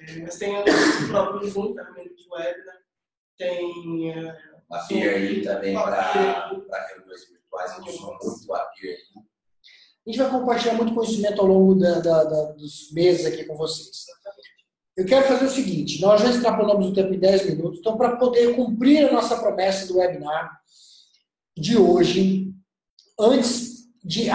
É, 0.00 0.22
mas 0.22 0.38
tem 0.38 0.56
o 0.56 1.08
próprio 1.08 1.50
Zoom, 1.50 1.74
ferramenta 1.74 2.14
de 2.14 2.28
web, 2.30 2.64
né? 2.64 2.72
Tem 3.36 4.12
é, 4.12 4.38
A 4.70 4.78
PRI 4.86 5.42
também 5.42 5.74
para 5.74 6.12
reuniões 6.12 7.28
virtuais, 7.28 7.76
eu 7.78 7.84
uso 7.84 8.06
muito 8.06 8.54
a 8.54 8.66
PRI. 8.66 8.96
A 10.08 10.10
gente 10.10 10.22
vai 10.22 10.30
compartilhar 10.30 10.72
muito 10.72 10.94
conhecimento 10.94 11.38
ao 11.38 11.46
longo 11.46 11.74
da- 11.74 12.00
da- 12.00 12.24
da- 12.24 12.52
dos 12.52 12.90
meses 12.92 13.26
aqui 13.26 13.44
com 13.44 13.54
vocês. 13.58 14.06
Eu 14.96 15.04
quero 15.04 15.28
fazer 15.28 15.44
o 15.44 15.50
seguinte: 15.50 16.00
nós 16.00 16.22
já 16.22 16.30
extrapolamos 16.30 16.86
o 16.86 16.94
tempo 16.94 17.12
em 17.12 17.18
10 17.18 17.44
minutos, 17.44 17.78
então, 17.78 17.94
para 17.94 18.16
poder 18.16 18.56
cumprir 18.56 19.06
a 19.06 19.12
nossa 19.12 19.36
promessa 19.36 19.86
do 19.86 19.98
webinar 19.98 20.62
de 21.58 21.76
hoje, 21.76 22.54
antes 23.20 23.86
de 24.02 24.30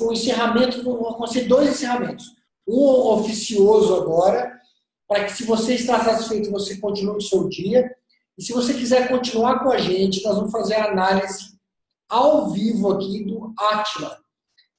o 0.00 0.12
encerramento, 0.12 0.84
vão 0.84 1.08
acontecer 1.08 1.48
dois 1.48 1.70
encerramentos. 1.70 2.26
Um 2.64 2.78
oficioso 2.84 3.96
agora, 3.96 4.56
para 5.08 5.24
que, 5.24 5.32
se 5.32 5.42
você 5.42 5.74
está 5.74 6.04
satisfeito, 6.04 6.52
você 6.52 6.76
continue 6.76 7.16
o 7.16 7.20
seu 7.20 7.48
dia. 7.48 7.92
E 8.38 8.44
se 8.44 8.52
você 8.52 8.74
quiser 8.74 9.08
continuar 9.08 9.58
com 9.64 9.70
a 9.70 9.78
gente, 9.78 10.22
nós 10.22 10.36
vamos 10.36 10.52
fazer 10.52 10.76
a 10.76 10.92
análise 10.92 11.58
ao 12.08 12.48
vivo 12.50 12.92
aqui 12.92 13.24
do 13.24 13.52
Atila. 13.58 14.24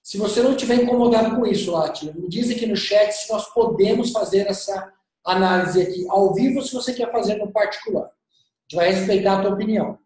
Se 0.08 0.18
você 0.18 0.42
não 0.42 0.52
estiver 0.52 0.76
incomodado 0.76 1.36
com 1.36 1.46
isso, 1.46 1.76
Atila, 1.76 2.14
me 2.14 2.30
diz 2.30 2.50
aqui 2.50 2.66
no 2.66 2.78
chat 2.78 3.12
se 3.12 3.30
nós 3.30 3.54
podemos 3.54 4.10
fazer 4.14 4.48
essa 4.48 4.90
análise 5.26 5.82
aqui 5.82 6.06
ao 6.08 6.34
vivo 6.34 6.62
se 6.62 6.74
você 6.74 6.94
quer 6.94 7.12
fazer 7.12 7.36
no 7.36 7.52
particular. 7.52 8.06
A 8.06 8.10
gente 8.70 8.76
vai 8.78 8.94
respeitar 8.94 9.38
a 9.38 9.42
tua 9.42 9.54
opinião. 9.54 10.00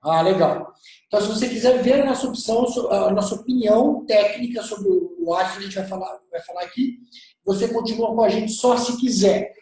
Ah, 0.00 0.22
legal. 0.22 0.72
Então, 1.08 1.20
se 1.20 1.26
você 1.26 1.48
quiser 1.48 1.82
ver 1.82 2.02
a 2.02 2.06
nossa 2.06 2.28
opção, 2.28 2.64
a 2.88 3.10
nossa 3.10 3.34
opinião 3.34 4.06
técnica 4.06 4.62
sobre 4.62 4.88
o 4.88 5.34
Atila, 5.34 5.58
a 5.58 5.62
gente 5.62 5.74
vai 5.74 5.88
falar, 5.88 6.20
vai 6.30 6.40
falar 6.42 6.62
aqui. 6.62 7.00
Você 7.44 7.66
continua 7.66 8.14
com 8.14 8.22
a 8.22 8.28
gente 8.28 8.52
só 8.52 8.76
se 8.76 8.96
quiser. 8.96 9.54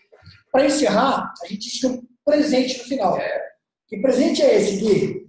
Para 0.52 0.66
encerrar, 0.66 1.32
a 1.42 1.46
gente 1.46 1.70
tinha 1.70 1.90
um 1.90 2.06
presente 2.22 2.76
no 2.80 2.84
final. 2.84 3.18
Que 3.88 3.96
presente 3.96 4.42
é 4.42 4.56
esse, 4.56 4.76
Gui? 4.76 5.25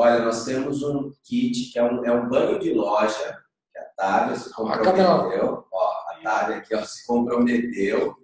Olha, 0.00 0.24
nós 0.24 0.44
temos 0.44 0.82
um 0.82 1.12
kit 1.22 1.70
que 1.70 1.78
é 1.78 1.84
um, 1.84 2.04
é 2.04 2.10
um 2.10 2.26
banho 2.26 2.58
de 2.58 2.72
loja, 2.72 3.38
que 3.70 3.78
a 3.78 3.84
Távia 3.96 4.36
se 4.36 4.50
câmera. 4.54 4.78
comprometeu. 4.78 5.66
Ó, 5.70 5.90
a 6.08 6.20
Távia 6.22 6.56
aqui 6.56 6.74
ó, 6.74 6.82
se 6.82 7.06
comprometeu. 7.06 8.16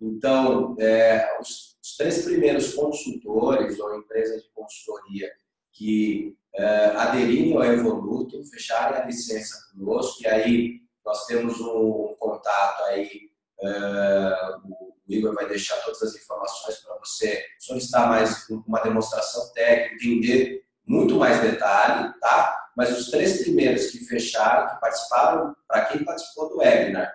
Então, 0.00 0.76
é, 0.78 1.36
os, 1.40 1.76
os 1.82 1.96
três 1.96 2.24
primeiros 2.24 2.74
consultores 2.74 3.78
ou 3.80 3.98
empresas 3.98 4.42
de 4.42 4.50
consultoria 4.50 5.32
que 5.72 6.36
é, 6.54 6.86
aderirem 6.96 7.56
ao 7.56 7.64
Evoluto, 7.64 8.44
fecharem 8.44 9.00
a 9.00 9.06
licença 9.06 9.56
conosco, 9.72 10.22
e 10.22 10.28
aí 10.28 10.80
nós 11.04 11.26
temos 11.26 11.60
um 11.60 12.14
contato 12.18 12.84
aí, 12.84 13.30
é, 13.60 14.56
o 14.64 14.96
o 15.08 15.12
Igor 15.12 15.34
vai 15.34 15.46
deixar 15.46 15.76
todas 15.82 16.02
as 16.02 16.16
informações 16.16 16.78
para 16.78 16.98
você 16.98 17.44
solicitar 17.60 18.08
mais 18.08 18.48
uma 18.50 18.80
demonstração 18.80 19.52
técnica, 19.52 20.04
entender 20.04 20.65
muito 20.86 21.16
mais 21.16 21.40
detalhe, 21.40 22.12
tá? 22.20 22.68
Mas 22.76 22.96
os 22.96 23.10
três 23.10 23.42
primeiros 23.42 23.86
que 23.86 23.98
fecharam, 24.04 24.68
que 24.74 24.80
participaram, 24.80 25.56
para 25.66 25.86
quem 25.86 26.04
participou 26.04 26.48
do 26.50 26.58
webinar, 26.58 27.12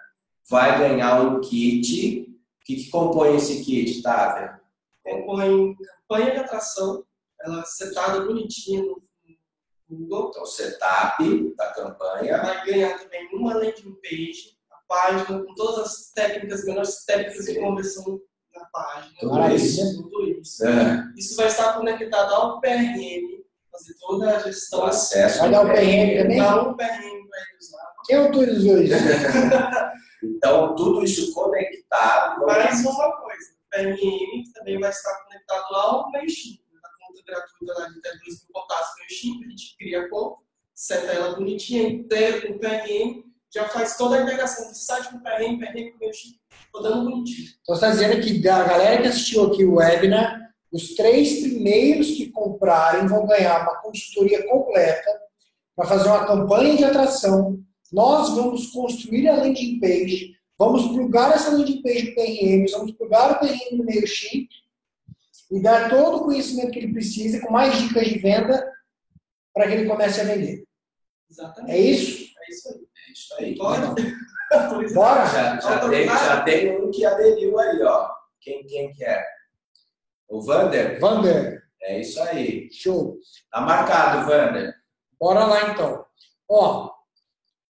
vai 0.50 0.78
ganhar 0.80 1.22
um 1.22 1.40
kit. 1.40 2.28
O 2.62 2.64
que, 2.66 2.76
que 2.76 2.90
compõe 2.90 3.36
esse 3.36 3.64
kit, 3.64 4.02
Távia? 4.02 4.60
compõe 5.04 5.76
campanha 6.08 6.32
de 6.32 6.38
atração, 6.38 7.04
ela 7.42 7.64
setada 7.66 8.22
bonitinha 8.22 8.82
no 8.84 9.02
Google. 9.90 10.30
Então, 10.30 10.46
setup 10.46 11.56
da 11.56 11.74
campanha, 11.74 12.38
Vai 12.42 12.66
ganhar 12.66 12.98
também 13.00 13.28
uma 13.34 13.54
landing 13.56 13.96
page, 14.02 14.58
a 14.72 14.78
página 14.88 15.44
com 15.44 15.54
todas 15.56 15.80
as 15.80 16.12
técnicas, 16.12 16.66
melhores 16.66 17.04
técnicas 17.04 17.46
de 17.46 17.60
conversão 17.60 18.22
na 18.56 18.66
página. 18.66 19.14
Tudo 19.20 19.48
isso. 19.56 20.04
Tudo 20.04 20.24
isso. 20.30 20.66
é, 20.66 21.12
Isso 21.18 21.36
vai 21.36 21.48
estar 21.48 21.74
conectado 21.74 22.34
ao 22.34 22.62
PRM, 22.62 23.41
fazer 23.72 23.94
toda 24.00 24.36
a 24.36 24.40
gestão. 24.40 24.80
o 24.82 24.84
acesso. 24.84 25.40
Vai 25.40 25.52
dar 25.52 25.62
o 25.62 25.70
PRM 25.70 26.22
também? 26.22 26.38
Dá 26.38 26.62
um 26.62 26.76
PRM 26.76 26.78
para 26.78 27.40
ele 27.40 27.58
usar. 27.60 27.94
Quem 28.06 28.18
autorizou 28.18 28.82
isso? 28.82 28.96
Então, 30.24 30.76
tudo 30.76 31.04
isso 31.04 31.34
conectado. 31.34 32.46
Mais 32.46 32.86
uma 32.86 33.12
coisa, 33.18 33.52
o 33.54 33.70
PRM 33.70 34.44
também 34.54 34.80
vai 34.80 34.90
estar 34.90 35.16
conectado 35.24 35.76
ao 35.76 36.12
MailChimp, 36.12 36.62
na 36.74 36.90
conta 37.00 37.24
gratuita 37.26 37.74
lá 37.74 37.88
de 37.88 37.98
até 37.98 38.10
2 38.10 38.22
mil 38.26 38.52
contatos 38.54 38.90
MailChimp, 39.00 39.46
a 39.46 39.50
gente 39.50 39.78
cria 39.78 40.02
a 40.02 40.10
conta, 40.10 40.38
seta 40.76 41.12
ela 41.12 41.36
bonitinha, 41.36 41.90
inteira 41.90 42.46
com 42.46 42.54
o 42.54 42.60
PRM, 42.60 43.24
já 43.54 43.68
faz 43.70 43.98
toda 43.98 44.18
a 44.18 44.22
integração 44.22 44.70
do 44.70 44.76
site 44.76 45.10
com 45.10 45.18
o 45.18 45.24
PRM, 45.24 45.58
PRM 45.60 45.92
com 45.92 45.98
o 45.98 46.00
MailChimp, 46.00 46.40
rodando 46.74 47.10
bonitinho. 47.10 47.48
Então, 47.62 47.76
você 47.76 47.86
está 47.86 47.90
dizendo 47.90 48.22
que 48.22 48.42
da 48.42 48.64
galera 48.64 49.02
que 49.02 49.08
assistiu 49.08 49.46
aqui 49.46 49.66
o 49.66 49.76
webinar, 49.76 50.51
os 50.72 50.96
três 50.96 51.42
primeiros 51.42 52.12
que 52.12 52.32
comprarem 52.32 53.08
vão 53.08 53.26
ganhar 53.26 53.64
uma 53.64 53.82
consultoria 53.82 54.48
completa 54.48 55.22
para 55.76 55.88
fazer 55.88 56.08
uma 56.08 56.26
campanha 56.26 56.78
de 56.78 56.84
atração. 56.84 57.60
Nós 57.92 58.30
vamos 58.36 58.68
construir 58.68 59.28
a 59.28 59.36
landing 59.36 59.80
page, 59.80 60.34
vamos 60.58 60.88
plugar 60.88 61.34
essa 61.34 61.52
landing 61.52 61.82
page 61.82 62.10
no 62.10 62.16
PRM, 62.16 62.72
vamos 62.72 62.92
plugar 62.94 63.32
o 63.32 63.40
PRM 63.40 63.78
no 63.78 63.84
MailChimp 63.84 64.50
e 65.52 65.62
dar 65.62 65.90
todo 65.90 66.18
o 66.18 66.26
conhecimento 66.26 66.72
que 66.72 66.80
ele 66.80 66.94
precisa, 66.94 67.42
com 67.42 67.52
mais 67.52 67.78
dicas 67.78 68.08
de 68.08 68.20
venda, 68.20 68.72
para 69.54 69.68
que 69.68 69.74
ele 69.74 69.90
comece 69.90 70.22
a 70.22 70.24
vender. 70.24 70.64
Exatamente. 71.30 71.72
É 71.74 71.80
isso? 71.80 72.32
É 72.40 72.52
isso 72.52 72.70
aí. 72.70 72.76
É 72.80 73.12
isso 73.12 73.36
aí. 73.38 73.56
Pode? 73.58 74.94
Bora? 74.94 75.26
Já, 75.26 75.60
já, 75.60 75.90
tem, 75.90 76.06
já 76.06 76.42
tem 76.44 76.82
um 76.82 76.90
que 76.92 77.06
aderiu 77.06 77.60
aí, 77.60 77.82
ó. 77.84 78.10
Quem, 78.40 78.66
quem 78.66 78.92
que 78.94 79.04
é? 79.04 79.26
O 80.32 80.42
Vander? 80.42 80.98
Vander, 80.98 81.62
É 81.84 82.00
isso 82.00 82.22
aí. 82.22 82.70
show. 82.72 83.20
Tá 83.52 83.60
marcado, 83.60 84.26
Vander. 84.30 84.74
Bora 85.20 85.46
lá 85.46 85.72
então. 85.72 86.06
Ó, 86.50 86.90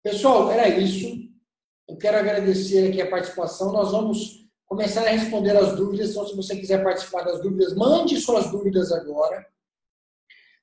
pessoal, 0.03 0.51
era 0.51 0.67
isso. 0.67 1.07
Eu 1.87 1.97
quero 1.97 2.17
agradecer 2.17 2.89
aqui 2.89 2.99
a 2.99 3.09
participação. 3.09 3.71
Nós 3.71 3.91
vamos 3.91 4.49
começar 4.65 5.01
a 5.05 5.09
responder 5.11 5.55
as 5.55 5.75
dúvidas. 5.75 6.09
Então, 6.09 6.25
se 6.25 6.35
você 6.35 6.55
quiser 6.55 6.83
participar 6.83 7.23
das 7.23 7.41
dúvidas, 7.41 7.75
mande 7.75 8.19
suas 8.19 8.49
dúvidas 8.49 8.91
agora. 8.91 9.45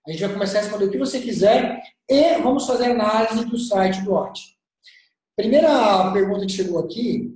A 0.06 0.10
gente 0.10 0.24
vai 0.24 0.32
começar 0.32 0.58
a 0.58 0.62
responder 0.62 0.86
o 0.86 0.90
que 0.90 0.98
você 0.98 1.20
quiser 1.20 1.80
e 2.08 2.38
vamos 2.38 2.66
fazer 2.66 2.86
análise 2.90 3.44
do 3.46 3.56
site 3.56 4.02
do 4.02 4.12
OT. 4.14 4.40
Primeira 5.36 6.10
pergunta 6.12 6.44
que 6.44 6.52
chegou 6.52 6.80
aqui, 6.80 7.32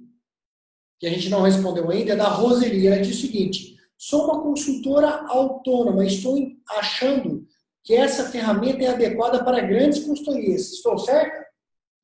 que 0.98 1.06
a 1.06 1.10
gente 1.10 1.30
não 1.30 1.42
respondeu 1.42 1.88
ainda, 1.90 2.12
é 2.12 2.16
da 2.16 2.28
Roseli. 2.28 2.86
Ela 2.86 3.00
diz 3.00 3.16
o 3.16 3.20
seguinte: 3.20 3.77
sou 3.98 4.24
uma 4.26 4.40
consultora 4.42 5.26
autônoma, 5.26 6.06
estou 6.06 6.36
achando 6.70 7.44
que 7.82 7.94
essa 7.94 8.30
ferramenta 8.30 8.82
é 8.84 8.86
adequada 8.88 9.44
para 9.44 9.60
grandes 9.60 10.04
consultorias. 10.04 10.72
Estou 10.72 10.96
certa? 10.98 11.44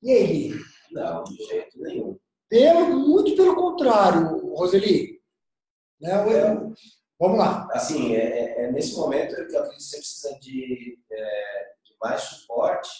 E 0.02 0.10
aí? 0.10 0.50
Não, 0.90 1.22
de 1.24 1.36
jeito 1.44 1.80
nenhum. 1.80 2.18
Pelo, 2.48 2.96
muito 3.08 3.34
pelo 3.36 3.54
contrário, 3.54 4.54
Roseli. 4.54 5.20
Né, 6.00 6.12
eu- 6.12 6.74
vamos 7.18 7.38
lá. 7.38 7.68
Assim, 7.72 8.14
é, 8.14 8.18
é- 8.20 8.64
é 8.64 8.72
nesse 8.72 8.94
momento 8.96 9.34
que 9.34 9.54
eu 9.54 9.60
acredito 9.60 9.76
que 9.76 9.82
você 9.82 9.96
precisa 9.98 10.38
de, 10.40 10.98
é, 11.10 11.64
de 11.84 11.96
mais 12.00 12.20
suporte 12.22 12.90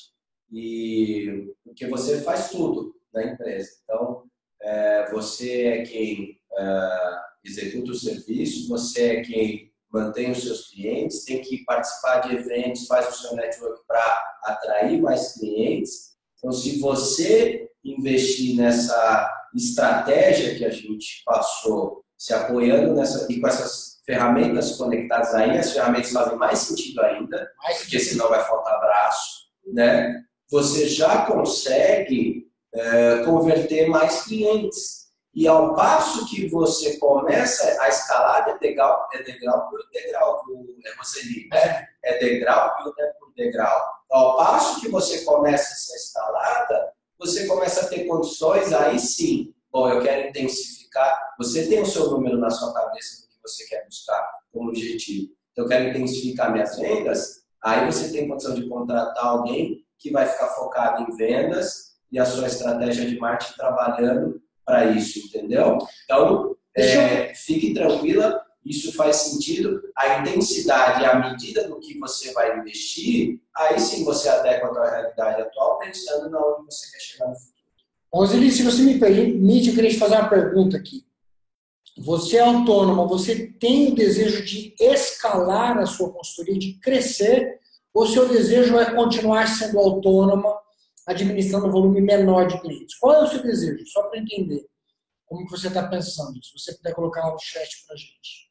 e 0.53 1.53
porque 1.65 1.87
você 1.87 2.21
faz 2.23 2.51
tudo 2.51 2.95
na 3.13 3.25
empresa. 3.25 3.71
Então, 3.83 4.25
é, 4.63 5.11
você 5.11 5.63
é 5.67 5.83
quem 5.83 6.41
é, 6.57 7.19
executa 7.45 7.91
o 7.91 7.95
serviço, 7.95 8.69
você 8.69 9.03
é 9.03 9.23
quem 9.23 9.73
mantém 9.93 10.33
os 10.33 10.43
seus 10.43 10.71
clientes, 10.71 11.25
tem 11.25 11.41
que 11.41 11.65
participar 11.65 12.21
de 12.21 12.35
eventos, 12.35 12.87
faz 12.87 13.09
o 13.09 13.21
seu 13.21 13.37
network 13.37 13.81
para 13.87 14.39
atrair 14.45 15.01
mais 15.01 15.35
clientes. 15.35 16.15
Então, 16.39 16.51
se 16.51 16.81
você 16.81 17.71
investir 17.85 18.57
nessa 18.57 19.31
estratégia 19.55 20.57
que 20.57 20.65
a 20.65 20.71
gente 20.71 21.23
passou, 21.25 22.05
se 22.19 22.33
apoiando 22.35 22.95
nessa 22.95 23.31
e 23.31 23.41
com 23.41 23.47
essas 23.47 24.01
ferramentas 24.05 24.77
conectadas 24.77 25.35
aí, 25.35 25.57
as 25.57 25.73
ferramentas 25.73 26.11
fazem 26.11 26.37
mais 26.37 26.59
sentido 26.59 27.01
ainda, 27.01 27.51
Mais 27.63 27.79
porque 27.79 27.99
senão 27.99 28.29
vai 28.29 28.45
faltar 28.45 28.81
braço, 28.81 29.45
né? 29.73 30.23
Você 30.51 30.89
já 30.89 31.25
consegue 31.27 32.47
eh, 32.75 33.23
converter 33.25 33.89
mais 33.89 34.25
clientes. 34.25 35.04
E 35.35 35.49
ao 35.49 35.75
passo 35.75 36.27
que 36.27 36.49
você 36.49 36.97
começa 36.99 37.81
a 37.83 37.89
escalar 37.89 38.45
de 38.45 38.59
degrau, 38.61 39.09
é 39.13 39.23
degrau 39.23 39.69
por 39.69 39.81
degrau, 39.93 40.45
é 40.85 40.97
você 40.97 41.49
né? 41.51 41.89
É 42.05 42.19
degrau 42.19 42.77
por 42.77 42.95
por 43.19 43.35
degrau. 43.35 43.83
Ao 44.11 44.37
passo 44.37 44.81
que 44.81 44.89
você 44.89 45.25
começa 45.25 45.73
essa 45.73 45.97
escalada, 45.97 46.93
você 47.19 47.47
começa 47.47 47.85
a 47.85 47.89
ter 47.89 48.05
condições, 48.05 48.73
aí 48.73 48.99
sim, 48.99 49.53
bom, 49.73 49.89
eu 49.89 50.01
quero 50.03 50.29
intensificar. 50.29 51.35
Você 51.39 51.67
tem 51.67 51.83
o 51.83 51.87
seu 51.87 52.11
número 52.11 52.39
na 52.39 52.51
sua 52.51 52.73
cabeça 52.73 53.23
do 53.23 53.29
que 53.29 53.43
você 53.43 53.67
quer 53.67 53.85
buscar 53.87 54.25
como 54.53 54.69
objetivo. 54.69 55.33
Então, 55.51 55.65
eu 55.65 55.69
quero 55.69 55.89
intensificar 55.89 56.53
minhas 56.53 56.77
vendas. 56.79 57.45
Aí 57.63 57.85
você 57.87 58.13
tem 58.13 58.29
condição 58.29 58.55
de 58.55 58.69
contratar 58.69 59.25
alguém 59.25 59.85
que 59.99 60.13
vai 60.13 60.27
ficar 60.27 60.49
focado 60.49 61.03
em 61.03 61.17
vendas 61.17 61.95
e 62.13 62.19
a 62.19 62.25
sua 62.25 62.47
estratégia 62.47 63.07
de 63.07 63.19
marketing 63.19 63.55
trabalhando 63.55 64.44
para 64.65 64.91
isso, 64.93 65.19
entendeu? 65.19 65.79
Então, 66.05 66.57
É, 66.77 67.33
fique 67.35 67.73
tranquila, 67.73 68.45
isso 68.65 68.93
faz 68.95 69.17
sentido. 69.17 69.81
A 69.97 70.19
intensidade, 70.19 71.05
a 71.05 71.21
medida 71.21 71.69
do 71.69 71.79
que 71.79 71.97
você 71.99 72.33
vai 72.33 72.59
investir, 72.59 73.41
aí 73.55 73.79
sim 73.79 74.05
você 74.05 74.29
adequa 74.29 74.69
a 74.69 74.91
realidade 74.91 75.43
atual, 75.43 75.79
pensando 75.79 76.29
na 76.31 76.41
onde 76.41 76.65
você 76.65 76.91
quer 76.91 76.99
chegar 76.99 77.29
no 77.29 77.37
futuro. 77.37 77.55
Roseli, 78.13 78.51
se 78.51 78.65
você 78.65 78.83
me 78.83 78.99
permite, 78.99 79.69
eu 79.69 79.75
queria 79.77 79.91
te 79.91 79.99
fazer 79.99 80.17
uma 80.17 80.29
pergunta 80.29 80.77
aqui. 80.77 81.05
Você 81.99 82.39
é 82.39 82.41
autônoma, 82.41 83.07
você 83.07 83.47
tem 83.61 83.93
o 83.93 83.95
desejo 83.95 84.45
de 84.45 84.75
escalar 84.81 85.79
a 85.79 85.87
sua 85.87 86.13
consultoria, 86.13 86.59
de 86.59 86.75
crescer, 86.81 87.61
ou 87.93 88.05
seu 88.05 88.29
desejo 88.29 88.77
é 88.77 88.93
continuar 88.93 89.47
sendo 89.47 89.79
autônoma, 89.79 90.59
administrando 91.07 91.67
um 91.67 91.71
volume 91.71 92.01
menor 92.01 92.47
de 92.47 92.61
clientes? 92.61 92.97
Qual 92.97 93.15
é 93.15 93.23
o 93.23 93.27
seu 93.27 93.43
desejo? 93.43 93.87
Só 93.87 94.03
para 94.09 94.21
entender 94.21 94.67
como 95.27 95.49
você 95.49 95.69
está 95.69 95.87
pensando. 95.87 96.43
Se 96.43 96.53
você 96.53 96.75
puder 96.75 96.95
colocar 96.95 97.31
no 97.31 97.39
chat 97.39 97.85
para 97.87 97.95
a 97.95 97.99
gente. 97.99 98.51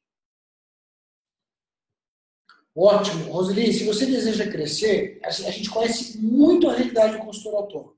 Ótimo. 2.75 3.31
Roseli, 3.31 3.71
se 3.71 3.85
você 3.85 4.05
deseja 4.05 4.49
crescer, 4.49 5.19
a 5.23 5.29
gente 5.29 5.69
conhece 5.69 6.17
muito 6.17 6.67
a 6.67 6.73
realidade 6.73 7.17
do 7.17 7.25
consultor 7.25 7.55
autônomo. 7.55 7.97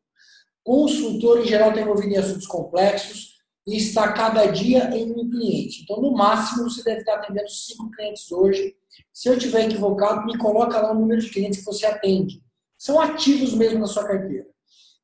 Consultor, 0.64 1.42
em 1.42 1.48
geral, 1.48 1.70
está 1.70 1.82
envolvido 1.82 2.14
em 2.14 2.18
assuntos 2.18 2.48
complexos 2.48 3.36
e 3.68 3.78
está 3.78 4.12
cada 4.12 4.46
dia 4.48 4.90
em 4.96 5.12
um 5.12 5.30
cliente. 5.30 5.84
Então, 5.84 6.02
no 6.02 6.12
máximo, 6.12 6.70
você 6.70 6.84
deve 6.84 7.00
estar 7.02 7.16
atendendo 7.16 7.50
cinco 7.50 7.90
clientes 7.92 8.32
hoje. 8.32 8.76
Se 9.14 9.30
eu 9.30 9.38
estiver 9.38 9.66
equivocado, 9.66 10.26
me 10.26 10.38
coloca 10.38 10.80
lá 10.80 10.92
o 10.92 11.00
número 11.00 11.22
de 11.22 11.30
clientes 11.30 11.60
que 11.60 11.66
você 11.66 11.86
atende. 11.86 12.44
São 12.86 13.02
ativos 13.02 13.56
mesmo 13.56 13.80
na 13.80 13.88
sua 13.88 14.06
carteira. 14.06 14.46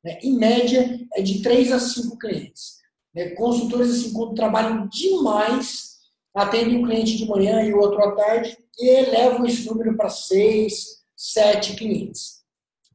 Né? 0.03 0.19
Em 0.21 0.37
média, 0.37 0.99
é 1.15 1.21
de 1.23 1.41
três 1.41 1.71
a 1.71 1.79
cinco 1.79 2.15
clientes. 2.15 2.75
Né? 3.11 3.31
Consultores, 3.31 3.89
assim, 3.89 4.13
quando 4.13 4.35
trabalham 4.35 4.87
demais, 4.87 5.97
atendem 6.31 6.77
um 6.77 6.85
cliente 6.85 7.17
de 7.17 7.25
manhã 7.25 7.63
e 7.63 7.73
o 7.73 7.79
outro 7.79 7.99
à 8.03 8.15
tarde 8.15 8.55
e 8.77 8.87
elevam 8.87 9.43
esse 9.47 9.65
número 9.65 9.97
para 9.97 10.09
seis, 10.09 11.01
sete 11.15 11.75
clientes. 11.75 12.43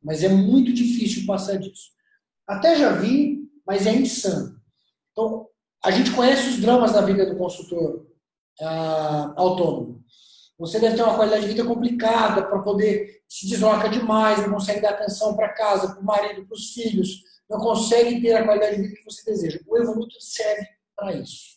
Mas 0.00 0.22
é 0.22 0.28
muito 0.28 0.72
difícil 0.72 1.26
passar 1.26 1.58
disso. 1.58 1.90
Até 2.46 2.76
já 2.76 2.92
vi, 2.92 3.40
mas 3.66 3.88
é 3.88 3.92
insano. 3.92 4.56
Então, 5.10 5.48
a 5.84 5.90
gente 5.90 6.12
conhece 6.12 6.48
os 6.50 6.60
dramas 6.60 6.92
da 6.92 7.00
vida 7.00 7.26
do 7.26 7.36
consultor 7.36 8.06
ah, 8.62 9.34
autônomo. 9.36 10.04
Você 10.58 10.80
deve 10.80 10.96
ter 10.96 11.02
uma 11.02 11.14
qualidade 11.14 11.42
de 11.42 11.48
vida 11.48 11.64
complicada 11.64 12.42
para 12.42 12.62
poder 12.62 13.22
se 13.28 13.46
desloca 13.48 13.88
demais, 13.88 14.40
não 14.40 14.54
consegue 14.54 14.80
dar 14.80 14.90
atenção 14.90 15.36
para 15.36 15.52
casa, 15.52 15.92
para 15.92 16.00
o 16.00 16.04
marido, 16.04 16.46
para 16.46 16.54
os 16.54 16.72
filhos, 16.72 17.22
não 17.48 17.58
consegue 17.58 18.20
ter 18.20 18.34
a 18.34 18.44
qualidade 18.44 18.76
de 18.76 18.82
vida 18.82 18.96
que 18.96 19.04
você 19.04 19.24
deseja. 19.24 19.60
O 19.66 19.76
Evoluto 19.76 20.20
serve 20.20 20.66
para 20.96 21.14
isso. 21.14 21.56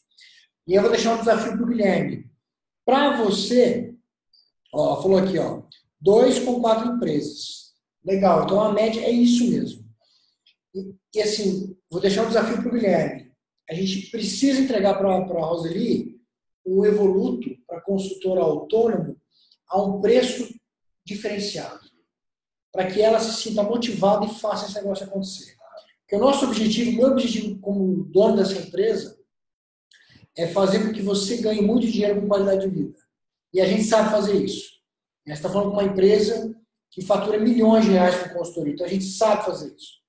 E 0.68 0.74
eu 0.74 0.82
vou 0.82 0.91
deixar 0.91 1.16
um 1.16 1.20
desafio 1.20 1.54
para 1.54 1.64
o 1.64 1.68
Guilherme. 1.68 2.30
Para 2.86 3.24
você, 3.24 3.95
ó, 4.74 5.02
falou 5.02 5.18
aqui, 5.18 5.38
ó, 5.39 5.64
dois 6.00 6.39
com 6.39 6.62
quatro 6.62 6.93
empresas. 6.93 7.74
Legal, 8.04 8.43
então 8.43 8.62
a 8.62 8.74
média 8.74 9.02
é 9.02 9.12
isso 9.12 9.50
mesmo. 9.50 9.86
E, 10.76 10.93
e 11.16 11.22
assim, 11.22 11.76
vou 11.89 12.02
deixar 12.02 12.24
um 12.24 12.28
desafio 12.28 12.58
para 12.58 12.68
o 12.68 12.72
Guilherme. 12.72 13.32
A 13.70 13.74
gente 13.74 14.10
precisa 14.10 14.62
entregar 14.62 14.97
para 14.97 15.10
a 15.10 15.45
Roseli 15.45 16.18
o 16.78 16.86
Evoluto 16.86 17.49
para 17.67 17.82
consultor 17.82 18.38
autônomo 18.38 19.17
a 19.67 19.82
um 19.82 19.99
preço 20.01 20.47
diferenciado. 21.05 21.80
Para 22.72 22.88
que 22.88 23.01
ela 23.01 23.20
se 23.20 23.41
sinta 23.41 23.63
motivada 23.63 24.26
e 24.26 24.34
faça 24.36 24.67
esse 24.67 24.76
negócio 24.76 25.05
acontecer. 25.05 25.55
Porque 26.01 26.15
o 26.15 26.20
nosso 26.20 26.45
objetivo, 26.45 26.97
meu 26.97 27.11
objetivo 27.11 27.59
como 27.59 28.03
dono 28.05 28.38
dessa 28.38 28.59
empresa, 28.59 29.17
é 30.38 30.47
fazer 30.47 30.86
com 30.86 30.93
que 30.93 31.01
você 31.01 31.38
ganhe 31.38 31.61
muito 31.61 31.88
dinheiro 31.88 32.22
com 32.22 32.28
qualidade 32.28 32.67
de 32.67 32.76
vida. 32.76 32.97
E 33.53 33.59
a 33.59 33.65
gente 33.65 33.84
sabe 33.84 34.11
fazer 34.11 34.43
isso. 34.43 34.80
A 35.26 35.30
gente 35.30 35.38
está 35.38 35.49
falando 35.49 35.72
com 35.72 35.78
uma 35.78 35.84
empresa 35.84 36.55
que 36.91 37.03
fatura 37.03 37.39
milhões 37.39 37.86
de 37.86 37.91
reais 37.91 38.15
com 38.15 38.38
consultoria. 38.38 38.74
Então 38.74 38.86
a 38.86 38.89
gente 38.89 39.05
sabe 39.05 39.45
fazer 39.45 39.74
isso. 39.76 39.99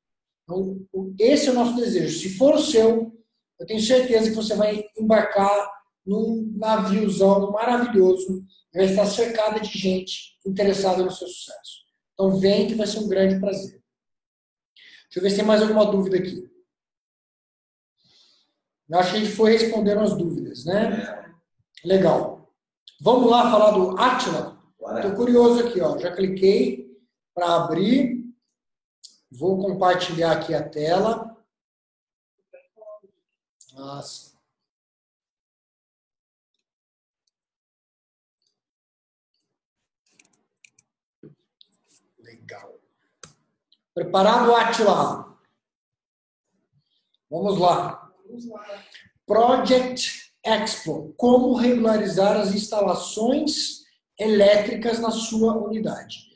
Então, 0.44 0.86
esse 1.18 1.48
é 1.48 1.50
o 1.50 1.54
nosso 1.54 1.76
desejo. 1.76 2.18
Se 2.18 2.36
for 2.36 2.54
o 2.54 2.62
seu, 2.62 3.12
eu 3.58 3.66
tenho 3.66 3.80
certeza 3.80 4.30
que 4.30 4.36
você 4.36 4.54
vai 4.54 4.84
embarcar 4.98 5.79
num 6.04 6.52
naviozão 6.56 7.50
maravilhoso, 7.50 8.44
vai 8.72 8.86
estar 8.86 9.06
cercada 9.06 9.60
de 9.60 9.78
gente 9.78 10.38
interessada 10.46 11.02
no 11.02 11.10
seu 11.10 11.28
sucesso. 11.28 11.80
Então 12.14 12.38
vem 12.38 12.66
que 12.66 12.74
vai 12.74 12.86
ser 12.86 13.00
um 13.00 13.08
grande 13.08 13.38
prazer. 13.38 13.82
Deixa 15.04 15.18
eu 15.18 15.22
ver 15.22 15.30
se 15.30 15.36
tem 15.36 15.44
mais 15.44 15.62
alguma 15.62 15.90
dúvida 15.90 16.16
aqui. 16.16 16.48
Eu 18.88 18.98
acho 18.98 19.12
que 19.12 19.16
a 19.18 19.20
gente 19.20 19.36
foi 19.36 19.52
respondendo 19.52 20.00
as 20.00 20.16
dúvidas, 20.16 20.64
né? 20.64 21.34
Legal. 21.84 22.52
Vamos 23.00 23.30
lá 23.30 23.50
falar 23.50 23.70
do 23.70 23.96
Atila? 23.98 24.60
Estou 24.96 25.14
curioso 25.14 25.66
aqui, 25.66 25.80
ó. 25.80 25.98
Já 25.98 26.14
cliquei 26.14 26.98
para 27.34 27.56
abrir. 27.56 28.20
Vou 29.30 29.58
compartilhar 29.58 30.32
aqui 30.32 30.54
a 30.54 30.68
tela. 30.68 31.36
Nossa. 33.72 34.29
Preparado, 43.94 44.54
Atila? 44.54 45.36
Vamos 47.30 47.58
lá. 47.58 48.10
Project 49.26 50.32
Expo. 50.44 51.14
Como 51.16 51.54
regularizar 51.54 52.36
as 52.36 52.54
instalações 52.54 53.80
elétricas 54.18 54.98
na 54.98 55.10
sua 55.10 55.56
unidade. 55.56 56.30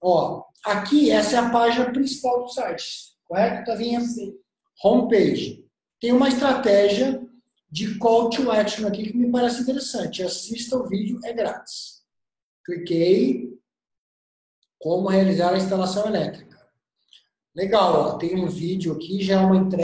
Ó, 0.00 0.44
aqui, 0.64 1.10
essa 1.10 1.36
é 1.36 1.38
a 1.38 1.50
página 1.50 1.92
principal 1.92 2.44
do 2.44 2.48
site, 2.48 3.16
correto, 3.24 3.66
Tavinha? 3.66 4.00
Sim. 4.00 4.34
Homepage. 4.82 5.64
Tem 6.00 6.12
uma 6.12 6.28
estratégia 6.28 7.20
de 7.70 7.98
call 7.98 8.30
to 8.30 8.50
action 8.50 8.86
aqui 8.86 9.10
que 9.10 9.16
me 9.16 9.30
parece 9.30 9.62
interessante. 9.62 10.22
Assista 10.22 10.76
o 10.76 10.88
vídeo, 10.88 11.20
é 11.24 11.32
grátis. 11.32 12.02
Cliquei. 12.64 13.58
Como 14.78 15.08
realizar 15.08 15.54
a 15.54 15.58
instalação 15.58 16.06
elétrica. 16.06 16.47
Legal, 17.54 18.14
ó, 18.14 18.18
tem 18.18 18.36
um 18.36 18.46
vídeo 18.48 18.92
aqui, 18.94 19.22
já 19.22 19.40
é 19.40 19.44
uma 19.44 19.56
entrega. 19.56 19.76